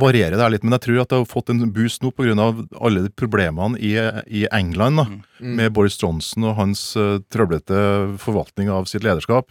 varierer 0.00 0.38
det 0.38 0.46
her 0.46 0.54
litt, 0.56 0.64
men 0.64 0.78
jeg 0.78 0.86
tror 0.86 1.02
at 1.02 1.12
det 1.12 1.20
har 1.20 1.28
fått 1.28 1.52
en 1.52 1.66
boost 1.74 2.04
nå 2.04 2.12
pga. 2.16 2.48
alle 2.80 3.04
de 3.04 3.12
problemene 3.12 3.80
i, 3.80 3.94
i 4.26 4.46
England. 4.50 5.02
da, 5.02 5.06
Mm. 5.42 5.56
Med 5.58 5.72
Boris 5.74 5.96
Johnson 5.98 6.44
og 6.46 6.54
hans 6.54 6.80
trøblete 7.34 7.78
forvaltning 8.22 8.68
av 8.70 8.86
sitt 8.86 9.02
lederskap. 9.02 9.50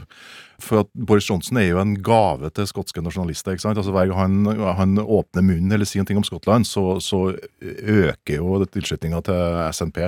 For 0.62 0.86
at 0.86 0.92
Boris 0.96 1.28
Johnson 1.28 1.60
er 1.60 1.68
jo 1.68 1.82
en 1.82 1.98
gave 2.00 2.31
til 2.56 2.68
skotske 2.70 3.04
nasjonalister. 3.04 3.56
ikke 3.56 3.66
sant? 3.66 3.80
Altså 3.80 3.94
Hver 3.96 4.12
gang 4.12 4.20
han, 4.20 4.62
han 4.78 5.02
åpner 5.02 5.46
munnen 5.46 5.72
eller 5.72 5.88
sier 5.88 6.06
noe 6.06 6.22
om 6.22 6.28
Skottland, 6.28 6.68
så, 6.68 7.00
så 7.04 7.34
øker 7.62 8.38
jo 8.38 8.60
tilslutninga 8.66 9.22
til 9.28 9.60
SNP. 9.76 10.00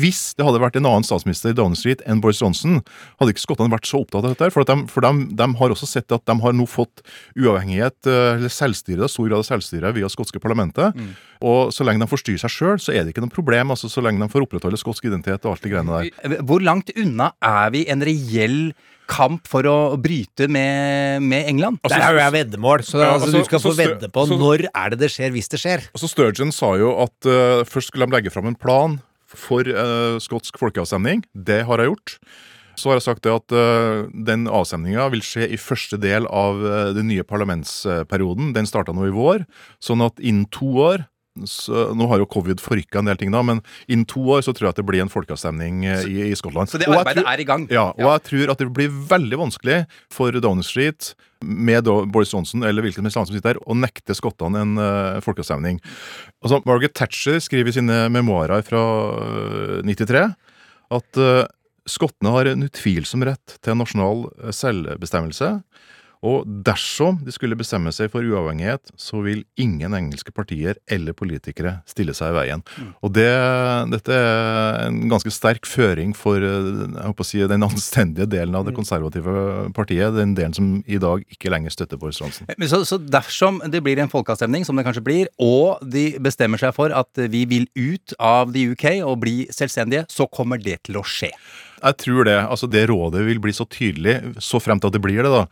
Hvis 0.00 0.22
det 0.38 0.46
hadde 0.46 0.62
vært 0.62 0.78
en 0.80 0.88
annen 0.90 1.06
statsminister 1.06 1.52
i 1.52 1.58
Downing 1.58 1.78
Street 1.78 2.04
enn 2.08 2.22
Boris 2.24 2.42
Johnson, 2.42 2.80
hadde 3.20 3.34
ikke 3.34 3.44
skottene 3.44 3.72
vært 3.74 3.88
så 3.88 4.02
opptatt 4.02 4.24
av 4.24 4.34
dette. 4.34 4.50
For, 4.54 4.66
de, 4.68 4.88
for 4.90 5.04
de, 5.04 5.28
de 5.36 5.50
har 5.60 5.74
også 5.74 5.88
sett 5.90 6.14
at 6.14 6.24
de 6.28 6.38
har 6.44 6.56
nå 6.56 6.66
fått 6.70 7.04
uavhengighet, 7.38 7.98
eh, 8.08 8.30
eller 8.38 8.52
selvstyre, 8.52 9.10
stor 9.10 9.28
grad 9.28 9.42
av 9.42 9.48
selvstyre 9.48 9.94
via 9.96 10.10
skotske 10.12 10.42
parlamentet. 10.42 10.96
Og 11.44 11.72
så 11.74 11.84
lenge 11.86 12.04
de 12.04 12.10
får 12.10 12.22
styre 12.22 12.42
seg 12.44 12.52
sjøl, 12.52 12.80
så 12.80 12.94
er 12.94 13.04
det 13.04 13.14
ikke 13.14 13.24
noe 13.24 13.34
problem. 13.34 13.74
altså 13.74 13.90
Så 13.92 14.04
lenge 14.04 14.22
de 14.22 14.30
får 14.32 14.46
opprettholde 14.46 14.80
skotsk 14.80 15.06
identitet 15.08 15.44
og 15.44 15.54
alt 15.54 15.66
de 15.66 15.72
greiene 15.72 16.00
der. 16.00 16.40
Hvor 16.46 16.62
langt 16.64 16.92
unna 16.96 17.32
er 17.44 17.72
vi 17.74 17.84
en 17.92 18.04
reell 18.06 18.60
kamp 19.10 19.48
for 19.50 19.66
å 19.68 19.76
bryte 20.00 20.48
med, 20.50 21.22
med 21.24 21.48
England? 21.50 21.80
Der 21.88 22.00
er 22.00 22.16
jo 22.16 22.22
jeg 22.22 22.34
veddemål, 22.38 22.84
så 22.86 23.00
Ja, 23.00 23.10
altså, 23.14 23.28
altså, 23.28 23.42
du 23.42 23.48
skal 23.50 23.62
få 23.64 23.74
vedde 23.78 24.10
på 24.12 24.26
så- 24.28 24.38
når 24.40 24.66
er 24.70 24.90
det 24.94 24.98
det 25.04 25.10
skjer, 25.12 25.30
hvis 25.34 25.48
det 25.52 25.60
skjer. 25.60 25.84
Altså 25.94 26.08
Sturgeon 26.10 26.52
sa 26.52 26.74
jo 26.80 26.94
at 27.02 27.28
uh, 27.28 27.64
først 27.68 27.92
skulle 27.92 28.06
de 28.08 28.16
legge 28.16 28.32
fram 28.32 28.46
en 28.50 28.58
plan 28.58 29.00
for 29.28 29.66
uh, 29.66 30.18
skotsk 30.22 30.58
folkeavstemning. 30.58 31.24
Det 31.34 31.64
har 31.66 31.78
jeg 31.78 31.92
gjort. 31.92 32.18
Så 32.76 32.90
har 32.90 32.98
jeg 32.98 33.06
sagt 33.06 33.22
det 33.22 33.34
at 33.34 33.54
uh, 33.54 34.10
den 34.10 34.46
avstemninga 34.50 35.08
vil 35.12 35.22
skje 35.22 35.48
i 35.52 35.58
første 35.60 35.98
del 36.00 36.26
av 36.26 36.58
den 36.94 37.08
nye 37.08 37.22
parlamentsperioden. 37.22 38.52
Den 38.54 38.66
starta 38.66 38.94
nå 38.94 39.06
i 39.06 39.14
vår. 39.14 39.44
Sånn 39.82 40.02
at 40.04 40.18
innen 40.18 40.46
to 40.50 40.66
år 40.82 41.06
så, 41.42 41.88
Nå 41.98 42.06
har 42.10 42.20
jo 42.22 42.28
covid 42.30 42.62
forrykka 42.62 43.00
en 43.00 43.08
del 43.10 43.18
ting, 43.18 43.32
da, 43.34 43.40
men 43.42 43.60
innen 43.90 44.06
to 44.06 44.22
år 44.36 44.44
så 44.46 44.54
tror 44.54 44.68
jeg 44.68 44.76
at 44.76 44.80
det 44.80 44.86
blir 44.86 45.02
en 45.02 45.10
folkeavstemning 45.10 45.82
eh, 45.90 46.06
i, 46.06 46.18
i 46.30 46.36
Skottland. 46.38 46.70
Så 46.70 46.78
det 46.78 46.86
arbeidet 46.86 47.24
tror- 47.24 47.32
er 47.32 47.42
i 47.42 47.46
gang? 47.48 47.66
Ja, 47.74 47.88
og 47.90 48.06
jeg 48.06 48.24
tror 48.28 48.54
at 48.54 48.62
det 48.62 48.68
blir 48.76 48.92
veldig 49.10 49.40
vanskelig 49.42 49.80
for 50.14 50.34
Downing 50.38 50.66
Street 50.66 51.12
med 51.44 51.90
Boris 52.14 52.32
Johnson 52.32 52.62
eller 52.64 52.86
hvilken 52.86 53.02
som 53.02 53.08
helst 53.08 53.18
annen 53.20 53.32
som 53.32 53.36
sitter 53.36 53.58
der, 53.58 53.64
å 53.66 53.76
nekte 53.76 54.16
skottene 54.16 54.62
en 54.62 54.78
uh, 54.80 55.18
folkeavstemning. 55.24 55.82
Altså, 56.40 56.62
Margaret 56.64 56.94
Thatcher 56.96 57.42
skriver 57.42 57.68
i 57.68 57.76
sine 57.76 57.98
memoarer 58.14 58.64
fra 58.64 58.80
uh, 59.18 59.82
93 59.84 60.22
at 60.94 61.20
uh, 61.20 61.44
skottene 61.88 62.32
har 62.32 62.48
en 62.48 62.64
utvilsom 62.64 63.26
rett 63.28 63.58
til 63.64 63.76
nasjonal 63.76 64.24
eh, 64.40 64.52
selvbestemmelse. 64.56 65.50
Og 66.24 66.48
dersom 66.64 67.18
de 67.24 67.32
skulle 67.34 67.56
bestemme 67.58 67.92
seg 67.92 68.10
for 68.12 68.24
uavhengighet, 68.24 68.94
så 69.00 69.20
vil 69.24 69.42
ingen 69.60 69.92
engelske 69.96 70.32
partier 70.34 70.78
eller 70.90 71.16
politikere 71.16 71.76
stille 71.88 72.14
seg 72.16 72.32
i 72.32 72.36
veien. 72.38 72.64
Og 73.04 73.12
det, 73.16 73.28
dette 73.92 74.16
er 74.16 74.86
en 74.86 75.02
ganske 75.12 75.32
sterk 75.34 75.68
føring 75.68 76.14
for 76.16 76.40
eh, 76.40 76.70
jeg 76.84 77.10
håper 77.10 77.26
å 77.26 77.28
si, 77.28 77.42
den 77.50 77.66
anstendige 77.66 78.28
delen 78.30 78.56
av 78.56 78.64
det 78.68 78.76
konservative 78.76 79.68
partiet. 79.76 80.14
Den 80.16 80.32
delen 80.38 80.56
som 80.56 80.72
i 80.86 81.00
dag 81.02 81.26
ikke 81.28 81.52
lenger 81.52 81.74
støtter 81.74 82.00
Boris 82.00 82.22
Johnson. 82.22 82.48
Så, 82.70 82.82
så 82.88 82.98
dersom 82.98 83.60
det 83.70 83.82
blir 83.84 84.00
en 84.00 84.12
folkeavstemning, 84.12 84.64
som 84.64 84.78
det 84.78 84.86
kanskje 84.86 85.04
blir, 85.04 85.30
og 85.42 85.82
de 85.84 86.14
bestemmer 86.24 86.60
seg 86.60 86.72
for 86.76 86.94
at 86.94 87.24
vi 87.30 87.44
vil 87.50 87.68
ut 87.76 88.16
av 88.22 88.54
the 88.54 88.70
UK 88.72 89.04
og 89.04 89.20
bli 89.26 89.36
selvstendige, 89.52 90.08
så 90.12 90.28
kommer 90.30 90.62
det 90.62 90.80
til 90.88 91.00
å 91.00 91.04
skje. 91.04 91.34
Jeg 91.80 91.98
tror 92.00 92.28
det. 92.28 92.36
altså 92.40 92.68
Det 92.70 92.84
rådet 92.90 93.24
vil 93.26 93.40
bli 93.42 93.54
så 93.56 93.66
tydelig, 93.70 94.16
så 94.42 94.60
frem 94.62 94.80
til 94.80 94.90
at 94.90 94.96
det 94.96 95.02
blir 95.04 95.22
det, 95.24 95.32
da, 95.32 95.44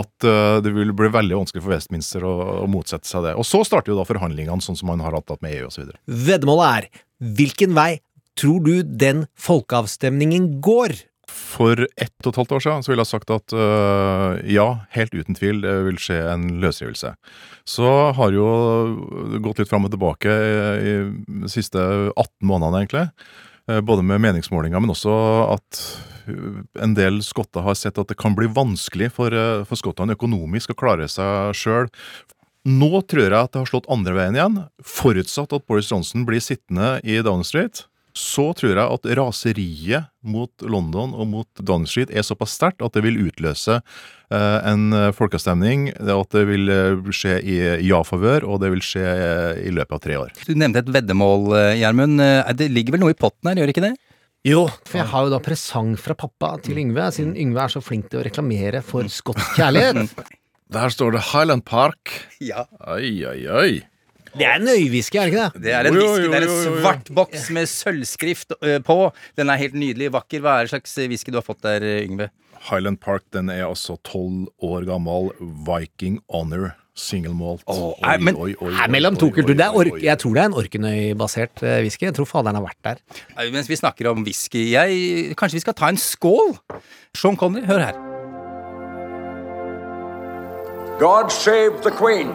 at 0.00 0.28
uh, 0.28 0.58
det 0.64 0.72
vil 0.76 0.94
bli 0.96 1.10
veldig 1.12 1.40
vanskelig 1.42 1.64
for 1.64 1.74
Westminster 1.74 2.26
å, 2.26 2.34
å 2.64 2.66
motsette 2.70 3.08
seg 3.08 3.26
det. 3.28 3.36
Og 3.38 3.46
så 3.48 3.62
starter 3.66 3.92
jo 3.92 3.98
da 4.00 4.06
forhandlingene, 4.08 4.64
sånn 4.64 4.78
som 4.78 4.90
man 4.92 5.04
har 5.04 5.16
hatt 5.16 5.36
med 5.44 5.58
EU 5.58 5.70
osv. 5.70 5.92
Veddemålet 6.06 6.66
er 6.70 7.04
hvilken 7.36 7.76
vei 7.76 7.90
tror 8.36 8.64
du 8.64 8.82
den 8.84 9.26
folkeavstemningen 9.40 10.58
går? 10.64 10.96
For 11.26 11.80
ett 11.98 12.14
og 12.22 12.30
et 12.30 12.38
halvt 12.38 12.52
år 12.54 12.62
siden 12.62 12.84
så 12.84 12.92
ville 12.92 13.02
jeg 13.02 13.10
sagt 13.10 13.32
at 13.34 13.54
øh, 13.56 14.38
ja, 14.50 14.66
helt 14.94 15.14
uten 15.16 15.36
tvil, 15.36 15.60
det 15.64 15.74
vil 15.88 15.98
skje 16.00 16.20
en 16.30 16.46
løsrivelse. 16.62 17.12
Så 17.66 17.90
har 18.16 18.36
jo 18.36 18.46
gått 19.44 19.60
litt 19.60 19.70
fram 19.70 19.88
og 19.88 19.94
tilbake 19.94 20.30
i 20.30 20.94
de 21.42 21.50
siste 21.50 21.82
18 22.14 22.46
månedene, 22.46 22.84
egentlig. 22.84 23.06
Eh, 23.70 23.80
Både 23.80 24.02
med 24.02 24.20
meningsmålinger, 24.22 24.80
men 24.80 24.92
også 24.94 25.12
at 25.56 25.80
øh, 26.30 26.62
en 26.82 26.94
del 26.94 27.20
skotter 27.26 27.64
har 27.66 27.74
sett 27.78 27.98
at 27.98 28.08
det 28.12 28.18
kan 28.20 28.36
bli 28.38 28.46
vanskelig 28.46 29.10
for, 29.16 29.34
øh, 29.34 29.64
for 29.66 29.78
skottene 29.80 30.14
økonomisk 30.18 30.74
å 30.74 30.78
klare 30.78 31.08
seg 31.10 31.56
sjøl. 31.58 31.90
Nå 32.66 33.02
tror 33.06 33.26
jeg 33.28 33.38
at 33.38 33.52
det 33.54 33.62
har 33.62 33.70
slått 33.70 33.90
andre 33.92 34.14
veien 34.16 34.38
igjen. 34.38 34.56
Forutsatt 34.82 35.54
at 35.54 35.66
Boris 35.70 35.90
Johnson 35.92 36.24
blir 36.26 36.42
sittende 36.42 36.96
i 37.06 37.20
Downing 37.22 37.46
Street, 37.46 37.84
så 38.16 38.48
tror 38.56 38.72
jeg 38.72 38.80
at 38.80 39.08
raseriet 39.18 40.08
mot 40.26 40.64
London 40.64 41.12
og 41.14 41.28
mot 41.28 41.60
Downing 41.60 41.88
Street 41.90 42.10
er 42.10 42.24
såpass 42.26 42.54
sterkt 42.56 42.80
at 42.84 42.96
det 42.96 43.04
vil 43.04 43.18
utløse 43.26 43.76
eh, 43.76 44.58
en 44.66 44.88
eh, 44.96 45.10
folkeavstemning. 45.16 45.90
At 46.00 46.32
det 46.32 46.46
vil 46.48 46.72
eh, 46.72 47.12
skje 47.12 47.36
i 47.44 47.58
ja-favør, 47.86 48.48
og 48.48 48.62
det 48.64 48.72
vil 48.72 48.82
skje 48.84 49.06
i 49.62 49.74
løpet 49.76 49.98
av 49.98 50.02
tre 50.06 50.18
år. 50.22 50.32
Du 50.48 50.54
nevnte 50.56 50.80
et 50.82 50.92
veddemål, 50.96 51.50
Gjermund. 51.76 52.24
Det 52.56 52.70
ligger 52.72 52.96
vel 52.96 53.04
noe 53.04 53.14
i 53.14 53.18
potten 53.18 53.52
her, 53.52 53.60
gjør 53.60 53.70
det 53.70 53.76
ikke 53.76 53.88
det? 53.90 53.94
Jo, 54.46 54.66
for 54.86 55.00
jeg 55.00 55.10
har 55.10 55.26
jo 55.26 55.32
da 55.32 55.42
presang 55.42 55.96
fra 55.98 56.14
pappa 56.14 56.52
til 56.62 56.78
Yngve, 56.78 57.08
siden 57.12 57.34
Yngve 57.40 57.64
er 57.64 57.72
så 57.72 57.82
flink 57.82 58.12
til 58.12 58.20
å 58.20 58.26
reklamere 58.26 58.82
for 58.86 59.08
skotsk 59.10 59.58
kjærlighet. 59.58 60.14
Der 60.74 60.90
står 60.90 61.14
det 61.14 61.24
Highland 61.32 61.64
Park. 61.66 62.10
Ja. 62.42 62.64
Oi, 62.90 63.22
oi, 63.26 63.40
oi. 63.46 63.70
Det 64.36 64.46
er 64.46 64.58
en 64.60 64.68
øyviske, 64.68 65.18
er 65.18 65.28
det 65.28 65.32
ikke 65.32 65.44
det? 65.44 65.62
Det 65.64 65.74
er 65.74 65.88
en 65.88 65.96
Jo, 65.96 66.08
det 66.26 66.40
er 66.40 66.48
en 66.48 66.80
svart 66.80 67.12
boks 67.16 67.50
med 67.56 67.68
sølvskrift 67.72 68.56
på. 68.84 68.98
Den 69.38 69.52
er 69.52 69.60
helt 69.60 69.76
nydelig, 69.78 70.10
vakker. 70.12 70.42
Hva 70.44 70.58
er 70.60 70.66
det 70.66 70.74
slags 70.74 70.98
whisky 71.06 71.32
du 71.32 71.40
har 71.40 71.46
fått 71.46 71.64
der, 71.64 71.86
Yngve? 72.04 72.28
Highland 72.66 73.00
Park 73.00 73.24
den 73.32 73.48
er 73.52 73.66
altså 73.68 73.96
tolv 74.04 74.48
år 74.64 74.84
gammel. 74.88 75.30
Viking 75.40 76.20
Honor 76.32 76.74
single 76.96 77.34
malt. 77.36 77.62
Oi, 77.68 77.92
Nei, 78.00 78.16
men 78.24 78.38
oi, 78.40 78.54
oi, 78.56 78.72
oi, 78.72 78.88
mellom 78.92 79.16
oi, 79.16 79.20
to 79.20 79.28
oi, 79.28 79.34
kulturer. 79.36 79.58
Det 79.60 79.66
er 79.66 79.76
oi, 79.76 79.84
ork, 79.84 79.98
oi. 79.98 80.02
jeg 80.06 80.20
tror 80.22 80.36
det 80.36 80.42
er 80.42 80.50
en 80.50 80.58
Orknøy-basert 80.62 81.62
eh, 81.62 81.78
whisky. 81.84 82.08
Jeg 82.08 82.16
tror 82.16 82.28
faderen 82.30 82.58
har 82.58 82.64
vært 82.64 82.80
der. 82.88 83.22
Nei, 83.36 83.48
Mens 83.54 83.70
vi 83.70 83.78
snakker 83.78 84.10
om 84.12 84.24
whisky, 84.26 84.64
jeg, 84.72 85.36
kanskje 85.38 85.60
vi 85.60 85.64
skal 85.66 85.76
ta 85.76 85.92
en 85.92 86.00
skål? 86.00 86.56
Sean 87.16 87.36
Connery, 87.36 87.68
hør 87.68 87.84
her. 87.90 88.02
God 90.96 91.28
save 91.28 91.82
the 91.84 91.92
Queen. 91.92 92.32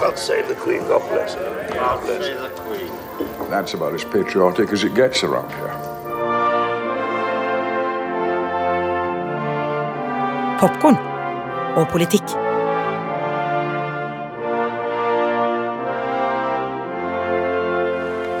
God 0.00 0.18
save 0.18 0.48
the 0.48 0.54
Queen. 0.54 0.80
God 0.88 1.02
bless 1.10 1.34
her. 1.34 1.68
God 1.74 2.00
bless 2.02 2.26
her. 2.26 3.48
That's 3.50 3.74
about 3.74 3.94
as 3.94 4.04
patriotic 4.04 4.72
as 4.72 4.84
it 4.84 4.94
gets 4.94 5.22
around 5.22 5.50
here. 5.50 5.74
Popkorn 10.60 10.96
og 11.76 11.88
politikk. 11.88 12.28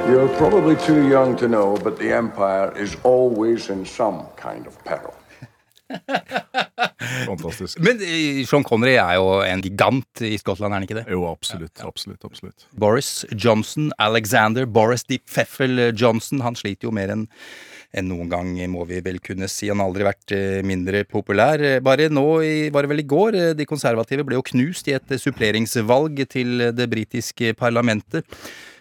You're 0.08 0.28
probably 0.38 0.76
too 0.76 1.08
young 1.08 1.36
to 1.36 1.48
know, 1.48 1.76
but 1.76 1.98
the 1.98 2.12
Empire 2.12 2.72
is 2.76 2.96
always 3.02 3.70
in 3.70 3.84
some 3.84 4.26
kind 4.36 4.66
of 4.66 4.82
peril. 4.84 5.14
Fantastisk. 7.26 7.78
Men 7.84 8.00
eh, 8.02 8.42
Sean 8.48 8.66
Connery 8.66 8.96
er 8.98 9.16
jo 9.18 9.28
en 9.46 9.62
gigant 9.64 10.24
i 10.26 10.34
Skottland, 10.40 10.72
er 10.72 10.80
han 10.80 10.88
ikke 10.88 10.98
det? 10.98 11.06
Jo, 11.12 11.24
absolutt. 11.30 11.84
absolutt, 11.86 12.26
absolutt. 12.26 12.66
Boris 12.76 13.24
Johnson, 13.32 13.92
Alexander 14.02 14.66
Boris 14.66 15.06
Deep 15.06 15.26
Pfeffel 15.30 15.90
Johnson, 15.92 16.42
han 16.44 16.58
sliter 16.58 16.90
jo 16.90 16.94
mer 16.96 17.14
enn 17.14 17.26
enn 17.96 18.08
noen 18.10 18.30
gang, 18.30 18.52
må 18.72 18.84
vi 18.88 19.00
vel 19.04 19.18
kunne 19.24 19.48
si. 19.50 19.70
Han 19.70 19.80
har 19.80 19.90
aldri 19.90 20.06
vært 20.06 20.34
eh, 20.36 20.60
mindre 20.66 21.02
populær. 21.08 21.62
Eh, 21.62 21.78
Bare 21.84 22.10
nå, 22.12 22.26
var 22.74 22.84
det 22.84 22.92
vel 22.92 23.02
i 23.02 23.08
går, 23.08 23.38
eh, 23.40 23.52
de 23.56 23.68
konservative 23.68 24.26
ble 24.26 24.38
jo 24.38 24.46
knust 24.50 24.90
i 24.90 24.96
et 24.98 25.14
eh, 25.14 25.22
suppleringsvalg 25.22 26.24
til 26.32 26.68
det 26.76 26.88
britiske 26.92 27.54
parlamentet. 27.58 28.26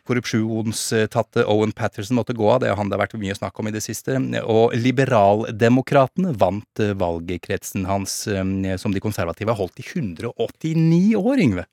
Korrupsjonstatte 0.06 1.46
Owen 1.50 1.72
Patterson 1.76 2.18
måtte 2.20 2.36
gå 2.38 2.46
av, 2.52 2.62
det 2.62 2.70
er 2.70 2.78
han 2.78 2.92
det 2.92 2.98
har 2.98 3.06
vært 3.06 3.18
mye 3.22 3.36
snakk 3.38 3.58
om 3.60 3.70
i 3.70 3.74
det 3.74 3.82
siste. 3.86 4.18
Og 4.44 4.76
liberaldemokratene 4.78 6.36
vant 6.38 6.84
eh, 6.84 6.94
valgkretsen 6.98 7.88
hans, 7.90 8.20
eh, 8.30 8.76
som 8.82 8.94
de 8.94 9.02
konservative 9.04 9.50
har 9.50 9.58
holdt 9.58 9.82
i 9.82 9.88
189 9.88 11.16
år, 11.18 11.42
Yngve. 11.48 11.66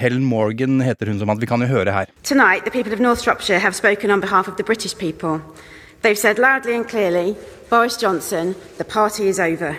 Helen 0.00 0.26
Morgan 0.28 0.80
heter 0.84 1.08
hun 1.08 1.18
som 1.22 1.32
vi 1.40 1.48
kan 1.48 1.64
jo 1.64 1.70
høre 1.70 1.94
her. 1.94 2.12
Tonight, 2.22 2.64
the 2.64 2.70
people 2.70 2.92
of 2.92 3.00
North 3.00 3.24
have 3.24 3.74
spoken 3.74 4.10
on 4.10 4.20
behalf 4.20 4.48
of 4.48 4.56
the 4.56 4.64
British 4.64 4.96
people. 4.96 5.40
They've 6.02 6.18
said 6.18 6.38
loudly 6.38 6.74
and 6.74 6.86
clearly 6.86 7.36
Boris 7.70 7.96
Johnson, 7.96 8.54
the 8.76 8.84
party 8.84 9.28
is 9.28 9.40
over. 9.40 9.78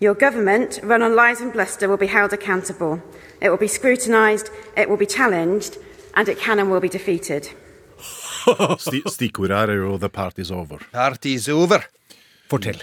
Your 0.00 0.14
government, 0.14 0.80
run 0.82 1.02
on 1.02 1.14
lies 1.14 1.40
and 1.40 1.52
bluster, 1.52 1.88
will 1.88 1.96
be 1.96 2.06
held 2.06 2.32
accountable. 2.32 3.02
It 3.40 3.50
will 3.50 3.58
be 3.58 3.68
scrutinised, 3.68 4.50
it 4.76 4.88
will 4.88 4.96
be 4.96 5.06
challenged, 5.06 5.76
and 6.16 6.28
it 6.28 6.40
can 6.40 6.58
and 6.58 6.70
will 6.70 6.80
be 6.80 6.88
defeated. 6.88 7.50
Sti 8.78 9.02
stikkordet 9.10 9.56
her 9.56 9.70
er 9.70 9.80
jo 9.84 9.96
'the 9.98 10.08
party's 10.08 10.50
over'. 10.50 10.82
Party's 10.92 11.48
over. 11.48 11.84
Fortell. 12.50 12.82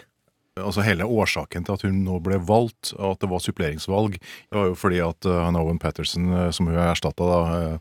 Altså 0.58 0.84
Hele 0.86 1.06
årsaken 1.06 1.66
til 1.66 1.74
at 1.74 1.82
hun 1.82 2.04
nå 2.06 2.20
ble 2.22 2.38
valgt, 2.38 2.94
og 3.00 3.16
at 3.16 3.24
det 3.24 3.30
var 3.32 3.42
suppleringsvalg, 3.42 4.20
det 4.22 4.58
var 4.60 4.68
jo 4.70 4.76
fordi 4.78 5.00
at 5.02 5.26
uh, 5.26 5.40
han 5.48 5.58
Owen 5.58 5.80
Patterson, 5.82 6.28
uh, 6.30 6.52
som 6.54 6.70
hun 6.70 6.78
erstatta, 6.78 7.24
uh, 7.24 7.78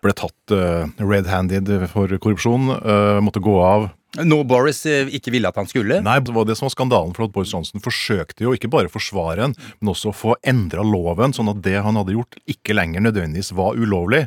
ble 0.00 0.14
tatt 0.16 0.54
uh, 0.56 0.88
red-handed 0.96 1.68
for 1.92 2.08
korrupsjon, 2.16 2.72
uh, 2.72 3.20
måtte 3.20 3.44
gå 3.44 3.58
av. 3.60 3.90
Nå 4.24 4.38
Boris 4.48 4.84
eh, 4.88 5.10
ikke 5.16 5.32
ville 5.34 5.50
at 5.50 5.58
han 5.60 5.68
skulle? 5.68 5.98
Nei, 6.04 6.18
det 6.24 6.34
var 6.34 6.46
det 6.48 6.56
som 6.58 6.68
var 6.68 6.74
skandalen, 6.74 7.12
for 7.16 7.26
at 7.26 7.34
Boris 7.34 7.52
Johnson 7.52 7.82
forsøkte 7.84 8.46
jo 8.46 8.54
ikke 8.56 8.70
bare 8.72 8.90
å 8.90 8.94
forsvare 8.94 9.48
en, 9.48 9.56
men 9.80 9.92
også 9.92 10.12
å 10.12 10.16
få 10.16 10.36
endra 10.46 10.84
loven, 10.86 11.34
sånn 11.36 11.52
at 11.52 11.60
det 11.64 11.76
han 11.84 11.98
hadde 12.00 12.16
gjort, 12.16 12.38
ikke 12.48 12.76
lenger 12.76 13.04
nødvendigvis 13.04 13.52
var 13.56 13.76
ulovlig. 13.76 14.26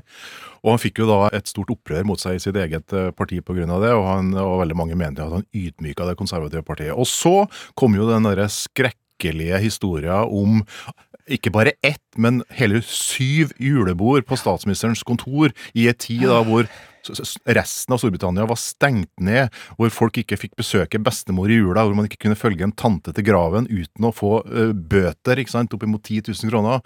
Og 0.64 0.74
han 0.74 0.82
fikk 0.82 1.02
jo 1.02 1.10
da 1.10 1.20
et 1.36 1.50
stort 1.50 1.72
opprør 1.74 2.06
mot 2.08 2.22
seg 2.22 2.38
i 2.38 2.44
sitt 2.44 2.58
eget 2.60 2.94
eh, 2.94 3.12
parti 3.16 3.42
pga. 3.46 3.66
det, 3.66 3.94
og, 3.96 4.06
han, 4.06 4.34
og 4.38 4.60
veldig 4.64 4.78
mange 4.78 4.98
mente 5.00 5.26
at 5.26 5.40
han 5.40 5.48
ydmyka 5.56 6.08
det 6.10 6.18
konservative 6.20 6.66
partiet. 6.68 6.94
Og 6.94 7.08
så 7.10 7.48
kom 7.80 7.96
jo 7.98 8.10
den 8.10 8.28
derre 8.28 8.50
skrekkelige 8.52 9.62
historia 9.64 10.22
om 10.26 10.62
ikke 11.30 11.52
bare 11.54 11.74
ett, 11.86 12.02
men 12.18 12.42
hele 12.58 12.82
syv 12.86 13.52
julebord 13.62 14.26
på 14.30 14.38
statsministerens 14.40 15.04
kontor 15.08 15.54
i 15.78 15.88
en 15.92 15.98
tid 16.00 16.26
da 16.30 16.42
hvor 16.44 16.68
resten 17.50 17.94
av 17.96 18.02
Storbritannia 18.02 18.46
var 18.50 18.60
stengt 18.60 19.12
ned, 19.24 19.50
hvor 19.80 19.90
folk 19.94 20.18
ikke 20.22 20.38
fikk 20.38 20.58
besøke 20.60 21.00
bestemor 21.02 21.50
i 21.50 21.58
jula, 21.62 21.86
hvor 21.88 21.96
man 21.98 22.10
ikke 22.10 22.20
kunne 22.26 22.38
følge 22.38 22.66
en 22.68 22.76
tante 22.76 23.14
til 23.16 23.26
graven 23.26 23.70
uten 23.72 24.10
å 24.10 24.14
få 24.14 24.40
eh, 24.46 24.74
bøter, 24.76 25.40
ikke 25.42 25.54
sant, 25.56 25.74
oppimot 25.74 26.04
10 26.04 26.28
000 26.34 26.52
kroner. 26.52 26.84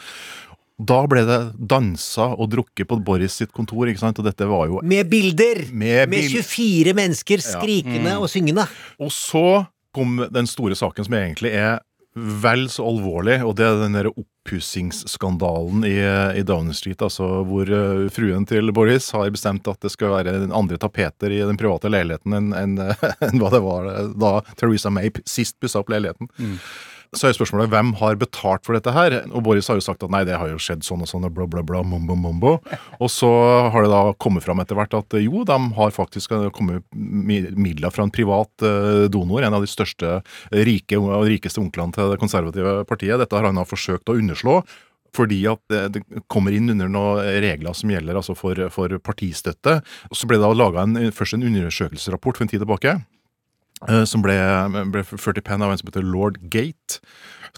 Da 0.83 1.03
ble 1.09 1.21
det 1.27 1.39
dansa 1.69 2.31
og 2.33 2.49
drukket 2.53 2.87
på 2.89 2.97
Boris 3.05 3.35
sitt 3.41 3.51
kontor, 3.53 3.87
ikke 3.89 4.01
sant, 4.01 4.19
og 4.21 4.25
dette 4.29 4.47
var 4.49 4.69
jo 4.71 4.79
Med 4.83 5.09
bilder! 5.11 5.65
Med 5.71 6.09
Med 6.11 6.29
24 6.29 6.95
mennesker 6.97 7.37
Ja. 7.41 7.59
skrikende 7.59 8.15
Mm. 8.15 8.21
og 8.21 8.29
syngende. 8.29 8.67
Og 8.99 9.11
så 9.13 9.65
kom 9.93 10.17
den 10.33 10.47
store 10.49 10.73
saken 10.75 11.05
som 11.05 11.13
egentlig 11.13 11.51
er 11.53 11.79
vel 12.15 12.67
så 12.69 12.85
alvorlig, 12.85 13.39
og 13.45 13.55
det 13.57 13.65
er 13.65 13.79
den 13.81 13.97
der 13.97 14.09
oppussingsskandalen 14.11 15.85
i, 15.87 15.95
i 16.37 16.43
Downing 16.45 16.75
Street, 16.77 17.01
altså 17.01 17.25
hvor 17.49 17.69
uh, 17.73 18.05
fruen 18.13 18.45
til 18.49 18.69
Boris 18.75 19.09
har 19.15 19.31
bestemt 19.33 19.67
at 19.71 19.81
det 19.81 19.93
skal 19.93 20.13
være 20.13 20.35
andre 20.53 20.77
tapeter 20.81 21.33
i 21.33 21.41
den 21.41 21.57
private 21.57 21.89
leiligheten 21.89 22.37
enn 22.37 22.53
en, 22.53 22.77
en, 22.83 22.97
en 23.29 23.41
hva 23.41 23.53
det 23.53 23.63
var 23.65 23.91
da 24.13 24.33
Theresa 24.59 24.93
May 24.93 25.13
sist 25.25 25.57
pussa 25.63 25.81
opp 25.81 25.89
leiligheten. 25.93 26.29
Så 27.13 27.29
er 27.29 27.35
spørsmålet 27.35 27.69
hvem 27.69 27.91
har 27.99 28.17
betalt 28.19 28.63
for 28.65 28.77
dette 28.77 28.93
her? 28.93 29.15
Og 29.31 29.43
Boris 29.45 29.67
har 29.69 29.77
jo 29.77 29.85
sagt 29.85 30.03
at 30.05 30.11
nei, 30.13 30.23
det 30.27 30.37
har 30.39 30.49
jo 30.49 30.61
skjedd 30.61 30.85
sånn 30.85 31.03
og 31.05 31.09
sånn, 31.09 31.27
bla, 31.33 31.45
bla, 31.49 31.61
bla, 31.65 31.83
mumbo, 31.85 32.17
mumbo. 32.17 32.53
Og 32.99 33.11
så 33.13 33.29
har 33.73 33.85
det 33.85 33.91
da 33.93 34.01
kommet 34.21 34.45
fram 34.45 34.63
etter 34.63 34.77
hvert 34.79 34.95
at 34.97 35.17
eh, 35.17 35.25
jo, 35.27 35.43
de 35.47 35.57
har 35.77 35.93
faktisk 35.93 36.33
eh, 36.33 36.47
kommet 36.55 36.85
midler 36.93 37.93
fra 37.93 38.07
en 38.07 38.13
privat 38.13 38.65
eh, 38.65 39.05
donor, 39.13 39.45
en 39.45 39.59
av 39.59 39.65
de 39.65 39.69
største 39.69 40.19
rike 40.65 40.99
rikeste 41.29 41.61
onklene 41.61 41.93
til 41.93 42.13
det 42.13 42.21
konservative 42.21 42.81
partiet. 42.89 43.19
Dette 43.21 43.37
har 43.37 43.49
han 43.49 43.61
da 43.61 43.67
forsøkt 43.67 44.09
å 44.09 44.17
underslå. 44.19 44.61
Fordi 45.13 45.43
at 45.45 45.61
det, 45.93 45.99
kommer 46.25 46.55
inn 46.57 46.71
under 46.73 46.87
noen 46.89 47.19
regler 47.43 47.75
som 47.77 47.91
gjelder 47.93 48.17
altså 48.17 48.33
for, 48.33 48.57
for 48.73 48.95
partistøtte. 48.97 49.75
Så 50.09 50.25
ble 50.25 50.39
det 50.39 50.47
da 50.47 50.55
laga 50.57 50.87
først 51.13 51.37
en 51.37 51.45
undersøkelsesrapport 51.51 52.39
for 52.39 52.47
en 52.47 52.49
tid 52.49 52.63
tilbake 52.63 52.95
som 54.09 54.23
ble, 54.23 54.35
ble 54.93 55.03
ført 55.03 55.39
i 55.39 55.45
penn 55.45 55.63
av 55.65 55.73
en 55.73 55.79
som 55.79 55.89
heter 55.89 56.05
lord 56.05 56.39
Gate. 56.53 57.01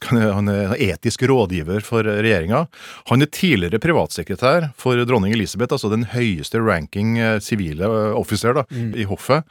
Han 0.04 0.50
er 0.52 0.76
etisk 0.92 1.24
rådgiver 1.30 1.84
for 1.86 2.04
regjeringa. 2.04 2.66
Han 3.12 3.24
er 3.24 3.32
tidligere 3.32 3.80
privatsekretær 3.80 4.72
for 4.80 5.00
dronning 5.08 5.34
Elisabeth, 5.34 5.72
altså 5.72 5.92
den 5.94 6.08
høyeste 6.12 6.60
ranking 6.60 7.18
eh, 7.18 7.40
sivile 7.40 7.88
eh, 7.88 8.14
offiser 8.18 8.58
da, 8.58 8.66
i 8.72 9.08
hoffet. 9.08 9.48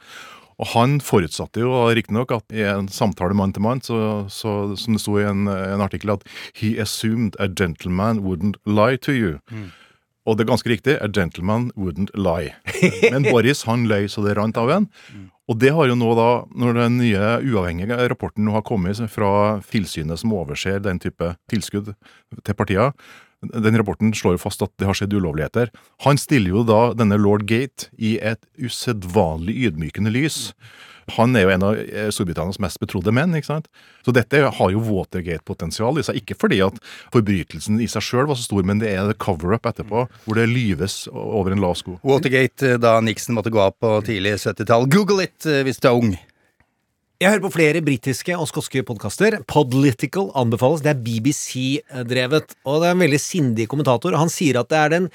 Og 0.61 0.69
han 0.71 0.99
forutsatte 1.03 1.59
jo 1.59 1.71
riktignok 1.97 2.31
at 2.31 2.53
i 2.55 2.61
en 2.63 2.87
samtale 2.87 3.35
mann 3.35 3.51
til 3.51 3.65
mann, 3.65 3.81
så, 3.83 3.97
så, 4.31 4.75
som 4.79 4.95
det 4.95 5.01
sto 5.03 5.17
i 5.19 5.25
en, 5.27 5.49
en 5.51 5.83
artikkel, 5.83 6.13
at 6.13 6.23
he 6.61 6.77
assumed 6.79 7.35
a 7.43 7.49
gentleman 7.49 8.21
wouldn't 8.23 8.55
lie 8.63 8.95
to 8.95 9.11
you. 9.11 9.39
Og 10.25 10.37
det 10.37 10.45
er 10.45 10.53
ganske 10.53 10.71
riktig, 10.71 10.95
a 11.03 11.09
gentleman 11.11 11.71
wouldn't 11.75 12.13
lie. 12.15 12.53
Men 13.11 13.27
Boris 13.27 13.65
han 13.67 13.83
løy 13.89 14.07
så 14.09 14.23
det 14.25 14.37
rant 14.39 14.57
av 14.57 14.71
en. 14.77 14.87
Og 15.45 15.59
det 15.61 15.69
har 15.77 15.85
jo 15.85 15.97
nå 15.97 16.13
da, 16.17 16.29
når 16.57 16.77
den 16.79 16.95
nye 16.97 17.33
uavhengige 17.45 18.07
rapporten 18.09 18.47
nå 18.47 18.55
har 18.55 18.65
kommet 18.65 18.97
fra 19.13 19.59
tilsynet 19.69 20.17
som 20.21 20.33
overser 20.33 20.79
den 20.81 20.97
type 21.01 21.35
tilskudd 21.51 21.91
til 22.41 22.57
partier, 22.57 22.95
den 23.43 23.77
rapporten 23.77 24.13
slår 24.15 24.37
jo 24.37 24.43
fast 24.45 24.63
at 24.65 24.73
det 24.79 24.87
har 24.89 24.97
skjedd 24.97 25.13
ulovligheter. 25.17 25.71
Han 26.07 26.19
stiller 26.21 26.55
jo 26.55 26.65
da 26.67 26.81
denne 26.97 27.19
lord 27.19 27.45
Gate 27.49 27.89
i 27.97 28.15
et 28.23 28.41
usedvanlig 28.57 29.57
ydmykende 29.69 30.13
lys. 30.13 30.53
Han 31.13 31.35
er 31.37 31.45
jo 31.45 31.51
en 31.53 31.65
av 31.67 31.77
eh, 31.77 32.07
Storbritannias 32.13 32.57
mest 32.63 32.79
betrodde 32.81 33.13
menn. 33.13 33.35
ikke 33.37 33.51
sant? 33.51 33.67
Så 34.05 34.13
dette 34.15 34.41
har 34.57 34.71
jo 34.73 34.81
Watergate-potensial 34.87 35.99
i 36.01 36.05
seg. 36.05 36.17
Ikke 36.21 36.37
fordi 36.39 36.63
at 36.65 36.79
forbrytelsen 37.13 37.77
i 37.83 37.89
seg 37.91 38.05
sjøl 38.05 38.29
var 38.31 38.39
så 38.39 38.47
stor, 38.47 38.65
men 38.65 38.81
det 38.81 38.95
er 38.95 39.13
cover-up 39.21 39.69
etterpå, 39.69 40.07
hvor 40.25 40.39
det 40.39 40.47
lyves 40.49 41.03
over 41.13 41.53
en 41.53 41.61
lav 41.61 41.77
sko. 41.77 41.99
Watergate 42.05 42.73
eh, 42.73 42.79
da 42.81 42.97
Nixon 43.05 43.37
måtte 43.37 43.53
gå 43.53 43.61
av 43.61 43.77
på 43.77 43.99
tidlig 44.07 44.39
70-tall. 44.41 44.89
Google 44.89 45.27
it 45.29 45.45
eh, 45.45 45.61
hvis 45.67 45.81
du 45.81 45.91
er 45.91 45.99
ung. 46.01 46.15
Jeg 47.25 47.31
hører 47.33 47.41
på 47.41 47.55
flere 47.55 47.79
britiske 47.81 48.35
og 48.37 48.45
skotske 48.45 48.83
podkaster. 48.85 49.39
Podlitical 49.49 50.27
anbefales. 50.37 50.83
Det 50.85 50.91
er 50.91 50.99
BBC-drevet. 51.01 52.51
Og 52.69 52.83
det 52.83 52.91
er 52.91 52.93
en 52.93 53.01
veldig 53.01 53.19
sindig 53.23 53.65
kommentator. 53.71 54.13
Han 54.13 54.29
sier 54.29 54.59
at 54.61 54.69
det 54.69 54.77
er 54.77 54.91
den 54.93 55.07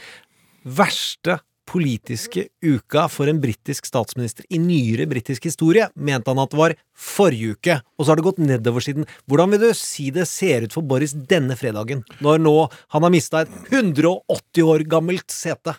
verste 0.66 1.36
politiske 1.70 2.48
uka 2.64 3.06
for 3.08 3.30
en 3.30 3.40
britisk 3.40 3.86
statsminister 3.86 4.46
i 4.50 4.58
nyere 4.58 5.06
britisk 5.10 5.46
historie, 5.46 5.86
mente 5.94 6.30
han 6.30 6.40
at 6.42 6.50
det 6.50 6.58
var 6.58 6.74
forrige 7.00 7.54
uke, 7.54 7.76
og 7.96 8.04
så 8.04 8.12
har 8.12 8.20
det 8.20 8.26
gått 8.26 8.40
nedover 8.42 8.84
siden. 8.84 9.06
Hvordan 9.30 9.54
vil 9.54 9.62
du 9.62 9.68
si 9.78 10.10
det 10.14 10.26
ser 10.28 10.66
ut 10.66 10.74
for 10.74 10.84
Boris 10.86 11.14
denne 11.14 11.56
fredagen, 11.56 12.02
når 12.24 12.42
nå 12.42 12.54
han 12.92 13.06
har 13.06 13.12
mista 13.12 13.44
et 13.44 13.52
180 13.70 14.66
år 14.66 14.84
gammelt 14.90 15.30
sete? 15.32 15.76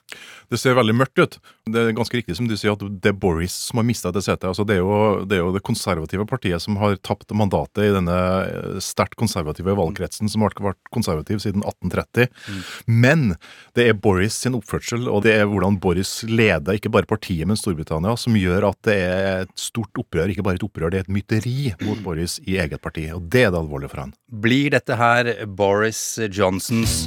Det 0.49 0.59
ser 0.59 0.77
veldig 0.79 0.95
mørkt 0.97 1.21
ut. 1.21 1.37
Det 1.69 1.83
er 1.83 1.97
ganske 1.97 2.17
riktig 2.17 2.37
som 2.39 2.47
du 2.49 2.55
sier 2.57 2.73
at 2.73 2.85
det 3.03 3.11
er 3.11 3.19
Boris 3.19 3.53
som 3.67 3.81
har 3.81 3.87
mista 3.87 4.13
det 4.15 4.23
setet. 4.25 4.47
Altså, 4.49 4.65
det, 4.67 4.79
er 4.79 4.81
jo, 4.81 5.25
det 5.27 5.37
er 5.37 5.43
jo 5.43 5.53
det 5.53 5.63
konservative 5.67 6.25
partiet 6.29 6.63
som 6.63 6.79
har 6.81 6.97
tapt 7.05 7.35
mandatet 7.37 7.85
i 7.89 7.93
denne 7.93 8.17
eh, 8.47 8.79
sterkt 8.83 9.19
konservative 9.19 9.75
valgkretsen, 9.77 10.31
som 10.31 10.45
har 10.45 10.55
vært 10.57 10.81
konservativ 10.95 11.43
siden 11.43 11.65
1830. 11.67 12.31
Men 12.87 13.35
det 13.77 13.91
er 13.91 13.99
Boris 13.99 14.39
sin 14.41 14.57
oppførsel, 14.57 15.05
og 15.11 15.21
det 15.27 15.35
er 15.37 15.49
hvordan 15.49 15.77
Boris 15.81 16.21
leder 16.29 16.77
ikke 16.77 16.91
bare 16.93 17.09
partiet, 17.09 17.47
men 17.49 17.59
Storbritannia, 17.59 18.15
som 18.19 18.37
gjør 18.37 18.69
at 18.71 18.79
det 18.87 18.97
er 19.01 19.45
et 19.45 19.55
stort 19.59 19.97
opprør. 19.99 20.31
Ikke 20.31 20.45
bare 20.45 20.59
et 20.59 20.65
opprør, 20.67 20.91
det 20.93 21.01
er 21.01 21.07
et 21.07 21.15
mytteri 21.15 21.73
mot 21.85 21.99
Boris 22.05 22.39
i 22.45 22.59
eget 22.61 22.81
parti. 22.83 23.07
Og 23.15 23.25
det 23.31 23.47
er 23.47 23.53
det 23.53 23.61
alvorlige 23.61 23.93
for 23.93 24.05
han. 24.05 24.15
Blir 24.43 24.71
dette 24.77 24.97
her 24.99 25.33
Boris 25.47 26.03
Johnsons 26.31 27.05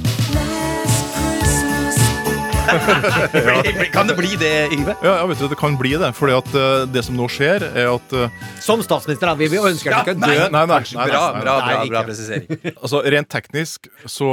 Kan 3.93 4.07
det 4.07 4.15
bli 4.17 4.35
det, 4.39 4.51
Yngve? 4.73 4.95
Ja, 5.03 5.19
jeg 5.21 5.29
vet 5.31 5.41
du, 5.43 5.47
det 5.51 5.57
kan 5.59 5.77
bli 5.77 5.93
det. 6.01 6.11
fordi 6.17 6.33
at 6.33 6.51
uh, 6.57 6.85
det 6.89 7.03
som 7.05 7.17
nå 7.17 7.27
skjer, 7.31 7.65
er 7.69 7.91
at 7.93 8.15
uh, 8.17 8.43
Som 8.63 8.81
statsminister, 8.85 9.29
da. 9.29 9.35
Vi 9.37 9.49
vi 9.53 9.61
ønsker 9.61 9.93
deg 9.93 10.01
ikke 10.01 10.15
å 10.17 10.21
dø. 10.23 10.25
Nei, 10.25 10.49
nei, 10.49 10.65
nei, 10.65 10.81
nei, 10.81 11.07
Bra, 11.11 11.23
nei, 11.35 11.43
bra, 11.45 11.55
bra, 11.61 11.79
bra 11.93 12.03
presisering. 12.07 12.49
Altså, 12.73 13.03
Rent 13.05 13.29
teknisk 13.31 13.89
så 14.09 14.29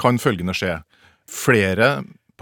kan 0.00 0.20
følgende 0.22 0.56
skje. 0.56 0.78
Flere 1.30 1.90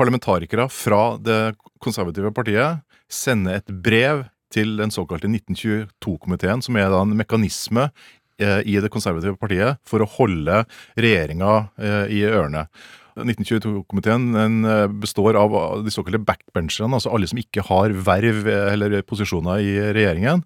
parlamentarikere 0.02 0.66
fra 0.72 1.16
det 1.22 1.54
konservative 1.82 2.32
partiet 2.34 2.82
sender 3.12 3.60
et 3.60 3.74
brev 3.84 4.24
til 4.52 4.74
den 4.80 4.92
såkalte 4.92 5.30
1922-komiteen, 5.30 6.62
som 6.64 6.76
er 6.76 6.90
da 6.92 7.02
en 7.04 7.14
mekanisme 7.16 7.86
eh, 8.42 8.60
i 8.68 8.76
det 8.82 8.90
konservative 8.92 9.38
partiet 9.40 9.80
for 9.88 10.02
å 10.02 10.10
holde 10.18 10.64
regjeringa 11.00 11.54
eh, 11.80 12.16
i 12.18 12.20
ørene. 12.28 12.66
1922-komiteen 13.16 14.28
eh, 14.68 14.86
består 15.04 15.38
av 15.40 15.56
de 15.84 15.92
såkalte 15.94 16.20
backbencherne, 16.26 16.98
altså 16.98 17.12
alle 17.14 17.30
som 17.30 17.40
ikke 17.40 17.64
har 17.70 17.94
verv 18.08 18.48
eller 18.50 19.00
posisjoner 19.08 19.62
i 19.64 19.74
regjeringen. 19.94 20.44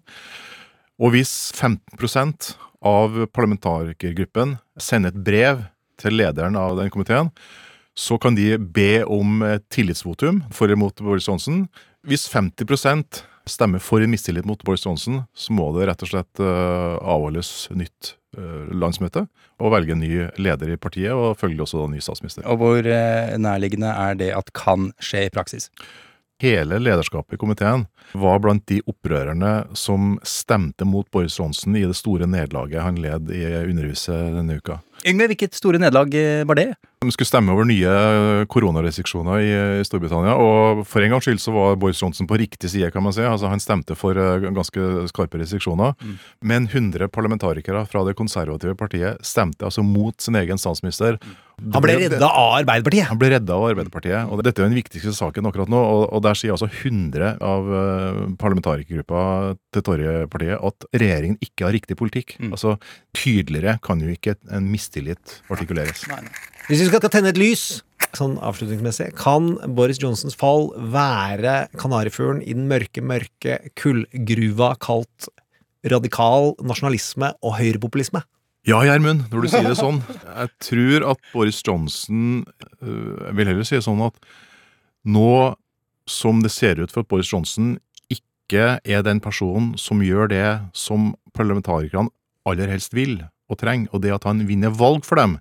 Og 0.97 1.13
hvis 1.13 1.33
15% 1.57 2.53
av 2.87 3.23
parlamentarikergruppen 3.35 4.57
sender 4.79 5.11
et 5.11 5.23
brev 5.27 5.65
til 5.97 6.15
lederen 6.19 6.57
av 6.59 6.77
den 6.79 6.91
komiteen, 6.93 7.33
så 7.97 8.17
kan 8.21 8.35
de 8.37 8.51
be 8.57 9.01
om 9.03 9.41
et 9.47 9.65
tillitsvotum 9.73 10.43
for 10.53 10.69
eller 10.69 10.77
mot 10.77 11.01
Boris 11.01 11.27
Johnson. 11.27 11.65
Hvis 12.05 12.27
50% 12.29 13.23
stemmer 13.49 13.81
for 13.81 14.03
en 14.03 14.11
mistillit 14.11 14.45
mot 14.45 14.61
Boris 14.63 14.85
Johnson, 14.85 15.23
så 15.33 15.55
må 15.55 15.71
det 15.75 15.87
rett 15.89 16.03
og 16.05 16.11
slett 16.11 16.41
eh, 16.43 16.95
avholdes 17.01 17.51
nytt 17.73 18.13
eh, 18.37 18.67
landsmøte 18.75 19.25
og 19.57 19.73
velge 19.73 19.95
en 19.95 20.03
ny 20.03 20.27
leder 20.37 20.75
i 20.75 20.79
partiet, 20.79 21.15
og 21.15 21.39
følgelig 21.39 21.65
også 21.65 21.81
da 21.81 21.87
ny 21.93 22.03
statsminister. 22.03 22.45
Og 22.45 22.61
hvor 22.61 22.91
eh, 22.91 23.37
nærliggende 23.41 23.93
er 23.93 24.19
det 24.19 24.33
at 24.35 24.53
kan 24.57 24.91
skje 25.01 25.25
i 25.27 25.33
praksis? 25.33 25.71
Hele 26.37 26.77
lederskapet 26.77 27.33
i 27.33 27.41
komiteen 27.41 27.87
var 28.13 28.43
blant 28.43 28.67
de 28.69 28.77
opprørerne 28.85 29.71
som 29.73 30.19
stemte 30.21 30.85
mot 30.85 31.07
Boris 31.09 31.39
Johnson 31.39 31.73
i 31.79 31.87
det 31.87 31.97
store 31.97 32.29
nederlaget 32.29 32.85
han 32.85 32.99
led 33.01 33.33
i 33.33 33.41
Underhuset 33.63 34.35
denne 34.37 34.59
uka. 34.61 34.77
Yngve, 35.05 35.27
hvilket 35.31 35.57
store 35.57 35.79
nederlag 35.81 36.13
eh, 36.17 36.45
var 36.47 36.57
det? 36.57 36.71
De 37.03 37.11
skulle 37.13 37.29
stemme 37.29 37.53
over 37.53 37.67
nye 37.69 37.91
koronarestriksjoner 38.49 39.43
i, 39.45 39.49
i 39.81 39.85
Storbritannia, 39.85 40.33
og 40.33 40.81
for 40.89 41.05
en 41.05 41.13
gangs 41.13 41.27
skyld 41.27 41.41
så 41.43 41.53
var 41.53 41.77
Boris 41.77 42.01
Johnson 42.01 42.25
på 42.29 42.39
riktig 42.41 42.71
side, 42.73 42.89
kan 42.93 43.05
man 43.05 43.13
si. 43.13 43.21
Altså 43.21 43.51
Han 43.51 43.61
stemte 43.61 43.97
for 43.97 44.17
eh, 44.17 44.47
ganske 44.49 45.05
skarpe 45.11 45.37
restriksjoner. 45.41 45.93
Men 46.41 46.65
100 46.65 47.11
parlamentarikere 47.13 47.85
fra 47.85 48.01
det 48.07 48.17
konservative 48.17 48.73
partiet 48.79 49.21
stemte 49.25 49.67
altså 49.67 49.85
mot 49.85 50.17
sin 50.21 50.39
egen 50.41 50.57
statsminister. 50.57 51.19
Han 51.57 51.81
ble 51.81 51.95
redda 51.97 52.27
av 52.27 52.59
Arbeiderpartiet. 52.59 53.07
Han 53.09 53.17
ble 53.17 53.31
redda 53.33 53.55
av 53.55 53.67
Arbeiderpartiet. 53.71 54.29
og 54.29 54.43
Dette 54.45 54.61
er 54.61 54.69
den 54.69 54.77
viktigste 54.77 55.13
saken 55.17 55.47
akkurat 55.49 55.69
nå. 55.73 55.77
og, 55.77 56.03
og 56.13 56.21
Der 56.25 56.37
sier 56.37 56.53
altså 56.53 56.69
100 56.69 57.37
av 57.41 57.71
eh, 57.79 58.19
parlamentarikergruppa 58.41 59.21
til 59.73 59.85
Torjepartiet 59.85 60.65
at 60.69 60.89
regjeringen 60.97 61.39
ikke 61.45 61.65
har 61.65 61.77
riktig 61.77 61.97
politikk. 61.97 62.35
Altså 62.49 62.75
Tydeligere 63.17 63.77
kan 63.85 64.01
jo 64.01 64.13
ikke 64.13 64.37
en 64.53 64.69
mistillit 64.87 65.41
artikuleres. 65.51 66.05
Hvis 66.67 66.81
vi 66.81 66.87
skal 66.87 67.03
tenne 67.11 67.31
et 67.31 67.39
lys, 67.39 67.81
sånn 68.15 68.37
avslutningsmessig, 68.43 69.11
kan 69.19 69.55
Boris 69.75 69.99
Johnsons 70.01 70.37
fall 70.37 70.71
være 70.93 71.67
kanarifuglen 71.79 72.41
i 72.43 72.55
den 72.55 72.67
mørke, 72.71 73.03
mørke 73.03 73.59
kullgruva 73.79 74.75
kalt 74.83 75.29
radikal 75.87 76.55
nasjonalisme 76.63 77.33
og 77.43 77.57
høyrepopulisme? 77.59 78.23
Ja, 78.67 78.81
Gjermund, 78.83 79.29
når 79.31 79.45
du 79.45 79.51
sier 79.51 79.67
det 79.67 79.77
sånn. 79.79 80.01
Jeg 80.25 80.51
tror 80.65 81.05
at 81.13 81.29
Boris 81.31 81.61
Johnson 81.63 82.43
øh, 82.83 83.15
Jeg 83.29 83.35
vil 83.37 83.47
heller 83.47 83.67
si 83.67 83.77
det 83.77 83.85
sånn 83.85 84.01
at 84.03 84.17
nå 85.07 85.55
som 86.07 86.41
det 86.43 86.51
ser 86.51 86.81
ut 86.81 86.91
for 86.91 87.05
at 87.05 87.11
Boris 87.11 87.31
Johnson 87.31 87.77
ikke 88.11 88.75
er 88.83 89.05
den 89.07 89.21
personen 89.23 89.73
som 89.79 90.03
gjør 90.03 90.27
det 90.31 90.49
som 90.75 91.13
parlamentarikerne 91.35 92.11
aller 92.47 92.71
helst 92.71 92.95
vil 92.95 93.21
og 93.49 93.59
trenger, 93.61 93.91
og 93.93 94.03
det 94.03 94.13
at 94.15 94.27
han 94.27 94.43
vinner 94.47 94.73
valg 94.73 95.05
for 95.07 95.19
dem, 95.19 95.37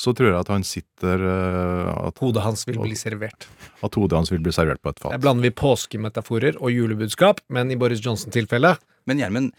så 0.00 0.10
tror 0.10 0.32
jeg 0.32 0.40
at 0.40 0.50
han 0.50 0.64
sitter 0.66 1.22
øh, 1.22 2.06
at, 2.08 2.18
Hodet 2.18 2.42
hans 2.42 2.64
vil 2.66 2.80
bli 2.82 2.96
servert. 2.98 3.46
At 3.84 3.94
hodet 3.94 4.18
hans 4.18 4.32
vil 4.32 4.42
bli 4.42 4.52
servert 4.54 4.82
på 4.82 4.90
et 4.90 4.98
fat. 4.98 5.14
Der 5.14 5.22
blander 5.22 5.46
vi 5.46 5.52
påskemetaforer 5.54 6.58
og 6.58 6.74
julebudskap, 6.74 7.44
men 7.48 7.70
i 7.70 7.78
Boris 7.78 8.02
Johnson-tilfellet 8.02 8.82
Men 9.06 9.20
Gjermund, 9.20 9.50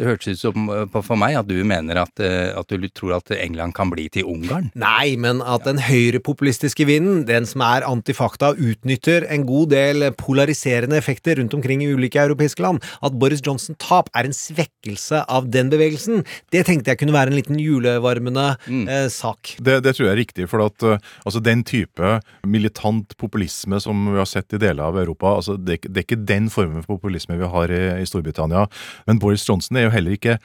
det 0.00 0.06
hørtes 0.08 0.32
ut 0.32 0.40
som 0.40 0.68
eh, 0.72 0.86
for 1.04 1.18
meg 1.20 1.36
at 1.38 1.46
du 1.50 1.58
mener 1.68 2.00
at, 2.02 2.18
eh, 2.24 2.50
at 2.58 2.68
du 2.72 2.88
tror 2.96 3.18
at 3.18 3.30
England 3.36 3.74
kan 3.76 3.90
bli 3.92 4.08
til 4.12 4.24
Ungarn. 4.28 4.70
Nei, 4.78 5.16
men 5.20 5.42
at 5.44 5.64
den 5.68 5.78
høyrepopulistiske 5.84 6.86
vinden, 6.88 7.24
den 7.28 7.46
som 7.46 7.62
er 7.66 7.84
antifakta, 7.86 8.52
utnytter 8.56 9.26
en 9.30 9.44
god 9.48 9.70
del 9.74 10.08
polariserende 10.18 10.96
effekter 10.98 11.38
rundt 11.38 11.54
omkring 11.54 11.82
i 11.84 11.90
ulike 11.92 12.20
europeiske 12.22 12.64
land. 12.64 12.82
At 13.04 13.16
Boris 13.20 13.42
Johnson 13.44 13.76
tap 13.82 14.08
er 14.16 14.28
en 14.28 14.34
svekkelse 14.36 15.22
av 15.30 15.50
den 15.52 15.70
bevegelsen, 15.72 16.24
det 16.52 16.64
tenkte 16.68 16.92
jeg 16.92 17.00
kunne 17.02 17.14
være 17.14 17.32
en 17.32 17.38
liten 17.38 17.60
julevarmende 17.62 18.48
eh, 18.88 19.06
sak. 19.12 19.54
Det, 19.62 19.78
det 19.84 19.94
tror 19.96 20.08
jeg 20.08 20.14
er 20.16 20.20
riktig, 20.22 20.48
for 20.50 20.64
at 20.66 20.86
uh, 20.88 20.96
altså 21.26 21.40
den 21.44 21.62
type 21.68 22.16
militant 22.48 23.14
populisme 23.20 23.78
som 23.82 24.06
vi 24.10 24.18
har 24.18 24.28
sett 24.28 24.56
i 24.56 24.60
deler 24.62 24.88
av 24.88 24.98
Europa, 25.00 25.36
altså 25.38 25.56
det, 25.58 25.76
er 25.76 25.80
ikke- 25.80 25.92
det 25.92 26.02
er 26.02 26.06
ikke 26.08 26.20
den 26.32 26.48
formen 26.52 26.82
for 26.84 26.96
populisme 26.98 27.38
vi 27.40 27.48
har 27.54 27.72
i, 27.72 27.82
i 28.02 28.08
Storbritannia. 28.08 28.66
Men 29.06 29.20
Boris 29.22 29.44
Johnson 29.48 29.78
er 29.78 29.86
jo 29.86 29.91
heller 29.92 30.16
ikke 30.16 30.38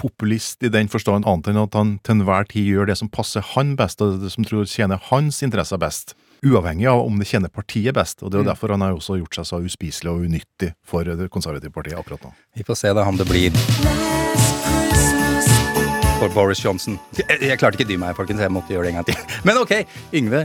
populist 0.00 0.62
i 0.64 0.70
den 0.72 0.88
forstand 0.88 1.26
annet 1.28 1.50
enn 1.52 1.58
at 1.60 1.74
han 1.76 1.90
til 2.06 2.14
enhver 2.16 2.46
tid 2.48 2.64
gjør 2.70 2.86
det 2.88 2.96
som 2.96 3.10
passer 3.12 3.44
han 3.52 3.74
best, 3.76 4.00
og 4.00 4.20
det 4.22 4.30
som 4.32 4.46
tror 4.48 4.64
tjener 4.64 4.96
hans 5.10 5.42
interesser 5.44 5.76
best. 5.82 6.14
Uavhengig 6.40 6.86
av 6.88 7.02
om 7.04 7.18
det 7.20 7.26
tjener 7.28 7.52
partiet 7.52 7.92
best. 7.94 8.22
og 8.22 8.30
Det 8.30 8.38
er 8.38 8.42
jo 8.42 8.48
Mm. 8.48 8.52
derfor 8.54 8.68
han 8.72 8.80
har 8.80 8.94
også 8.96 9.18
gjort 9.20 9.34
seg 9.36 9.44
så 9.44 9.60
uspiselig 9.60 10.08
og 10.10 10.24
unyttig 10.24 10.72
for 10.82 11.04
det 11.04 11.28
konservative 11.30 11.70
partiet 11.70 11.98
akkurat 12.00 12.22
nå. 12.24 12.32
Vi 12.56 12.62
får 12.64 12.76
se 12.80 12.94
da 12.96 13.04
om 13.04 13.16
det 13.20 13.28
blir 13.28 13.52
for 16.20 16.28
Boris 16.34 16.60
Johnson. 16.64 16.98
Jeg, 17.16 17.38
jeg 17.48 17.58
klarte 17.60 17.78
ikke 17.80 17.88
dy 17.88 17.96
meg, 18.00 18.16
folkens. 18.18 18.40
Jeg 18.44 18.52
måtte 18.52 18.74
gjøre 18.74 18.88
det 18.88 18.92
en 18.94 18.98
gang 19.00 19.08
til. 19.08 19.20
Men 19.48 19.60
ok, 19.62 19.72
Yngve 20.16 20.42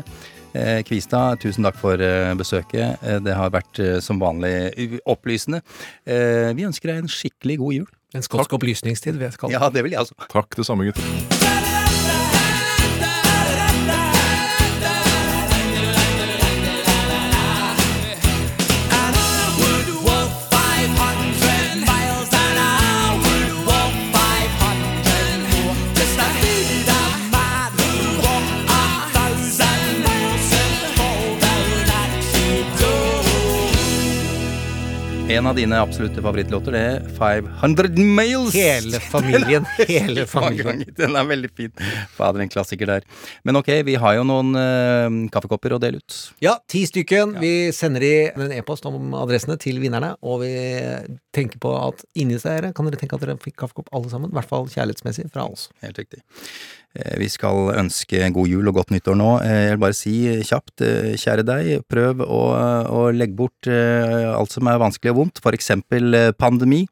eh, 0.56 0.80
Kvistad, 0.88 1.40
tusen 1.44 1.64
takk 1.68 1.76
for 1.82 2.00
eh, 2.00 2.32
besøket. 2.40 3.02
Eh, 3.04 3.20
Det 3.26 3.36
har 3.36 3.52
vært 3.56 3.82
som 4.04 4.20
vanlig 4.20 5.02
opplysende. 5.06 5.62
Vi 6.06 6.68
ønsker 6.68 6.92
deg 6.94 7.04
en 7.04 7.12
skikkelig 7.12 7.58
god 7.64 7.74
jul. 7.80 7.90
En 8.16 8.24
skotsk 8.24 8.56
opplysningstid, 8.56 9.18
vil 9.20 9.28
jeg 9.28 9.40
kalle 9.42 9.52
det. 9.52 9.60
Ja, 9.60 9.72
det 9.74 9.84
vil 9.84 9.98
jeg 9.98 10.06
altså. 10.06 10.16
Takk, 10.32 10.56
det 10.56 10.68
samme, 10.70 10.88
gutter. 10.88 11.35
En 35.36 35.48
av 35.48 35.56
dine 35.56 35.76
absolutte 35.84 36.22
favorittlåter, 36.24 36.72
det 36.72 36.82
er 36.88 37.08
500 37.18 37.90
Miles. 38.00 38.54
Hele 38.56 39.00
familien, 39.14 39.66
hele 39.82 40.24
familien. 40.32 40.86
Den 40.96 41.18
er 41.20 41.28
veldig 41.28 41.50
fin. 41.52 41.74
Fader, 42.16 42.40
en 42.40 42.52
klassiker 42.54 42.88
der. 42.88 43.04
Men 43.44 43.60
ok, 43.60 43.68
vi 43.84 43.98
har 44.00 44.16
jo 44.16 44.24
noen 44.24 44.56
uh, 44.56 45.18
kaffekopper 45.34 45.76
å 45.76 45.82
dele 45.84 46.00
ut. 46.00 46.20
Ja, 46.46 46.56
ti 46.72 46.86
stykken. 46.88 47.36
Vi 47.44 47.52
sender 47.76 48.06
i 48.08 48.14
en 48.32 48.56
e-post 48.56 48.88
om 48.88 49.12
adressene 49.20 49.60
til 49.60 49.82
vinnerne, 49.84 50.14
og 50.24 50.46
vi 50.46 50.54
tenker 51.36 51.60
på 51.60 51.76
at 51.82 52.08
inni 52.16 52.40
dere 52.40 52.72
kan 52.72 52.88
dere 52.88 53.02
tenke 53.04 53.20
at 53.20 53.28
dere 53.28 53.36
fikk 53.44 53.60
kaffekopp 53.66 53.92
alle 53.92 54.14
sammen. 54.14 54.32
I 54.32 54.40
hvert 54.40 54.54
fall 54.56 54.72
kjærlighetsmessig 54.72 55.28
fra 55.36 55.50
oss. 55.52 55.68
Helt 55.84 56.00
riktig. 56.00 56.24
Eh, 56.96 57.18
Vi 57.20 57.28
skal 57.32 57.74
ønske 57.76 58.24
god 58.34 58.48
jul 58.48 58.68
og 58.72 58.80
godt 58.80 58.94
nyttår 58.96 59.18
nå. 59.20 59.32
Eh, 59.44 59.62
Jeg 59.66 59.76
vil 59.76 59.84
bare 59.84 59.98
si 59.98 60.16
kjapt, 60.48 60.82
eh, 60.82 61.16
kjære 61.20 61.46
deg, 61.46 61.88
prøv 61.92 62.24
å, 62.24 62.42
å 62.88 63.02
legge 63.12 63.36
bort 63.36 63.68
alt 63.68 64.52
som 64.52 64.68
er 64.68 64.80
vanskelig 64.82 65.12
og 65.12 65.20
vondt, 65.24 65.42
for 65.44 65.52
eksempel 65.52 66.34
pandemi. 66.38 66.86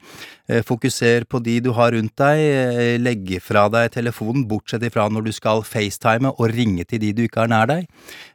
Eh, 0.49 0.63
Fokuser 0.65 1.23
på 1.29 1.39
de 1.43 1.59
du 1.63 1.69
har 1.77 1.93
rundt 1.95 2.17
deg, 2.19 2.99
Legge 2.99 3.37
legg 3.37 3.43
fra 3.43 3.67
deg 3.71 3.91
telefonen, 3.93 4.43
bortsett 4.49 4.83
ifra 4.83 5.05
når 5.11 5.27
du 5.27 5.31
skal 5.35 5.63
facetime 5.63 6.33
og 6.33 6.51
ringe 6.51 6.83
til 6.87 6.99
de 6.99 7.13
du 7.15 7.23
ikke 7.25 7.45
har 7.45 7.51
nær 7.51 7.69
deg. 7.69 7.87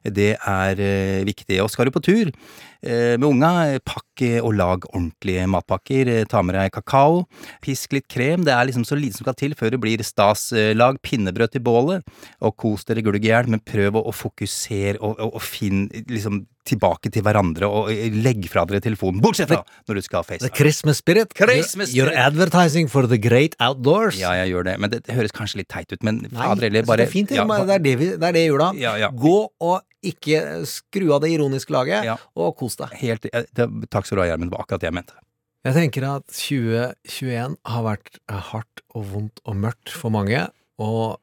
Det 0.05 0.31
er 0.39 0.81
eh, 0.81 1.27
viktig. 1.29 1.61
Og 1.63 1.71
skal 1.73 1.89
du 1.89 1.93
på 1.95 2.03
tur 2.05 2.31
eh, 2.31 3.17
med 3.19 3.27
unga, 3.29 3.53
eh, 3.75 3.83
pakk 3.85 4.25
eh, 4.25 4.39
og 4.41 4.57
lag 4.57 4.89
ordentlige 4.93 5.47
matpakker. 5.51 6.13
Eh, 6.15 6.25
Ta 6.29 6.43
med 6.43 6.57
deg 6.57 6.73
kakao, 6.73 7.27
pisk 7.65 7.97
litt 7.97 8.09
krem. 8.09 8.47
Det 8.47 8.55
er 8.57 8.69
liksom 8.71 8.87
så 8.89 8.97
lite 8.99 9.19
som 9.19 9.29
skal 9.29 9.39
til 9.39 9.57
før 9.59 9.75
det 9.75 9.83
blir 9.83 10.05
stas. 10.07 10.49
Eh, 10.53 10.73
Lag 10.79 11.01
pinnebrød 11.05 11.53
til 11.53 11.65
bålet, 11.67 12.07
og 12.41 12.57
kos 12.57 12.89
dere 12.89 13.05
glugg 13.05 13.21
i 13.21 13.33
hjel, 13.33 13.51
men 13.53 13.61
prøv 13.65 13.99
å, 14.01 14.07
å 14.09 14.15
fokusere 14.17 14.97
og, 15.03 15.19
og, 15.19 15.35
og 15.37 15.45
finn 15.45 15.89
liksom 16.09 16.47
tilbake 16.69 17.11
til 17.15 17.25
hverandre, 17.27 17.69
og 17.69 17.91
eh, 17.93 18.15
legg 18.15 18.47
fra 18.53 18.65
dere 18.69 18.83
telefonen. 18.85 19.23
Bortsett 19.25 19.51
fra 19.51 19.63
når 19.89 20.01
du 20.01 20.05
skal 20.05 20.25
The 20.25 20.35
facetime. 20.35 20.55
Christmas 20.59 21.03
spirit. 21.03 21.35
Christmas 21.39 21.95
You're 21.97 22.15
advertising 22.15 22.91
for 22.93 23.09
the 23.11 23.19
great 23.21 23.57
outdoors. 23.61 24.19
Ja, 24.21 24.35
jeg 24.43 24.53
gjør 24.55 24.69
det, 24.71 24.79
men 24.83 24.93
det, 24.93 25.03
det 25.09 25.17
høres 25.19 25.35
kanskje 25.37 25.63
litt 25.63 25.71
teit 25.73 25.93
ut, 25.93 26.03
men 26.07 26.25
fader 26.33 26.69
heller 26.69 26.89
bare 26.89 27.05
altså, 27.05 27.05
det 27.05 27.09
er 27.09 27.15
fint. 27.15 27.37
ja, 27.37 27.47
det, 27.49 27.79
er 27.79 27.87
det, 27.87 27.95
vi, 28.01 28.11
det 28.17 28.33
er 28.33 28.37
det 28.37 28.47
da. 28.65 28.73
Ja, 28.79 28.97
ja. 29.01 29.13
Gå 29.15 29.39
og 29.49 29.79
ikke 30.09 30.43
skru 30.69 31.09
av 31.17 31.25
det 31.25 31.33
ironiske 31.35 31.75
laget, 31.75 32.07
og 32.39 32.53
kos 32.59 32.79
deg. 32.79 32.93
Helt, 33.01 33.27
eh, 33.33 33.49
det, 33.57 33.69
takk 33.91 34.07
skal 34.07 34.21
du 34.21 34.25
ha, 34.25 34.29
Gjermund. 34.33 34.53
Det 34.53 34.59
var 34.59 34.67
akkurat 34.67 34.85
det 34.85 34.91
jeg 34.93 34.99
mente. 35.01 35.19
Jeg 35.67 35.75
tenker 35.75 36.05
at 36.07 36.25
2021 36.31 37.57
har 37.67 37.83
vært 37.85 38.21
hardt 38.31 38.85
og 38.95 39.09
vondt 39.11 39.43
og 39.45 39.59
mørkt 39.59 39.91
for 39.91 40.15
mange, 40.15 40.47
og 40.79 41.19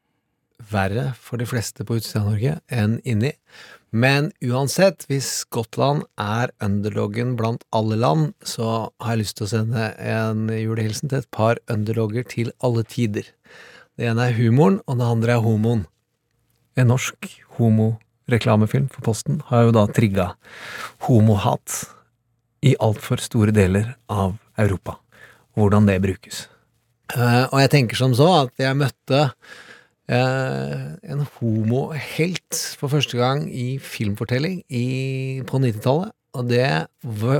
verre 0.71 1.11
for 1.19 1.41
de 1.41 1.47
fleste 1.49 1.85
på 1.85 1.97
utsida 1.99 2.23
av 2.23 2.31
Norge 2.31 2.57
enn 2.73 2.99
inni. 3.07 3.33
Men 3.95 4.31
uansett, 4.43 5.05
hvis 5.07 5.27
Skottland 5.45 6.03
er 6.19 6.51
underloggen 6.63 7.35
blant 7.39 7.63
alle 7.75 7.95
land, 7.99 8.33
så 8.43 8.89
har 8.99 9.15
jeg 9.15 9.21
lyst 9.23 9.37
til 9.39 9.47
å 9.47 9.51
sende 9.53 9.85
en 10.01 10.49
julehilsen 10.51 11.11
til 11.11 11.21
et 11.21 11.31
par 11.31 11.61
underlogger 11.71 12.27
til 12.27 12.51
alle 12.65 12.83
tider. 12.83 13.29
Det 13.95 14.09
ene 14.09 14.27
er 14.27 14.35
humoren, 14.35 14.81
og 14.83 14.99
det 14.99 15.07
andre 15.07 15.37
er 15.37 15.45
homoen. 15.45 15.85
En 16.75 16.91
norsk 16.91 17.29
homoreklamefilm 17.55 18.89
for 18.91 19.05
Posten 19.07 19.39
har 19.47 19.69
jo 19.69 19.75
da 19.77 19.85
trigga 19.87 20.33
homohat 21.07 21.85
i 22.65 22.75
altfor 22.83 23.23
store 23.23 23.55
deler 23.55 23.93
av 24.11 24.35
Europa. 24.59 24.97
Hvordan 25.55 25.87
det 25.87 26.01
brukes. 26.03 26.49
Eh, 27.15 27.45
og 27.47 27.61
jeg 27.61 27.71
tenker 27.71 27.99
som 27.99 28.15
så 28.17 28.27
at 28.41 28.59
jeg 28.59 28.75
møtte 28.75 29.29
en 30.11 31.23
homohelt 31.39 32.59
for 32.77 32.93
første 32.93 33.17
gang 33.17 33.47
i 33.49 33.79
filmfortelling 33.81 34.59
i, 34.69 35.41
på 35.49 35.61
90-tallet. 35.63 36.13
Og 36.35 36.49
det 36.49 36.67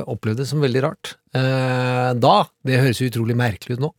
opplevdes 0.08 0.52
som 0.52 0.64
veldig 0.64 0.84
rart. 0.86 1.16
Eh, 1.36 2.12
da, 2.16 2.36
det 2.68 2.80
høres 2.80 3.02
jo 3.02 3.10
utrolig 3.10 3.36
merkelig 3.38 3.78
ut 3.78 3.84
nå, 3.84 3.92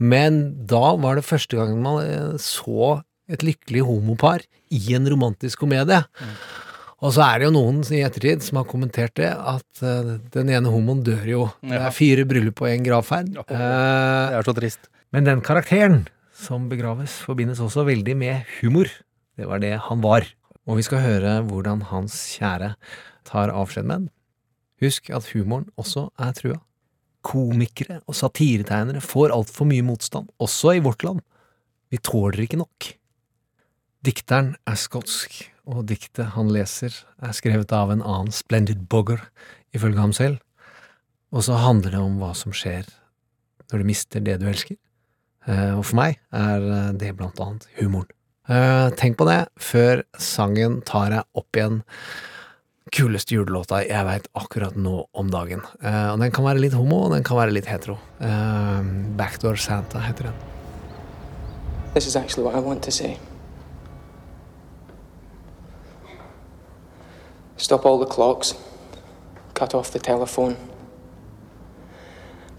men 0.00 0.40
da 0.70 0.94
var 1.00 1.18
det 1.18 1.26
første 1.28 1.58
gang 1.58 1.74
man 1.84 2.00
eh, 2.00 2.38
så 2.40 3.02
et 3.28 3.44
lykkelig 3.44 3.84
homopar 3.84 4.44
i 4.72 4.80
en 4.96 5.08
romantisk 5.10 5.66
komedie. 5.66 6.00
Og 6.98 7.12
så 7.14 7.26
er 7.26 7.38
det 7.38 7.48
jo 7.50 7.54
noen 7.54 7.82
i 7.94 8.00
ettertid 8.02 8.42
som 8.42 8.62
har 8.62 8.70
kommentert 8.70 9.14
det, 9.20 9.28
at 9.28 9.82
eh, 9.84 10.14
den 10.34 10.52
ene 10.54 10.72
homoen 10.72 11.04
dør 11.04 11.26
jo. 11.28 11.48
Det 11.60 11.76
er 11.76 11.94
fire 11.94 12.24
bryllup 12.28 12.64
og 12.64 12.70
en 12.72 12.86
gravferd. 12.86 13.34
det 13.36 13.58
er 14.38 14.48
så 14.48 14.56
trist. 14.56 14.88
Men 15.12 15.28
den 15.28 15.44
karakteren 15.44 16.06
som 16.38 16.68
begraves, 16.70 17.18
forbindes 17.26 17.60
også 17.62 17.84
veldig 17.88 18.14
med 18.18 18.46
humor. 18.60 18.90
Det 19.38 19.46
var 19.48 19.62
det 19.62 19.74
han 19.88 20.02
var. 20.04 20.26
Og 20.68 20.78
vi 20.78 20.84
skal 20.86 21.02
høre 21.02 21.34
hvordan 21.48 21.86
hans 21.90 22.14
kjære 22.36 22.74
tar 23.28 23.52
avskjed 23.54 23.88
med 23.88 23.96
den. 23.96 24.08
Husk 24.84 25.10
at 25.10 25.26
humoren 25.32 25.68
også 25.80 26.08
er 26.20 26.34
trua. 26.36 26.60
Komikere 27.26 27.98
og 28.06 28.14
satiretegnere 28.14 29.02
får 29.02 29.34
altfor 29.34 29.66
mye 29.68 29.84
motstand, 29.84 30.28
også 30.38 30.76
i 30.76 30.82
vårt 30.84 31.02
land. 31.02 31.24
Vi 31.90 31.98
tåler 31.98 32.44
ikke 32.44 32.60
nok. 32.60 32.92
Dikteren 34.06 34.52
er 34.68 34.78
skotsk, 34.78 35.40
og 35.66 35.88
diktet 35.90 36.36
han 36.36 36.52
leser 36.54 36.94
er 37.18 37.34
skrevet 37.34 37.72
av 37.74 37.90
en 37.90 38.04
annen 38.04 38.30
splendid 38.32 38.86
bogger, 38.88 39.24
ifølge 39.74 39.98
ham 39.98 40.14
selv. 40.14 40.38
Og 41.34 41.42
så 41.44 41.58
handler 41.58 41.96
det 41.96 42.00
om 42.00 42.20
hva 42.22 42.30
som 42.38 42.54
skjer 42.54 42.86
når 43.68 43.82
du 43.82 43.88
mister 43.88 44.22
det 44.24 44.38
du 44.40 44.46
elsker. 44.48 44.78
Eh, 45.48 45.74
Og 45.78 45.84
for 45.88 45.96
meg 45.96 46.18
er 46.36 46.64
eh, 46.68 46.92
det 47.00 47.14
blant 47.16 47.38
annet 47.40 47.66
humoren. 47.80 48.10
Eh, 48.48 48.88
Tenk 49.00 49.16
på 49.18 49.26
det 49.28 49.46
før 49.60 50.02
sangen 50.20 50.80
tar 50.88 51.10
deg 51.14 51.24
opp 51.40 51.56
igjen. 51.56 51.82
Kuleste 52.92 53.34
julelåta 53.36 53.82
jeg 53.84 54.04
veit 54.08 54.28
akkurat 54.38 54.76
nå 54.80 55.02
om 55.12 55.28
dagen. 55.28 55.60
Og 55.84 56.20
den 56.22 56.30
kan 56.32 56.46
være 56.46 56.62
litt 56.62 56.72
homo, 56.72 57.02
og 57.04 57.12
den 57.12 57.22
kan 57.26 57.36
være 57.36 57.52
litt 57.52 57.66
hetero. 57.68 57.98
Backdoor 59.18 59.60
Santa 59.60 60.00
heter 60.00 60.30
den. 60.30 60.38
This 61.92 62.06
is 62.06 62.16
actually 62.16 62.46
what 62.46 62.56
I 62.56 62.64
want 62.64 62.80
to 62.84 62.90
say. 62.90 63.18
Stop 67.58 67.84
all 67.84 67.98
the 67.98 68.06
clocks. 68.06 68.54
Cut 69.52 69.74
off 69.74 69.90
the 69.92 69.98
telephone. 69.98 70.56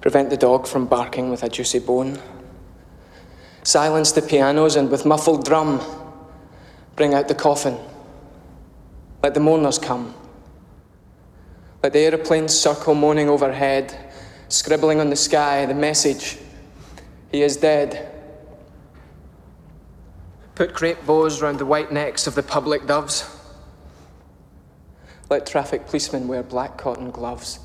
Prevent 0.01 0.29
the 0.29 0.37
dog 0.37 0.67
from 0.67 0.85
barking 0.85 1.31
with 1.31 1.41
a 1.43 1.49
juicy 1.49 1.79
bone. 1.79 2.19
Silence 3.69 4.11
the 4.13 4.21
pianos 4.23 4.75
and 4.75 4.89
with 4.89 5.05
muffled 5.05 5.45
drum, 5.45 5.79
bring 6.95 7.13
out 7.13 7.27
the 7.27 7.35
coffin. 7.35 7.77
Let 9.21 9.35
the 9.35 9.39
mourners 9.39 9.77
come. 9.77 10.15
Let 11.83 11.93
the 11.93 11.99
aeroplanes 11.99 12.59
circle 12.59 12.95
moaning 12.95 13.29
overhead, 13.29 13.95
scribbling 14.47 14.99
on 14.99 15.11
the 15.11 15.15
sky 15.15 15.67
the 15.67 15.75
message 15.75 16.39
He 17.31 17.43
is 17.43 17.57
dead. 17.57 18.11
Put 20.55 20.73
crepe 20.73 21.05
bows 21.05 21.39
round 21.39 21.59
the 21.59 21.67
white 21.67 21.91
necks 21.91 22.25
of 22.25 22.33
the 22.33 22.41
public 22.41 22.87
doves. 22.87 23.23
Let 25.29 25.45
traffic 25.45 25.85
policemen 25.85 26.27
wear 26.27 26.41
black 26.41 26.75
cotton 26.75 27.11
gloves. 27.11 27.59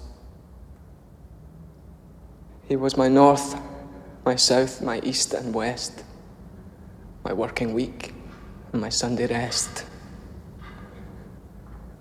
He 2.68 2.76
was 2.76 2.94
my 2.94 3.08
north, 3.08 3.58
my 4.24 4.36
south, 4.36 4.80
my 4.80 5.00
east 5.00 5.34
and 5.34 5.54
west, 5.54 6.02
my 7.24 7.32
working 7.32 7.74
week 7.74 8.14
and 8.72 8.80
my 8.80 8.88
Sunday 8.88 9.26
rest, 9.26 9.84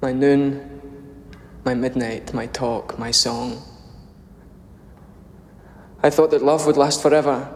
my 0.01 0.13
noon, 0.13 0.81
my 1.65 1.73
midnight, 1.73 2.33
my 2.33 2.47
talk, 2.47 2.97
my 2.97 3.11
song. 3.11 3.61
I 6.01 6.09
thought 6.09 6.31
that 6.31 6.41
love 6.41 6.65
would 6.65 6.77
last 6.77 7.01
forever. 7.01 7.53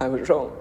I 0.00 0.08
was 0.08 0.28
wrong. 0.28 0.57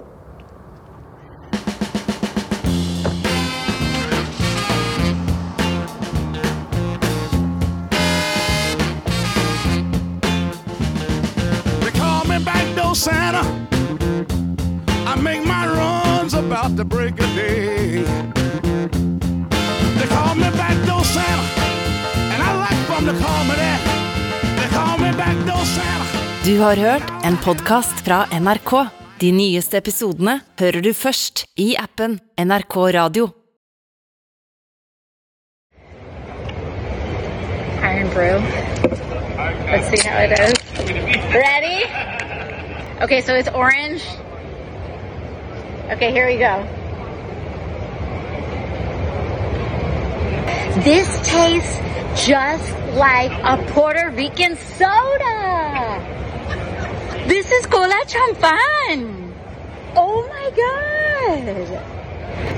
About 16.68 16.78
the 16.78 16.86
break 16.86 17.14
of 17.20 17.36
day. 17.36 18.04
They 20.00 20.08
call 20.08 20.36
me 20.36 20.50
backdoor 20.52 21.04
Santa, 21.04 21.62
and 22.34 22.44
I 22.44 22.52
like 22.66 22.88
them 22.88 23.06
to 23.06 23.24
call 23.24 23.44
me 23.50 23.56
that. 23.56 23.82
They 24.60 24.70
call 24.76 24.98
me 24.98 25.12
backdoor 25.18 25.66
Santa. 25.66 26.20
Du 26.44 26.60
har 26.60 26.76
hørt 26.76 27.12
en 27.24 27.38
podkast 27.38 28.06
fra 28.06 28.26
NRK. 28.40 28.88
De 29.20 29.32
nyeste 29.32 29.78
episodene 29.78 30.40
hører 30.60 30.82
du 30.82 30.94
først 30.94 31.46
i 31.56 31.76
appen 31.76 32.20
NRK 32.38 32.76
Radio. 32.94 33.30
Iron 37.82 38.10
brew. 38.14 38.38
Let's 39.72 39.88
see 39.90 40.10
how 40.10 40.20
it 40.20 40.40
is. 40.40 40.54
Ready? 41.34 41.86
Okay, 43.02 43.22
so 43.22 43.34
it's 43.34 43.50
orange. 43.56 44.27
Okay, 45.90 46.12
here 46.12 46.28
we 46.28 46.38
go. 46.38 46.68
This 50.84 51.08
tastes 51.26 52.28
just 52.28 52.78
like 52.96 53.32
a 53.32 53.66
Puerto 53.72 54.10
Rican 54.10 54.58
soda. 54.58 56.04
This 57.26 57.50
is 57.50 57.66
cola 57.68 58.04
champagne. 58.06 59.34
Oh 59.96 60.28
my 60.28 60.52
god. 60.60 61.82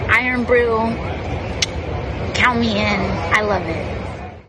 Iron 0.09 0.43
brew. 0.43 0.79
Count 2.33 2.59
me 2.59 2.79
in. 2.79 2.99
I 3.31 3.41
love 3.41 3.61
it. 3.67 4.08